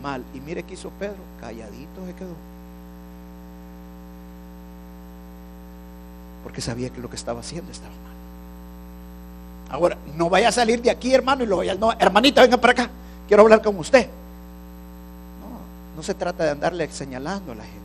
mal. 0.02 0.24
Y 0.34 0.40
mire 0.40 0.62
qué 0.62 0.74
hizo 0.74 0.90
Pedro, 0.90 1.16
calladito 1.40 2.06
se 2.06 2.14
quedó. 2.14 2.34
Porque 6.42 6.60
sabía 6.60 6.90
que 6.90 7.00
lo 7.00 7.08
que 7.08 7.16
estaba 7.16 7.40
haciendo 7.40 7.70
estaba 7.70 7.90
mal. 7.90 8.12
Ahora, 9.70 9.96
no 10.16 10.28
vaya 10.28 10.48
a 10.48 10.52
salir 10.52 10.82
de 10.82 10.90
aquí, 10.90 11.14
hermano, 11.14 11.44
y 11.44 11.46
lo 11.46 11.58
vaya, 11.58 11.74
no, 11.74 11.92
hermanita, 11.92 12.42
venga 12.42 12.58
para 12.58 12.72
acá, 12.72 12.90
quiero 13.26 13.42
hablar 13.42 13.62
con 13.62 13.78
usted. 13.78 14.08
No 15.96 16.02
se 16.02 16.14
trata 16.14 16.44
de 16.44 16.50
andarle 16.50 16.88
señalando 16.90 17.52
a 17.52 17.54
la 17.54 17.64
gente. 17.64 17.80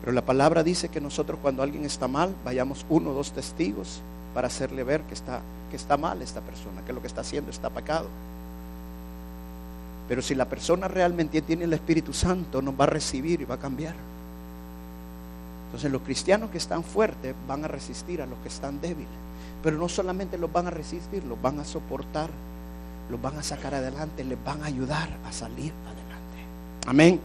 Pero 0.00 0.12
la 0.12 0.22
palabra 0.22 0.62
dice 0.62 0.88
que 0.88 1.00
nosotros 1.00 1.38
cuando 1.42 1.62
alguien 1.62 1.84
está 1.84 2.08
mal, 2.08 2.34
vayamos 2.44 2.86
uno 2.88 3.10
o 3.10 3.14
dos 3.14 3.32
testigos 3.32 4.00
para 4.32 4.46
hacerle 4.46 4.84
ver 4.84 5.02
que 5.02 5.14
está, 5.14 5.40
que 5.70 5.76
está 5.76 5.96
mal 5.96 6.22
esta 6.22 6.40
persona, 6.40 6.82
que 6.86 6.92
lo 6.92 7.00
que 7.00 7.08
está 7.08 7.20
haciendo 7.20 7.50
está 7.50 7.68
pecado. 7.68 8.08
Pero 10.08 10.22
si 10.22 10.34
la 10.34 10.46
persona 10.46 10.88
realmente 10.88 11.42
tiene 11.42 11.64
el 11.64 11.72
Espíritu 11.74 12.12
Santo, 12.14 12.62
nos 12.62 12.78
va 12.78 12.84
a 12.84 12.88
recibir 12.88 13.42
y 13.42 13.44
va 13.44 13.56
a 13.56 13.58
cambiar. 13.58 13.94
Entonces 15.66 15.92
los 15.92 16.00
cristianos 16.00 16.50
que 16.50 16.56
están 16.56 16.82
fuertes 16.82 17.34
van 17.46 17.64
a 17.64 17.68
resistir 17.68 18.22
a 18.22 18.26
los 18.26 18.38
que 18.38 18.48
están 18.48 18.80
débiles. 18.80 19.10
Pero 19.62 19.76
no 19.76 19.88
solamente 19.88 20.38
los 20.38 20.50
van 20.50 20.66
a 20.68 20.70
resistir, 20.70 21.24
los 21.24 21.40
van 21.42 21.60
a 21.60 21.64
soportar 21.64 22.30
los 23.10 23.20
van 23.20 23.38
a 23.38 23.42
sacar 23.42 23.74
adelante, 23.74 24.24
les 24.24 24.42
van 24.44 24.62
a 24.62 24.66
ayudar 24.66 25.08
a 25.26 25.32
salir 25.32 25.72
adelante. 25.86 26.86
Amén. 26.86 27.20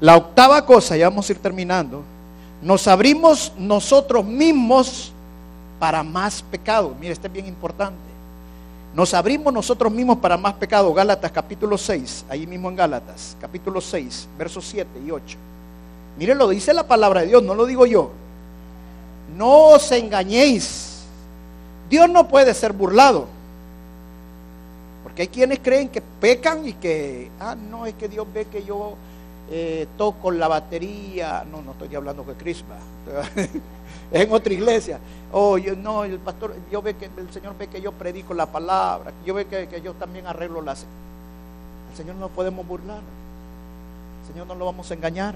La 0.00 0.16
octava 0.16 0.64
cosa, 0.64 0.96
ya 0.96 1.08
vamos 1.08 1.28
a 1.28 1.32
ir 1.32 1.38
terminando, 1.38 2.02
nos 2.62 2.86
abrimos 2.88 3.52
nosotros 3.56 4.24
mismos 4.24 5.12
para 5.78 6.02
más 6.02 6.42
pecado. 6.42 6.94
Mire, 6.98 7.12
este 7.12 7.26
es 7.26 7.32
bien 7.32 7.46
importante. 7.46 8.10
Nos 8.94 9.14
abrimos 9.14 9.52
nosotros 9.52 9.92
mismos 9.92 10.18
para 10.18 10.36
más 10.36 10.54
pecado. 10.54 10.92
Gálatas 10.92 11.30
capítulo 11.30 11.78
6, 11.78 12.26
ahí 12.28 12.46
mismo 12.46 12.68
en 12.68 12.76
Gálatas, 12.76 13.36
capítulo 13.40 13.80
6, 13.80 14.28
versos 14.36 14.66
7 14.66 14.88
y 15.06 15.10
8. 15.10 15.38
Mire, 16.18 16.34
lo 16.34 16.48
dice 16.48 16.74
la 16.74 16.86
palabra 16.86 17.20
de 17.20 17.28
Dios, 17.28 17.42
no 17.42 17.54
lo 17.54 17.66
digo 17.66 17.86
yo. 17.86 18.10
No 19.36 19.68
os 19.68 19.92
engañéis. 19.92 21.04
Dios 21.88 22.10
no 22.10 22.28
puede 22.28 22.52
ser 22.52 22.72
burlado. 22.72 23.26
Porque 25.02 25.22
hay 25.22 25.28
quienes 25.28 25.60
creen 25.60 25.88
que 25.88 26.00
pecan 26.00 26.66
y 26.66 26.74
que, 26.74 27.30
ah, 27.40 27.54
no, 27.54 27.86
es 27.86 27.94
que 27.94 28.08
Dios 28.08 28.26
ve 28.32 28.46
que 28.46 28.64
yo 28.64 28.94
eh, 29.50 29.86
toco 29.96 30.30
la 30.30 30.48
batería. 30.48 31.44
No, 31.50 31.62
no 31.62 31.72
estoy 31.72 31.94
hablando 31.94 32.22
de 32.22 32.34
Cristo, 32.34 32.66
es 33.36 33.50
en 34.12 34.32
otra 34.32 34.52
iglesia. 34.52 34.98
Oh, 35.32 35.58
no, 35.58 36.04
el 36.04 36.18
pastor, 36.18 36.54
yo 36.70 36.82
ve 36.82 36.96
que 36.96 37.06
el 37.16 37.32
Señor 37.32 37.56
ve 37.58 37.68
que 37.68 37.80
yo 37.80 37.92
predico 37.92 38.34
la 38.34 38.46
palabra, 38.46 39.12
yo 39.24 39.34
ve 39.34 39.46
que, 39.46 39.68
que 39.68 39.80
yo 39.80 39.94
también 39.94 40.26
arreglo 40.26 40.60
las. 40.60 40.84
El 41.90 41.96
Señor 41.96 42.16
no 42.16 42.28
podemos 42.28 42.66
burlar. 42.66 43.00
El 44.22 44.32
Señor 44.32 44.46
no 44.46 44.54
lo 44.54 44.66
vamos 44.66 44.90
a 44.90 44.94
engañar. 44.94 45.34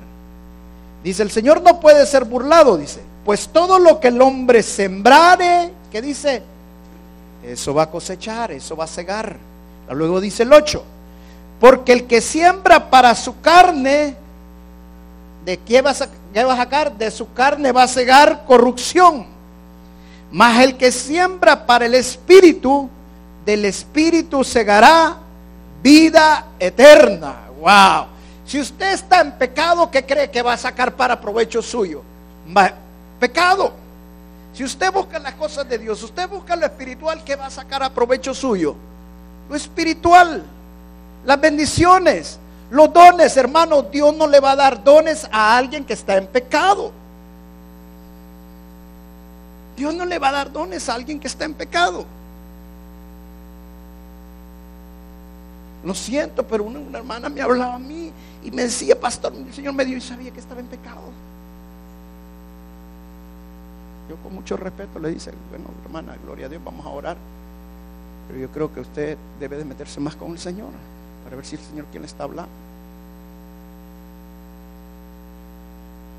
Dice, 1.02 1.22
el 1.22 1.30
Señor 1.30 1.62
no 1.62 1.80
puede 1.80 2.06
ser 2.06 2.24
burlado, 2.24 2.76
dice. 2.76 3.02
Pues 3.24 3.48
todo 3.48 3.78
lo 3.78 4.00
que 4.00 4.08
el 4.08 4.20
hombre 4.22 4.62
sembrare, 4.62 5.70
que 5.90 6.00
dice, 6.00 6.42
eso 7.42 7.74
va 7.74 7.84
a 7.84 7.90
cosechar, 7.90 8.52
eso 8.52 8.76
va 8.76 8.84
a 8.84 8.88
cegar. 8.88 9.36
Luego 9.90 10.20
dice 10.20 10.44
el 10.44 10.52
8, 10.52 10.82
porque 11.60 11.92
el 11.92 12.04
que 12.06 12.20
siembra 12.20 12.90
para 12.90 13.14
su 13.14 13.40
carne, 13.40 14.16
¿de 15.44 15.56
qué 15.58 15.82
va, 15.82 15.90
a, 15.90 16.44
va 16.44 16.52
a 16.52 16.56
sacar? 16.56 16.96
De 16.96 17.10
su 17.10 17.32
carne 17.32 17.72
va 17.72 17.84
a 17.84 17.88
cegar 17.88 18.44
corrupción. 18.46 19.26
Mas 20.30 20.62
el 20.62 20.76
que 20.76 20.90
siembra 20.90 21.66
para 21.66 21.86
el 21.86 21.94
espíritu, 21.94 22.88
del 23.44 23.66
espíritu 23.66 24.42
segará 24.42 25.16
vida 25.82 26.46
eterna. 26.58 27.36
Wow. 27.60 28.06
Si 28.46 28.60
usted 28.60 28.92
está 28.92 29.20
en 29.20 29.32
pecado, 29.32 29.90
¿qué 29.90 30.04
cree 30.04 30.30
que 30.30 30.42
va 30.42 30.54
a 30.54 30.58
sacar 30.58 30.94
para 30.94 31.20
provecho 31.20 31.62
suyo? 31.62 32.02
Pecado. 33.20 33.72
Si 34.52 34.64
usted 34.64 34.92
busca 34.92 35.18
las 35.18 35.34
cosas 35.34 35.68
de 35.68 35.78
Dios, 35.78 36.02
usted 36.02 36.28
busca 36.28 36.54
lo 36.56 36.66
espiritual, 36.66 37.22
¿qué 37.24 37.36
va 37.36 37.46
a 37.46 37.50
sacar 37.50 37.82
a 37.82 37.90
provecho 37.90 38.34
suyo? 38.34 38.76
Lo 39.48 39.56
espiritual, 39.56 40.42
las 41.24 41.40
bendiciones, 41.40 42.38
los 42.70 42.92
dones, 42.92 43.36
hermano. 43.36 43.82
Dios 43.82 44.14
no 44.16 44.26
le 44.26 44.40
va 44.40 44.52
a 44.52 44.56
dar 44.56 44.82
dones 44.82 45.28
a 45.30 45.56
alguien 45.56 45.84
que 45.84 45.92
está 45.92 46.16
en 46.16 46.26
pecado. 46.26 46.92
Dios 49.76 49.94
no 49.94 50.04
le 50.04 50.18
va 50.18 50.28
a 50.28 50.32
dar 50.32 50.52
dones 50.52 50.88
a 50.88 50.94
alguien 50.94 51.18
que 51.18 51.26
está 51.26 51.44
en 51.44 51.54
pecado. 51.54 52.04
Lo 55.84 55.94
siento, 55.94 56.46
pero 56.46 56.64
una, 56.64 56.98
hermana 56.98 57.28
me 57.28 57.42
hablaba 57.42 57.74
a 57.74 57.78
mí 57.78 58.10
y 58.42 58.50
me 58.50 58.62
decía, 58.62 58.98
pastor, 58.98 59.34
el 59.34 59.52
Señor 59.52 59.74
me 59.74 59.84
dio 59.84 59.96
y 59.98 60.00
sabía 60.00 60.30
que 60.30 60.40
estaba 60.40 60.60
en 60.60 60.66
pecado. 60.66 61.02
Yo 64.08 64.16
con 64.16 64.34
mucho 64.34 64.56
respeto 64.56 64.98
le 64.98 65.10
dice, 65.10 65.32
bueno, 65.50 65.66
hermana, 65.84 66.16
gloria 66.24 66.46
a 66.46 66.48
Dios, 66.48 66.62
vamos 66.64 66.86
a 66.86 66.88
orar. 66.90 67.16
Pero 68.28 68.40
yo 68.40 68.48
creo 68.50 68.72
que 68.72 68.80
usted 68.80 69.18
debe 69.38 69.56
de 69.56 69.64
meterse 69.64 70.00
más 70.00 70.16
con 70.16 70.32
el 70.32 70.38
Señor 70.38 70.70
para 71.24 71.36
ver 71.36 71.44
si 71.44 71.56
el 71.56 71.62
Señor 71.62 71.86
quien 71.90 72.02
le 72.02 72.08
está 72.08 72.24
hablando. 72.24 72.64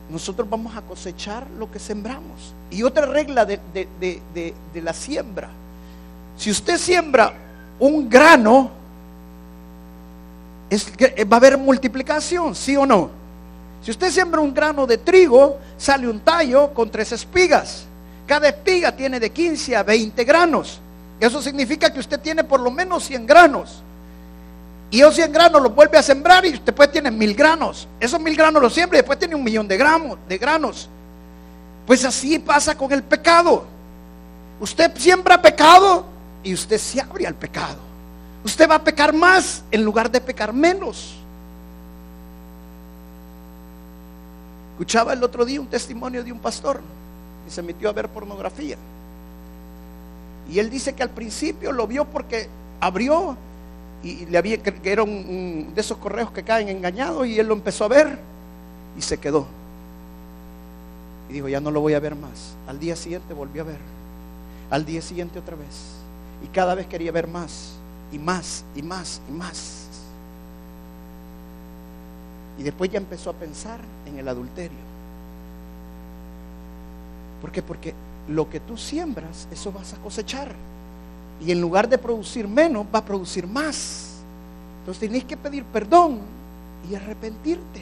nosotros 0.10 0.47
vamos 0.49 0.76
a 0.76 0.82
cosechar 0.82 1.45
lo 1.58 1.72
que 1.72 1.80
sembramos. 1.80 2.53
Y 2.70 2.84
otra 2.84 3.06
regla 3.06 3.45
de, 3.45 4.53
la 4.74 4.93
siembra. 4.93 5.49
Si 6.38 6.51
usted 6.51 6.78
siembra 6.78 7.34
un 7.80 8.10
grano, 8.10 8.72
es, 10.70 10.91
va 10.91 11.36
a 11.36 11.38
haber 11.38 11.58
multiplicación, 11.58 12.56
¿sí 12.56 12.76
o 12.76 12.86
no? 12.86 13.10
Si 13.82 13.91
usted 13.91 14.12
siembra 14.12 14.41
un 14.41 14.53
grano 14.53 14.86
de 14.88 14.97
trigo, 14.97 15.58
sale 15.78 16.08
un 16.08 16.20
tallo 16.20 16.74
con 16.74 16.89
tres 16.89 17.12
espigas. 17.12 17.86
Cada 18.26 18.49
espiga 18.49 18.95
tiene 18.95 19.20
de 19.20 19.32
15 19.32 19.76
a 19.76 19.84
20 19.84 20.24
granos. 20.24 20.82
Eso 21.20 21.41
significa 21.41 21.91
que 21.91 21.99
usted 21.99 22.20
tiene 22.20 22.43
por 22.43 22.59
lo 22.59 22.72
menos 22.72 23.05
100 23.05 23.26
granos. 23.26 23.82
Y 24.91 24.99
esos 24.99 25.16
100 25.16 25.32
granos 25.32 25.61
los 25.61 25.74
vuelve 25.74 25.97
a 25.97 26.03
sembrar 26.03 26.45
y 26.45 26.51
después 26.51 26.91
tiene 26.91 27.11
mil 27.11 27.34
granos. 27.34 27.88
Esos 27.99 28.20
mil 28.20 28.36
granos 28.36 28.61
los 28.61 28.74
siembra 28.74 28.97
y 28.97 29.01
después 29.01 29.18
tiene 29.20 29.36
un 29.36 29.43
millón 29.43 29.68
de, 29.68 29.78
gramos, 29.78 30.18
de 30.28 30.38
granos. 30.38 30.89
Pues 31.88 32.03
así 32.05 32.39
pasa 32.39 32.78
con 32.78 32.91
el 32.91 33.03
pecado. 33.03 33.66
Usted 34.59 34.91
siembra 34.95 35.41
pecado 35.41 36.05
y 36.43 36.53
usted 36.53 36.78
se 36.78 37.01
abre 37.01 37.28
al 37.28 37.36
pecado. 37.36 37.78
Usted 38.43 38.70
va 38.70 38.76
a 38.76 38.84
pecar 38.84 39.11
más 39.11 39.63
en 39.72 39.84
lugar 39.84 40.11
de 40.11 40.22
pecar 40.22 40.53
menos. 40.53 41.16
Escuchaba 44.74 45.13
el 45.13 45.24
otro 45.24 45.45
día 45.45 45.59
un 45.59 45.68
testimonio 45.68 46.24
de 46.24 46.32
un 46.32 46.39
pastor 46.39 46.82
que 47.45 47.51
se 47.51 47.61
metió 47.61 47.89
a 47.89 47.93
ver 47.93 48.09
pornografía. 48.09 48.78
Y 50.49 50.59
él 50.59 50.69
dice 50.69 50.93
que 50.93 51.03
al 51.03 51.09
principio 51.09 51.71
lo 51.71 51.87
vio 51.87 52.05
porque 52.05 52.47
abrió 52.79 53.35
y 54.03 54.25
le 54.27 54.37
había 54.37 54.61
que 54.61 54.91
era 54.91 55.03
de 55.03 55.73
esos 55.75 55.97
correos 55.97 56.31
que 56.31 56.43
caen 56.43 56.69
engañados 56.69 57.25
y 57.25 57.39
él 57.39 57.47
lo 57.47 57.53
empezó 57.53 57.85
a 57.85 57.87
ver 57.87 58.19
y 58.97 59.01
se 59.01 59.17
quedó. 59.17 59.47
Y 61.29 61.33
dijo, 61.33 61.47
ya 61.47 61.59
no 61.59 61.71
lo 61.71 61.81
voy 61.81 61.95
a 61.95 61.99
ver 61.99 62.15
más. 62.15 62.55
Al 62.67 62.79
día 62.79 62.95
siguiente 62.95 63.33
volvió 63.33 63.63
a 63.63 63.65
ver. 63.65 63.79
Al 64.69 64.85
día 64.85 65.01
siguiente 65.01 65.39
otra 65.39 65.55
vez. 65.55 65.95
Y 66.43 66.47
cada 66.47 66.75
vez 66.75 66.85
quería 66.85 67.11
ver 67.11 67.27
más 67.27 67.73
y 68.11 68.19
más 68.19 68.63
y 68.75 68.83
más 68.83 69.21
y 69.27 69.31
más. 69.31 69.87
Y 72.59 72.63
después 72.63 72.91
ya 72.91 72.97
empezó 72.97 73.31
a 73.31 73.33
pensar 73.33 73.79
en 74.05 74.19
el 74.19 74.27
adulterio. 74.27 74.77
¿Por 77.41 77.51
qué? 77.51 77.61
Porque 77.61 77.93
lo 78.28 78.49
que 78.49 78.59
tú 78.59 78.78
siembras, 78.78 79.47
eso 79.51 79.71
vas 79.71 79.93
a 79.93 79.97
cosechar. 79.97 80.53
Y 81.41 81.51
en 81.51 81.61
lugar 81.61 81.89
de 81.89 81.97
producir 81.97 82.47
menos, 82.47 82.86
va 82.93 82.99
a 82.99 83.05
producir 83.05 83.45
más. 83.45 84.17
Entonces 84.80 84.99
tienes 84.99 85.26
que 85.26 85.38
pedir 85.38 85.63
perdón 85.63 86.19
y 86.89 86.95
arrepentirte. 86.95 87.82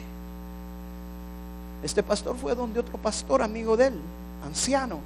Este 1.82 2.02
pastor 2.02 2.36
fue 2.36 2.54
donde 2.54 2.80
otro 2.80 2.98
pastor, 2.98 3.42
amigo 3.42 3.76
de 3.76 3.88
él, 3.88 3.94
anciano, 4.44 4.98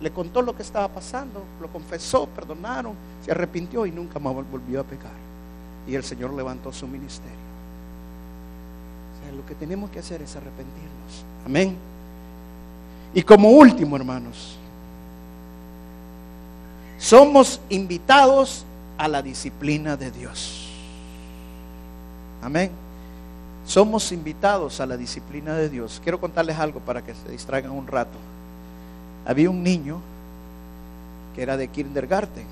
le 0.00 0.10
contó 0.10 0.42
lo 0.42 0.54
que 0.54 0.62
estaba 0.62 0.88
pasando, 0.88 1.42
lo 1.60 1.68
confesó, 1.68 2.26
perdonaron, 2.26 2.92
se 3.24 3.30
arrepintió 3.30 3.86
y 3.86 3.90
nunca 3.90 4.18
más 4.18 4.34
volvió 4.34 4.80
a 4.80 4.84
pecar. 4.84 5.10
Y 5.86 5.94
el 5.94 6.04
Señor 6.04 6.34
levantó 6.34 6.72
su 6.72 6.86
ministerio. 6.86 7.48
O 9.14 9.24
sea, 9.24 9.32
lo 9.32 9.44
que 9.46 9.54
tenemos 9.54 9.90
que 9.90 9.98
hacer 9.98 10.20
es 10.20 10.36
arrepentirnos. 10.36 11.24
Amén. 11.46 11.76
Y 13.14 13.22
como 13.22 13.50
último, 13.50 13.96
hermanos, 13.96 14.57
somos 16.98 17.60
invitados 17.68 18.64
a 18.98 19.08
la 19.08 19.22
disciplina 19.22 19.96
de 19.96 20.10
Dios. 20.10 20.68
Amén. 22.42 22.70
Somos 23.64 24.12
invitados 24.12 24.80
a 24.80 24.86
la 24.86 24.96
disciplina 24.96 25.54
de 25.54 25.68
Dios. 25.68 26.00
Quiero 26.02 26.20
contarles 26.20 26.58
algo 26.58 26.80
para 26.80 27.02
que 27.02 27.14
se 27.14 27.30
distraigan 27.30 27.70
un 27.70 27.86
rato. 27.86 28.18
Había 29.26 29.50
un 29.50 29.62
niño 29.62 30.00
que 31.34 31.42
era 31.42 31.56
de 31.56 31.68
kindergarten 31.68 32.46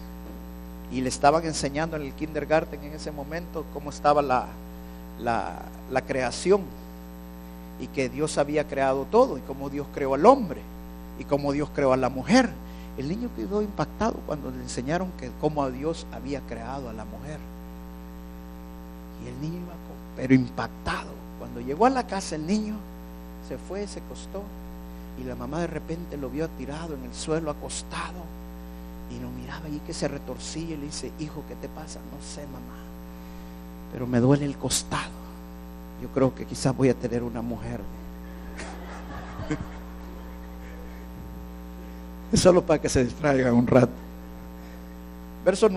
y 0.92 1.00
le 1.00 1.08
estaban 1.08 1.44
enseñando 1.44 1.96
en 1.96 2.02
el 2.02 2.12
kindergarten 2.12 2.82
en 2.84 2.92
ese 2.92 3.10
momento 3.10 3.64
cómo 3.72 3.90
estaba 3.90 4.22
la, 4.22 4.46
la, 5.20 6.02
creación 6.06 6.60
y 7.80 7.88
que 7.88 8.08
Dios 8.08 8.38
había 8.38 8.64
creado 8.68 9.06
todo 9.10 9.38
y 9.38 9.40
cómo 9.40 9.70
Dios 9.70 9.86
creó 9.92 10.14
al 10.14 10.24
hombre 10.26 10.60
y 11.18 11.24
cómo 11.24 11.52
Dios 11.52 11.68
creó 11.74 11.92
a 11.92 11.96
la 11.96 12.08
mujer 12.08 12.50
el 12.98 13.08
niño 13.08 13.28
quedó 13.36 13.62
impactado 13.62 14.14
cuando 14.26 14.50
le 14.50 14.62
enseñaron 14.62 15.10
que 15.18 15.30
cómo 15.40 15.62
a 15.62 15.70
Dios 15.70 16.06
había 16.12 16.40
creado 16.40 16.88
a 16.88 16.92
la 16.92 17.04
mujer. 17.04 17.38
Y 19.24 19.28
el 19.28 19.40
niño 19.40 19.62
iba, 19.62 19.74
pero 20.16 20.34
impactado. 20.34 21.10
Cuando 21.38 21.60
llegó 21.60 21.86
a 21.86 21.90
la 21.90 22.06
casa 22.06 22.36
el 22.36 22.46
niño 22.46 22.76
se 23.48 23.58
fue, 23.58 23.86
se 23.86 24.00
acostó 24.00 24.42
y 25.20 25.24
la 25.24 25.34
mamá 25.34 25.60
de 25.60 25.66
repente 25.66 26.16
lo 26.16 26.28
vio 26.28 26.48
tirado 26.48 26.94
en 26.94 27.04
el 27.04 27.14
suelo, 27.14 27.50
acostado 27.50 28.24
y 29.10 29.20
lo 29.20 29.30
miraba 29.30 29.68
y 29.68 29.78
que 29.80 29.94
se 29.94 30.08
retorcía 30.08 30.74
y 30.74 30.76
le 30.76 30.86
dice, 30.86 31.12
hijo, 31.18 31.42
¿qué 31.48 31.54
te 31.54 31.68
pasa? 31.68 32.00
No 32.12 32.24
sé, 32.26 32.46
mamá, 32.46 32.80
pero 33.92 34.06
me 34.06 34.20
duele 34.20 34.44
el 34.44 34.56
costado. 34.56 35.26
Yo 36.02 36.08
creo 36.08 36.34
que 36.34 36.44
quizás 36.44 36.76
voy 36.76 36.88
a 36.88 36.94
tener 36.94 37.22
una 37.22 37.40
mujer. 37.40 37.80
Solo 42.34 42.62
para 42.62 42.80
que 42.80 42.88
se 42.88 43.04
distraigan 43.04 43.54
un 43.54 43.66
rato. 43.66 43.92
Verso 45.44 45.68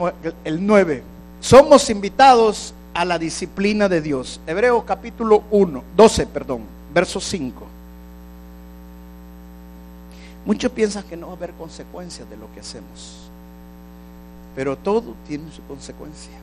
el 0.44 0.66
9. 0.66 1.04
Somos 1.40 1.90
invitados 1.90 2.74
a 2.94 3.06
la 3.06 3.18
disciplina 3.20 3.88
de 3.88 4.02
Dios. 4.02 4.42
Hebreos 4.46 4.84
capítulo 4.84 5.44
1, 5.52 5.84
12, 5.96 6.28
perdón, 6.28 6.64
verso 6.94 7.20
5. 7.20 7.66
Muchos 10.46 10.72
piensan 10.72 11.04
que 11.04 11.16
no 11.16 11.28
va 11.28 11.34
a 11.34 11.36
haber 11.36 11.54
consecuencias 11.54 12.30
de 12.30 12.38
lo 12.38 12.52
que 12.54 12.62
hacemos. 12.62 13.30
Pero 14.56 14.76
todo 14.78 15.14
tiene 15.28 15.52
su 15.52 15.62
consecuencia. 15.64 16.34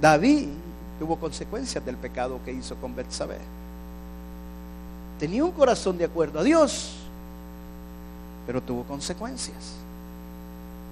David 0.00 0.48
tuvo 0.98 1.16
consecuencias 1.16 1.84
del 1.84 1.96
pecado 1.96 2.40
que 2.44 2.52
hizo 2.52 2.76
con 2.76 2.94
Betsabé. 2.94 3.38
Tenía 5.18 5.44
un 5.44 5.52
corazón 5.52 5.98
de 5.98 6.04
acuerdo 6.04 6.38
a 6.38 6.44
Dios, 6.44 6.99
pero 8.46 8.60
tuvo 8.60 8.84
consecuencias, 8.84 9.74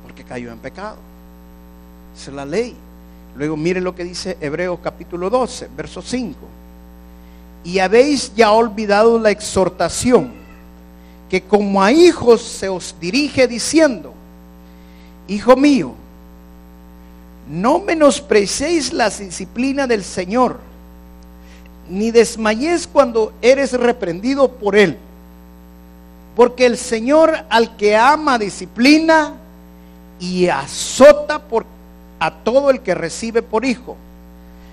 porque 0.02 0.24
cayó 0.24 0.52
en 0.52 0.58
pecado. 0.58 0.96
es 2.16 2.28
la 2.28 2.44
ley. 2.44 2.74
Luego 3.36 3.56
mire 3.56 3.80
lo 3.80 3.94
que 3.94 4.04
dice 4.04 4.36
Hebreos 4.40 4.80
capítulo 4.82 5.30
12, 5.30 5.68
verso 5.76 6.02
5. 6.02 6.36
Y 7.64 7.78
habéis 7.78 8.34
ya 8.34 8.52
olvidado 8.52 9.18
la 9.18 9.30
exhortación 9.30 10.32
que 11.28 11.42
como 11.42 11.82
a 11.82 11.92
hijos 11.92 12.42
se 12.42 12.68
os 12.68 12.94
dirige 13.00 13.46
diciendo, 13.46 14.14
Hijo 15.28 15.56
mío, 15.56 15.94
no 17.50 17.80
menosprecéis 17.80 18.92
la 18.92 19.10
disciplina 19.10 19.86
del 19.86 20.02
Señor, 20.02 20.58
ni 21.88 22.10
desmayéis 22.10 22.86
cuando 22.86 23.32
eres 23.42 23.72
reprendido 23.72 24.48
por 24.48 24.74
Él 24.74 24.98
porque 26.38 26.66
el 26.66 26.78
Señor 26.78 27.34
al 27.50 27.76
que 27.76 27.96
ama 27.96 28.38
disciplina 28.38 29.34
y 30.20 30.46
azota 30.46 31.40
por, 31.40 31.66
a 32.20 32.32
todo 32.32 32.70
el 32.70 32.78
que 32.78 32.94
recibe 32.94 33.42
por 33.42 33.64
hijo. 33.64 33.96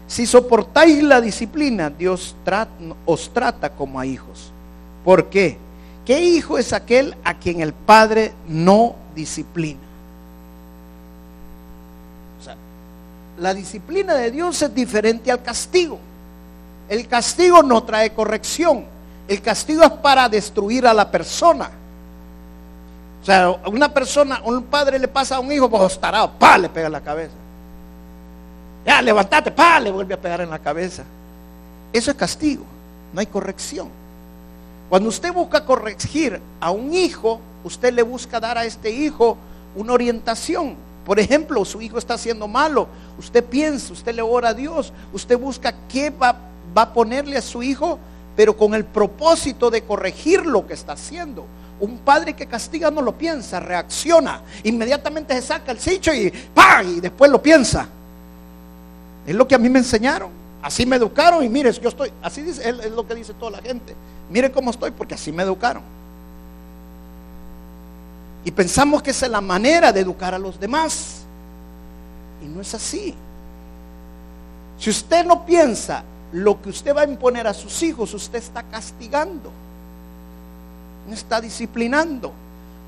Si 0.06 0.28
soportáis 0.28 1.02
la 1.02 1.20
disciplina, 1.20 1.90
Dios 1.90 2.36
os 3.06 3.34
trata 3.34 3.72
como 3.72 4.00
a 4.00 4.06
hijos. 4.06 4.52
¿Por 5.04 5.26
qué? 5.32 5.58
¿Qué 6.06 6.20
hijo 6.22 6.60
es 6.60 6.72
aquel 6.72 7.18
a 7.24 7.34
quien 7.34 7.62
el 7.62 7.74
Padre 7.74 8.34
no 8.48 8.94
disciplina? 9.16 9.80
La 13.40 13.56
disciplina 13.56 14.14
de 14.14 14.30
Dios 14.30 14.62
es 14.62 14.76
diferente 14.76 15.32
al 15.32 15.42
castigo. 15.42 15.98
El 16.88 17.08
castigo 17.08 17.64
no 17.64 17.82
trae 17.84 18.14
corrección. 18.14 18.94
El 19.28 19.42
castigo 19.42 19.84
es 19.84 19.92
para 19.92 20.30
destruir 20.30 20.86
a 20.86 20.94
la 20.94 21.10
persona. 21.10 21.70
O 23.22 23.26
sea, 23.26 23.50
una 23.66 23.92
persona, 23.92 24.42
un 24.44 24.64
padre 24.64 25.00
le 25.00 25.08
pasa 25.08 25.38
a 25.38 25.40
un 25.40 25.52
hijo, 25.52 25.68
pues 25.70 26.00
tarado, 26.00 26.32
pa, 26.38 26.58
le 26.58 26.70
pega 26.70 26.86
en 26.88 26.92
la 26.92 27.02
cabeza. 27.02 27.34
Ya, 28.86 29.02
levantate, 29.02 29.50
pa, 29.50 29.80
le 29.80 29.90
vuelve 29.90 30.14
a 30.14 30.22
pegar 30.22 30.42
en 30.42 30.50
la 30.50 30.60
cabeza. 30.60 31.04
Eso 31.92 32.12
es 32.12 32.18
castigo, 32.18 32.64
no 33.14 33.20
hay 33.20 33.26
corrección. 33.26 33.90
Cuando 34.90 35.10
usted 35.10 35.34
busca 35.34 35.66
corregir 35.66 36.40
a 36.60 36.70
un 36.70 36.94
hijo, 36.94 37.40
usted 37.64 37.92
le 37.94 38.04
busca 38.04 38.40
dar 38.40 38.60
a 38.60 38.66
este 38.66 38.92
hijo 38.92 39.38
una 39.76 39.94
orientación. 39.94 40.76
Por 41.04 41.20
ejemplo, 41.20 41.66
su 41.66 41.82
hijo 41.82 41.98
está 41.98 42.14
haciendo 42.16 42.48
malo, 42.48 42.88
usted 43.18 43.44
piensa, 43.44 43.94
usted 43.94 44.14
le 44.14 44.22
ora 44.22 44.50
a 44.50 44.54
Dios, 44.54 44.94
usted 45.14 45.38
busca 45.38 45.74
qué 45.90 46.12
va, 46.12 46.36
va 46.78 46.84
a 46.84 46.94
ponerle 46.94 47.38
a 47.38 47.42
su 47.42 47.64
hijo 47.64 47.98
pero 48.36 48.56
con 48.56 48.74
el 48.74 48.86
propósito 48.86 49.70
de 49.70 49.84
corregir 49.84 50.46
lo 50.46 50.68
que 50.68 50.74
está 50.74 50.94
haciendo. 50.94 51.46
Un 51.80 51.98
padre 52.00 52.34
que 52.34 52.46
castiga 52.46 52.90
no 52.90 53.02
lo 53.02 53.18
piensa, 53.18 53.60
reacciona, 53.60 54.42
inmediatamente 54.64 55.34
se 55.36 55.42
saca 55.42 55.72
el 55.72 55.80
sitio 55.80 56.14
y 56.14 56.32
¡pam! 56.54 56.98
y 56.98 57.00
después 57.02 57.30
lo 57.32 57.42
piensa. 57.42 57.88
Es 59.26 59.36
lo 59.36 59.48
que 59.48 59.56
a 59.56 59.58
mí 59.58 59.70
me 59.70 59.80
enseñaron. 59.80 60.30
así 60.62 60.86
me 60.86 60.96
educaron 60.96 61.44
y 61.44 61.50
mire, 61.50 61.72
yo 61.72 61.90
estoy, 61.90 62.12
así 62.22 62.42
es 62.42 62.92
lo 62.92 63.08
que 63.08 63.16
dice 63.16 63.34
toda 63.34 63.52
la 63.52 63.62
gente. 63.62 63.96
Mire 64.30 64.52
cómo 64.52 64.72
estoy 64.72 64.92
porque 64.92 65.16
así 65.16 65.32
me 65.32 65.44
educaron. 65.44 65.84
Y 68.44 68.52
pensamos 68.52 69.02
que 69.02 69.12
esa 69.12 69.26
es 69.26 69.32
la 69.32 69.42
manera 69.42 69.92
de 69.92 70.02
educar 70.02 70.34
a 70.34 70.40
los 70.40 70.60
demás. 70.60 71.22
Y 72.44 72.48
no 72.48 72.62
es 72.62 72.74
así. 72.74 73.14
Si 74.78 74.90
usted 74.90 75.26
no 75.26 75.46
piensa 75.46 76.04
lo 76.32 76.62
que 76.62 76.70
usted 76.70 76.96
va 76.96 77.02
a 77.02 77.08
imponer 77.08 77.48
a 77.48 77.54
sus 77.54 77.82
hijos, 77.84 78.14
usted 78.14 78.40
está 78.40 78.64
castigando. 78.64 79.52
Está 81.12 81.40
disciplinando. 81.40 82.34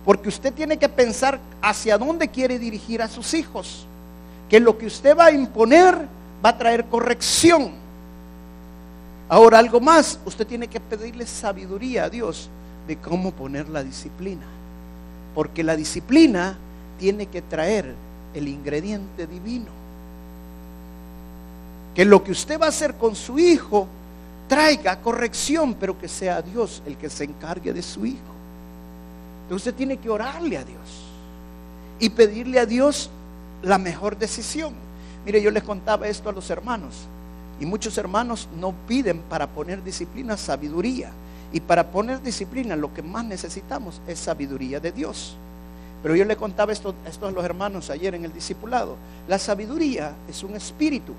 Porque 0.06 0.30
usted 0.30 0.54
tiene 0.54 0.78
que 0.78 0.90
pensar 0.90 1.40
hacia 1.62 1.98
dónde 1.98 2.30
quiere 2.30 2.60
dirigir 2.60 3.02
a 3.02 3.08
sus 3.08 3.34
hijos. 3.34 3.86
Que 4.50 4.60
lo 4.60 4.78
que 4.78 4.86
usted 4.86 5.16
va 5.16 5.26
a 5.26 5.32
imponer 5.32 6.08
va 6.44 6.50
a 6.50 6.58
traer 6.58 6.86
corrección. 6.86 7.72
Ahora 9.30 9.60
algo 9.60 9.80
más, 9.82 10.20
usted 10.26 10.48
tiene 10.48 10.68
que 10.68 10.80
pedirle 10.80 11.26
sabiduría 11.26 12.06
a 12.06 12.10
Dios 12.10 12.50
de 12.88 12.96
cómo 12.98 13.32
poner 13.32 13.68
la 13.68 13.84
disciplina. 13.84 14.46
Porque 15.36 15.64
la 15.64 15.76
disciplina 15.76 16.58
tiene 16.98 17.26
que 17.26 17.42
traer 17.42 17.94
el 18.34 18.48
ingrediente 18.48 19.28
divino. 19.28 19.68
Que 21.98 22.06
lo 22.06 22.24
que 22.24 22.32
usted 22.32 22.62
va 22.62 22.68
a 22.68 22.70
hacer 22.70 22.94
con 22.94 23.16
su 23.16 23.40
hijo 23.40 23.88
traiga 24.48 25.02
corrección, 25.02 25.74
pero 25.74 25.98
que 25.98 26.08
sea 26.08 26.44
Dios 26.44 26.84
el 26.86 26.96
que 26.96 27.10
se 27.10 27.24
encargue 27.24 27.74
de 27.74 27.82
su 27.82 28.06
hijo. 28.06 28.20
Entonces 29.46 29.66
usted 29.66 29.74
tiene 29.74 29.98
que 29.98 30.08
orarle 30.08 30.60
a 30.60 30.64
Dios 30.64 31.06
y 32.00 32.12
pedirle 32.12 32.60
a 32.60 32.68
Dios 32.68 33.10
la 33.64 33.80
mejor 33.80 34.16
decisión. 34.16 34.76
Mire, 35.26 35.42
yo 35.42 35.50
les 35.50 35.64
contaba 35.64 36.08
esto 36.08 36.30
a 36.30 36.34
los 36.34 36.48
hermanos 36.52 37.08
y 37.60 37.66
muchos 37.66 37.98
hermanos 37.98 38.48
no 38.60 38.76
piden 38.88 39.22
para 39.22 39.48
poner 39.48 39.84
disciplina 39.84 40.38
sabiduría. 40.38 41.10
Y 41.52 41.62
para 41.62 41.90
poner 41.90 42.22
disciplina 42.22 42.76
lo 42.76 42.94
que 42.94 43.02
más 43.02 43.26
necesitamos 43.26 44.02
es 44.08 44.20
sabiduría 44.20 44.80
de 44.80 44.92
Dios. 44.92 45.36
Pero 46.04 46.16
yo 46.16 46.26
le 46.26 46.36
contaba 46.36 46.72
esto, 46.72 46.94
esto 47.08 47.26
a 47.26 47.32
los 47.32 47.44
hermanos 47.44 47.90
ayer 47.90 48.14
en 48.14 48.24
el 48.24 48.34
discipulado. 48.34 48.98
La 49.28 49.40
sabiduría 49.40 50.14
es 50.30 50.44
un 50.44 50.56
espíritu. 50.56 51.14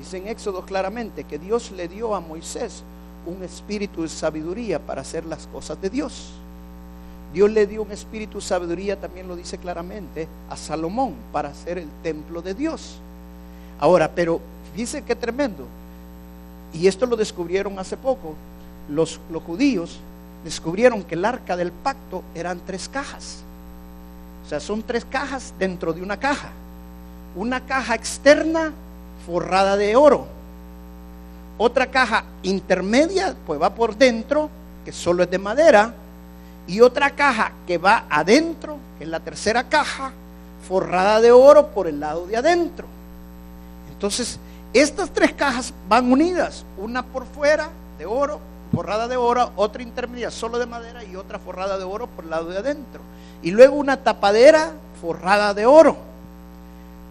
Dice 0.00 0.16
en 0.16 0.28
Éxodo 0.28 0.62
claramente 0.64 1.24
que 1.24 1.38
Dios 1.38 1.72
le 1.72 1.86
dio 1.86 2.14
a 2.14 2.20
Moisés 2.20 2.82
un 3.26 3.42
espíritu 3.44 4.00
de 4.00 4.08
sabiduría 4.08 4.78
para 4.78 5.02
hacer 5.02 5.26
las 5.26 5.46
cosas 5.46 5.78
de 5.82 5.90
Dios. 5.90 6.30
Dios 7.34 7.50
le 7.50 7.66
dio 7.66 7.82
un 7.82 7.92
espíritu 7.92 8.38
de 8.38 8.44
sabiduría, 8.44 8.98
también 8.98 9.28
lo 9.28 9.36
dice 9.36 9.58
claramente, 9.58 10.26
a 10.48 10.56
Salomón 10.56 11.14
para 11.32 11.50
hacer 11.50 11.76
el 11.76 11.88
templo 12.02 12.40
de 12.40 12.54
Dios. 12.54 12.96
Ahora, 13.78 14.10
pero 14.10 14.40
fíjense 14.72 15.02
qué 15.02 15.14
tremendo. 15.14 15.66
Y 16.72 16.86
esto 16.86 17.04
lo 17.04 17.14
descubrieron 17.14 17.78
hace 17.78 17.98
poco. 17.98 18.34
Los, 18.88 19.20
los 19.30 19.42
judíos 19.42 20.00
descubrieron 20.44 21.04
que 21.04 21.14
el 21.14 21.26
arca 21.26 21.58
del 21.58 21.72
pacto 21.72 22.22
eran 22.34 22.58
tres 22.64 22.88
cajas. 22.88 23.42
O 24.46 24.48
sea, 24.48 24.60
son 24.60 24.82
tres 24.82 25.04
cajas 25.04 25.52
dentro 25.58 25.92
de 25.92 26.00
una 26.00 26.18
caja. 26.18 26.48
Una 27.36 27.60
caja 27.60 27.94
externa 27.94 28.72
forrada 29.30 29.76
de 29.76 29.94
oro. 29.94 30.26
Otra 31.56 31.86
caja 31.86 32.24
intermedia, 32.42 33.36
pues 33.46 33.60
va 33.60 33.70
por 33.74 33.96
dentro, 33.96 34.48
que 34.84 34.92
solo 34.92 35.22
es 35.22 35.30
de 35.30 35.38
madera. 35.38 35.94
Y 36.66 36.80
otra 36.80 37.10
caja 37.10 37.52
que 37.66 37.78
va 37.78 38.04
adentro, 38.10 38.78
que 38.98 39.04
es 39.04 39.10
la 39.10 39.20
tercera 39.20 39.68
caja, 39.68 40.12
forrada 40.66 41.20
de 41.20 41.32
oro 41.32 41.68
por 41.68 41.86
el 41.86 42.00
lado 42.00 42.26
de 42.26 42.36
adentro. 42.36 42.86
Entonces, 43.92 44.38
estas 44.72 45.10
tres 45.10 45.32
cajas 45.32 45.72
van 45.88 46.10
unidas, 46.10 46.64
una 46.78 47.04
por 47.04 47.26
fuera 47.26 47.68
de 47.98 48.06
oro, 48.06 48.40
forrada 48.74 49.08
de 49.08 49.16
oro, 49.16 49.52
otra 49.56 49.82
intermedia 49.82 50.30
solo 50.30 50.58
de 50.58 50.66
madera 50.66 51.04
y 51.04 51.16
otra 51.16 51.38
forrada 51.38 51.76
de 51.76 51.84
oro 51.84 52.06
por 52.06 52.24
el 52.24 52.30
lado 52.30 52.48
de 52.48 52.58
adentro. 52.58 53.00
Y 53.42 53.50
luego 53.50 53.76
una 53.76 53.96
tapadera 53.96 54.70
forrada 55.00 55.54
de 55.54 55.66
oro. 55.66 56.09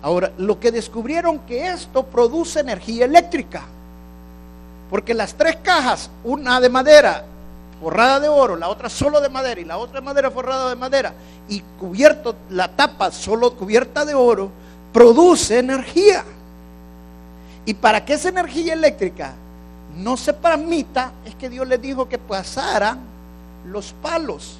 Ahora, 0.01 0.31
lo 0.37 0.59
que 0.59 0.71
descubrieron 0.71 1.39
que 1.39 1.67
esto 1.67 2.03
produce 2.03 2.61
energía 2.61 3.05
eléctrica. 3.05 3.63
Porque 4.89 5.13
las 5.13 5.33
tres 5.33 5.57
cajas, 5.61 6.09
una 6.23 6.59
de 6.59 6.69
madera 6.69 7.25
forrada 7.81 8.19
de 8.19 8.27
oro, 8.27 8.55
la 8.55 8.69
otra 8.69 8.89
solo 8.89 9.21
de 9.21 9.29
madera 9.29 9.61
y 9.61 9.65
la 9.65 9.77
otra 9.77 9.99
de 9.99 10.05
madera 10.05 10.31
forrada 10.31 10.69
de 10.69 10.75
madera 10.75 11.13
y 11.47 11.61
cubierto 11.79 12.35
la 12.49 12.67
tapa 12.67 13.11
solo 13.11 13.55
cubierta 13.55 14.03
de 14.05 14.13
oro, 14.13 14.49
produce 14.91 15.59
energía. 15.59 16.23
Y 17.65 17.73
para 17.73 18.03
que 18.03 18.13
esa 18.13 18.29
energía 18.29 18.73
eléctrica 18.73 19.33
no 19.97 20.17
se 20.17 20.33
permita, 20.33 21.11
es 21.25 21.35
que 21.35 21.49
Dios 21.49 21.67
les 21.67 21.81
dijo 21.81 22.09
que 22.09 22.17
pasaran 22.17 22.99
los 23.65 23.93
palos 24.01 24.57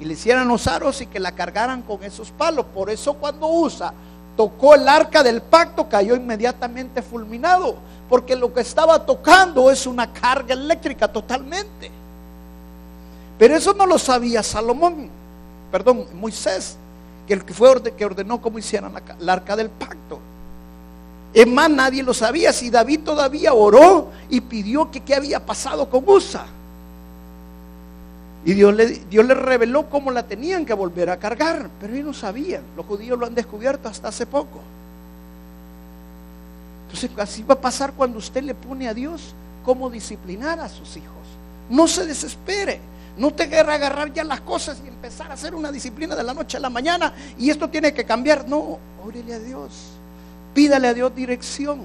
y 0.00 0.04
le 0.04 0.14
hicieran 0.14 0.48
los 0.48 0.66
aros 0.66 1.00
y 1.00 1.06
que 1.06 1.20
la 1.20 1.32
cargaran 1.32 1.82
con 1.82 2.02
esos 2.02 2.30
palos. 2.30 2.66
Por 2.74 2.90
eso 2.90 3.14
cuando 3.14 3.46
usa, 3.46 3.92
tocó 4.40 4.74
el 4.74 4.88
arca 4.88 5.22
del 5.22 5.42
pacto, 5.42 5.86
cayó 5.86 6.16
inmediatamente 6.16 7.02
fulminado, 7.02 7.76
porque 8.08 8.34
lo 8.34 8.54
que 8.54 8.62
estaba 8.62 9.04
tocando 9.04 9.70
es 9.70 9.86
una 9.86 10.10
carga 10.10 10.54
eléctrica 10.54 11.06
totalmente. 11.06 11.90
Pero 13.38 13.54
eso 13.54 13.74
no 13.74 13.84
lo 13.84 13.98
sabía 13.98 14.42
Salomón, 14.42 15.10
perdón, 15.70 16.06
Moisés, 16.14 16.78
que 17.26 17.34
el 17.34 17.44
que 17.44 17.52
fue 17.52 17.82
que 17.94 18.02
ordenó 18.02 18.40
cómo 18.40 18.58
hicieran 18.58 18.94
la 19.18 19.32
arca 19.34 19.56
del 19.56 19.68
pacto. 19.68 20.18
Es 21.34 21.46
más, 21.46 21.68
nadie 21.68 22.02
lo 22.02 22.14
sabía. 22.14 22.50
Si 22.50 22.70
David 22.70 23.00
todavía 23.00 23.52
oró 23.52 24.08
y 24.30 24.40
pidió 24.40 24.90
que 24.90 25.00
qué 25.00 25.16
había 25.16 25.44
pasado 25.44 25.90
con 25.90 26.02
Usa. 26.06 26.46
Y 28.44 28.54
Dios 28.54 28.74
le, 28.74 28.86
Dios 28.86 29.26
le 29.26 29.34
reveló 29.34 29.90
cómo 29.90 30.10
la 30.10 30.22
tenían 30.22 30.64
que 30.64 30.72
volver 30.72 31.10
a 31.10 31.18
cargar. 31.18 31.68
Pero 31.80 31.92
ellos 31.92 32.06
no 32.06 32.14
sabían. 32.14 32.62
Los 32.76 32.86
judíos 32.86 33.18
lo 33.18 33.26
han 33.26 33.34
descubierto 33.34 33.88
hasta 33.88 34.08
hace 34.08 34.26
poco. 34.26 34.60
Entonces 36.86 37.10
así 37.18 37.42
va 37.42 37.54
a 37.54 37.60
pasar 37.60 37.92
cuando 37.92 38.18
usted 38.18 38.42
le 38.42 38.54
pone 38.54 38.88
a 38.88 38.94
Dios 38.94 39.34
cómo 39.64 39.90
disciplinar 39.90 40.58
a 40.58 40.68
sus 40.68 40.96
hijos. 40.96 41.10
No 41.68 41.86
se 41.86 42.06
desespere. 42.06 42.80
No 43.16 43.32
te 43.32 43.48
querrá 43.48 43.74
agarrar 43.74 44.12
ya 44.12 44.24
las 44.24 44.40
cosas 44.40 44.80
y 44.84 44.88
empezar 44.88 45.30
a 45.30 45.34
hacer 45.34 45.54
una 45.54 45.70
disciplina 45.70 46.16
de 46.16 46.22
la 46.22 46.32
noche 46.32 46.56
a 46.56 46.60
la 46.60 46.70
mañana. 46.70 47.12
Y 47.38 47.50
esto 47.50 47.68
tiene 47.68 47.92
que 47.92 48.04
cambiar. 48.04 48.48
No, 48.48 48.78
órele 49.04 49.34
a 49.34 49.38
Dios. 49.38 49.72
Pídale 50.54 50.88
a 50.88 50.94
Dios 50.94 51.14
dirección. 51.14 51.80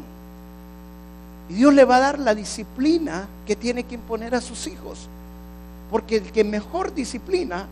Y 1.50 1.56
Dios 1.56 1.74
le 1.74 1.84
va 1.84 1.98
a 1.98 2.00
dar 2.00 2.20
la 2.20 2.34
disciplina 2.34 3.28
que 3.46 3.56
tiene 3.56 3.84
que 3.84 3.96
imponer 3.96 4.34
a 4.34 4.42
sus 4.42 4.66
hijos. 4.68 5.10
Porque 5.90 6.18
el 6.18 6.32
que 6.32 6.44
mejor 6.44 6.94
disciplina 6.94 7.68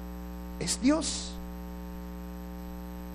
es 0.59 0.82
Dios. 0.82 1.32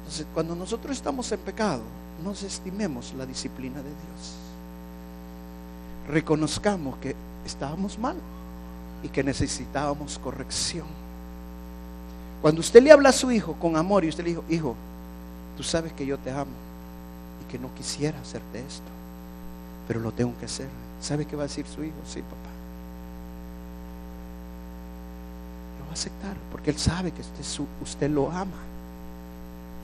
Entonces, 0.01 0.27
cuando 0.35 0.55
nosotros 0.55 0.97
estamos 0.97 1.31
en 1.33 1.41
pecado, 1.41 1.83
no 2.25 2.33
estimemos 2.33 3.15
la 3.17 3.27
disciplina 3.27 3.77
de 3.79 3.89
Dios. 3.89 4.35
Reconozcamos 6.09 6.97
que 6.99 7.15
estábamos 7.45 7.99
mal 7.99 8.17
y 9.03 9.09
que 9.09 9.23
necesitábamos 9.23 10.19
corrección. 10.19 10.87
Cuando 12.43 12.61
usted 12.61 12.83
le 12.83 12.93
habla 12.93 13.11
a 13.11 13.13
su 13.13 13.31
hijo 13.31 13.55
con 13.55 13.77
amor 13.77 14.05
y 14.05 14.09
usted 14.09 14.25
le 14.25 14.31
dijo, 14.31 14.45
hijo, 14.49 14.75
tú 15.57 15.63
sabes 15.63 15.93
que 15.93 16.07
yo 16.07 16.19
te 16.19 16.31
amo 16.31 16.69
que 17.49 17.59
no 17.59 17.75
quisiera 17.75 18.21
hacerte 18.21 18.61
esto, 18.61 18.87
pero 19.89 20.01
lo 20.01 20.13
tengo 20.13 20.33
que 20.39 20.45
hacer. 20.45 20.69
¿Sabe 21.01 21.25
qué 21.25 21.35
va 21.35 21.45
a 21.45 21.47
decir 21.47 21.67
su 21.67 21.83
hijo? 21.83 21.97
Sí, 22.07 22.21
papá. 22.21 22.58
Aceptar 25.99 26.37
porque 26.51 26.71
él 26.71 26.79
sabe 26.79 27.11
que 27.11 27.21
usted, 27.21 27.65
usted 27.83 28.11
lo 28.11 28.31
ama 28.31 28.57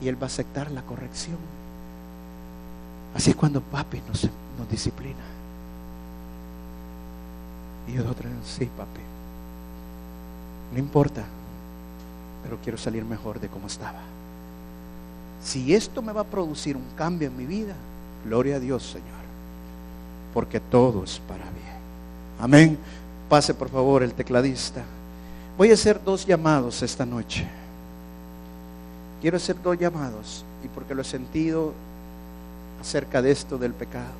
y 0.01 0.07
él 0.07 0.15
va 0.21 0.23
a 0.23 0.27
aceptar 0.27 0.71
la 0.71 0.81
corrección. 0.81 1.37
Así 3.13 3.29
es 3.31 3.35
cuando 3.35 3.61
papi 3.61 4.01
nos, 4.07 4.29
disciplina. 4.69 5.23
Y 7.87 7.99
otros, 7.99 8.31
sí, 8.43 8.65
papi. 8.65 9.01
No 10.73 10.79
importa, 10.79 11.23
pero 12.43 12.57
quiero 12.63 12.77
salir 12.77 13.05
mejor 13.05 13.39
de 13.39 13.47
como 13.47 13.67
estaba. 13.67 14.01
Si 15.43 15.75
esto 15.75 16.01
me 16.01 16.11
va 16.11 16.21
a 16.21 16.25
producir 16.25 16.75
un 16.75 16.85
cambio 16.97 17.27
en 17.27 17.37
mi 17.37 17.45
vida, 17.45 17.75
gloria 18.25 18.55
a 18.55 18.59
Dios, 18.59 18.83
Señor. 18.83 19.05
Porque 20.33 20.59
todo 20.59 21.03
es 21.03 21.19
para 21.19 21.43
bien. 21.51 21.75
Amén. 22.39 22.77
Pase 23.29 23.53
por 23.53 23.69
favor 23.69 24.03
el 24.03 24.13
tecladista. 24.13 24.83
Voy 25.57 25.71
a 25.71 25.73
hacer 25.73 26.03
dos 26.03 26.25
llamados 26.25 26.81
esta 26.81 27.05
noche. 27.05 27.47
Quiero 29.21 29.37
hacer 29.37 29.55
dos 29.61 29.77
llamados 29.77 30.43
y 30.63 30.67
porque 30.67 30.93
lo 30.93 31.01
he 31.01 31.05
sentido 31.05 31.73
acerca 32.81 33.21
de 33.21 33.31
esto 33.31 33.57
del 33.57 33.73
pecado. 33.73 34.11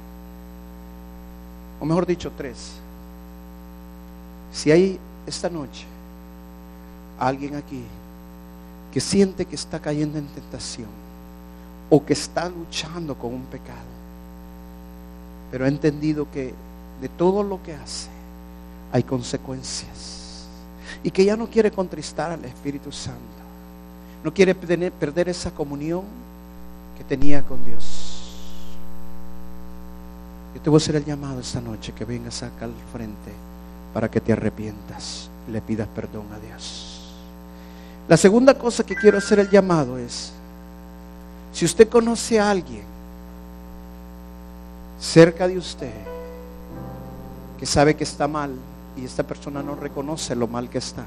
O 1.79 1.86
mejor 1.86 2.05
dicho, 2.05 2.31
tres. 2.38 2.73
Si 4.53 4.71
hay 4.71 4.97
esta 5.27 5.49
noche 5.49 5.86
alguien 7.19 7.55
aquí 7.55 7.83
que 8.93 9.01
siente 9.01 9.45
que 9.45 9.55
está 9.55 9.79
cayendo 9.79 10.17
en 10.17 10.27
tentación, 10.27 10.88
o 11.89 12.03
que 12.03 12.13
está 12.13 12.49
luchando 12.49 13.15
con 13.15 13.33
un 13.33 13.45
pecado. 13.45 13.95
pero 15.51 15.65
ha 15.65 15.67
entendido 15.67 16.27
que 16.31 16.53
de 16.99 17.09
todo 17.09 17.43
lo 17.43 17.61
que 17.61 17.73
hace 17.73 18.09
hay 18.91 19.03
consecuencias 19.03 20.24
y 21.03 21.11
que 21.11 21.25
ya 21.25 21.36
no 21.36 21.47
quiere 21.47 21.71
contristar 21.71 22.31
al 22.31 22.43
Espíritu 22.45 22.91
Santo, 22.91 23.19
no 24.23 24.33
quiere 24.33 24.55
perder 24.55 25.29
esa 25.29 25.51
comunión 25.51 26.03
que 26.97 27.03
tenía 27.03 27.43
con 27.43 27.63
Dios. 27.63 28.15
Yo 30.55 30.61
te 30.61 30.69
voy 30.69 30.77
a 30.77 30.81
hacer 30.81 30.95
el 30.95 31.05
llamado 31.05 31.41
esta 31.41 31.59
noche 31.59 31.93
que 31.93 32.05
vengas 32.05 32.41
acá 32.41 32.65
al 32.65 32.73
frente 32.91 33.31
para 33.93 34.09
que 34.09 34.21
te 34.21 34.33
arrepientas 34.33 35.29
y 35.47 35.51
le 35.51 35.61
pidas 35.61 35.88
perdón 35.88 36.25
a 36.33 36.39
Dios. 36.39 37.13
La 38.07 38.17
segunda 38.17 38.53
cosa 38.53 38.86
que 38.86 38.95
quiero 38.95 39.17
hacer 39.17 39.39
el 39.39 39.49
llamado 39.49 39.97
es, 39.97 40.31
si 41.51 41.65
usted 41.65 41.89
conoce 41.89 42.39
a 42.39 42.49
alguien 42.49 42.83
cerca 44.99 45.47
de 45.47 45.57
usted 45.57 45.93
que 47.59 47.65
sabe 47.65 47.95
que 47.95 48.03
está 48.03 48.27
mal 48.27 48.51
y 48.98 49.06
esta 49.06 49.24
persona 49.24 49.62
no 49.62 49.76
reconoce 49.76 50.36
lo 50.36 50.48
mal 50.48 50.70
que 50.70 50.78
está, 50.78 51.06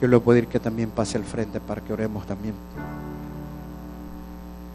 yo 0.00 0.08
le 0.08 0.18
puedo 0.20 0.36
decir 0.36 0.48
que 0.48 0.60
también 0.60 0.90
pase 0.90 1.18
al 1.18 1.24
frente 1.24 1.60
para 1.60 1.80
que 1.80 1.92
oremos 1.92 2.24
también. 2.26 2.54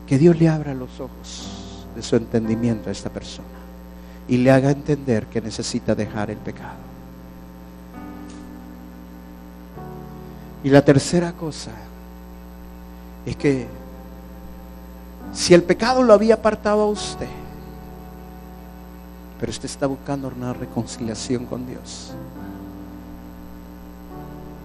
Que 0.05 0.17
Dios 0.17 0.37
le 0.37 0.49
abra 0.49 0.73
los 0.73 0.99
ojos 0.99 1.87
de 1.95 2.01
su 2.01 2.15
entendimiento 2.15 2.89
a 2.89 2.91
esta 2.91 3.09
persona 3.09 3.47
y 4.27 4.37
le 4.37 4.51
haga 4.51 4.71
entender 4.71 5.27
que 5.27 5.41
necesita 5.41 5.95
dejar 5.95 6.29
el 6.29 6.37
pecado. 6.37 6.93
Y 10.63 10.69
la 10.69 10.83
tercera 10.83 11.33
cosa 11.33 11.71
es 13.25 13.35
que 13.35 13.67
si 15.33 15.53
el 15.53 15.63
pecado 15.63 16.03
lo 16.03 16.13
había 16.13 16.35
apartado 16.35 16.83
a 16.83 16.87
usted, 16.87 17.27
pero 19.43 19.51
usted 19.51 19.65
está 19.65 19.87
buscando 19.87 20.31
una 20.33 20.53
reconciliación 20.53 21.45
con 21.45 21.67
Dios. 21.67 22.13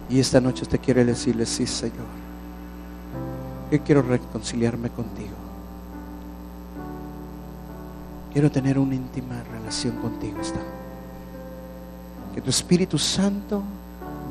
Y 0.09 0.21
esta 0.21 0.41
noche 0.41 0.63
usted 0.63 0.79
quiere 0.81 1.05
decirle, 1.05 1.47
sí 1.47 1.67
Señor, 1.67 2.07
yo 3.73 3.83
quiero 3.83 4.03
reconciliarme 4.03 4.89
contigo. 4.91 5.35
Quiero 8.33 8.53
tener 8.53 8.79
una 8.79 8.95
íntima 8.95 9.43
relación 9.51 9.97
contigo. 9.97 10.39
Que 12.33 12.41
tu 12.41 12.51
Espíritu 12.51 12.99
Santo 12.99 13.65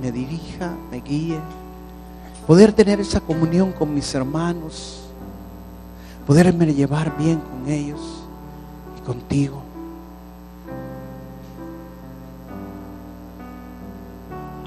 me 0.02 0.14
dirija, 0.14 0.74
me 0.90 1.02
guíe. 1.02 1.40
Poder 2.48 2.72
tener 2.72 3.02
esa 3.02 3.20
comunión 3.20 3.74
con 3.74 3.94
mis 3.94 4.16
hermanos. 4.16 5.10
Poderme 6.26 6.74
llevar 6.74 7.18
bien 7.18 7.42
con 7.42 7.70
ellos 7.70 8.24
y 8.98 9.06
contigo. 9.06 9.67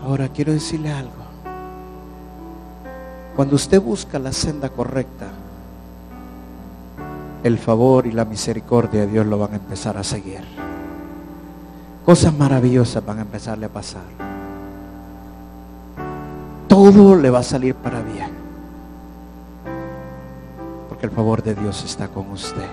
Ahora 0.04 0.28
quiero 0.28 0.52
decirle 0.52 0.92
algo. 0.92 1.12
Cuando 3.36 3.56
usted 3.56 3.80
busca 3.80 4.18
la 4.18 4.32
senda 4.32 4.68
correcta, 4.68 5.28
el 7.42 7.58
favor 7.58 8.06
y 8.06 8.12
la 8.12 8.24
misericordia 8.24 9.02
de 9.02 9.06
Dios 9.06 9.26
lo 9.26 9.38
van 9.38 9.52
a 9.52 9.56
empezar 9.56 9.96
a 9.96 10.04
seguir. 10.04 10.42
Cosas 12.04 12.36
maravillosas 12.36 13.04
van 13.04 13.18
a 13.18 13.22
empezarle 13.22 13.66
a 13.66 13.70
pasar 13.70 14.30
todo 16.70 17.16
le 17.16 17.30
va 17.30 17.40
a 17.40 17.42
salir 17.42 17.74
para 17.74 18.00
bien. 18.00 18.30
Porque 20.88 21.06
el 21.06 21.12
favor 21.12 21.42
de 21.42 21.56
Dios 21.56 21.84
está 21.84 22.06
con 22.06 22.30
usted. 22.30 22.68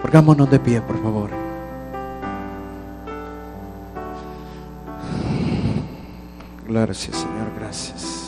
Pongámonos 0.00 0.48
de 0.48 0.60
pie, 0.60 0.80
por 0.80 1.02
favor. 1.02 1.41
Gracias, 6.72 7.18
Señor, 7.18 7.52
gracias. 7.54 8.21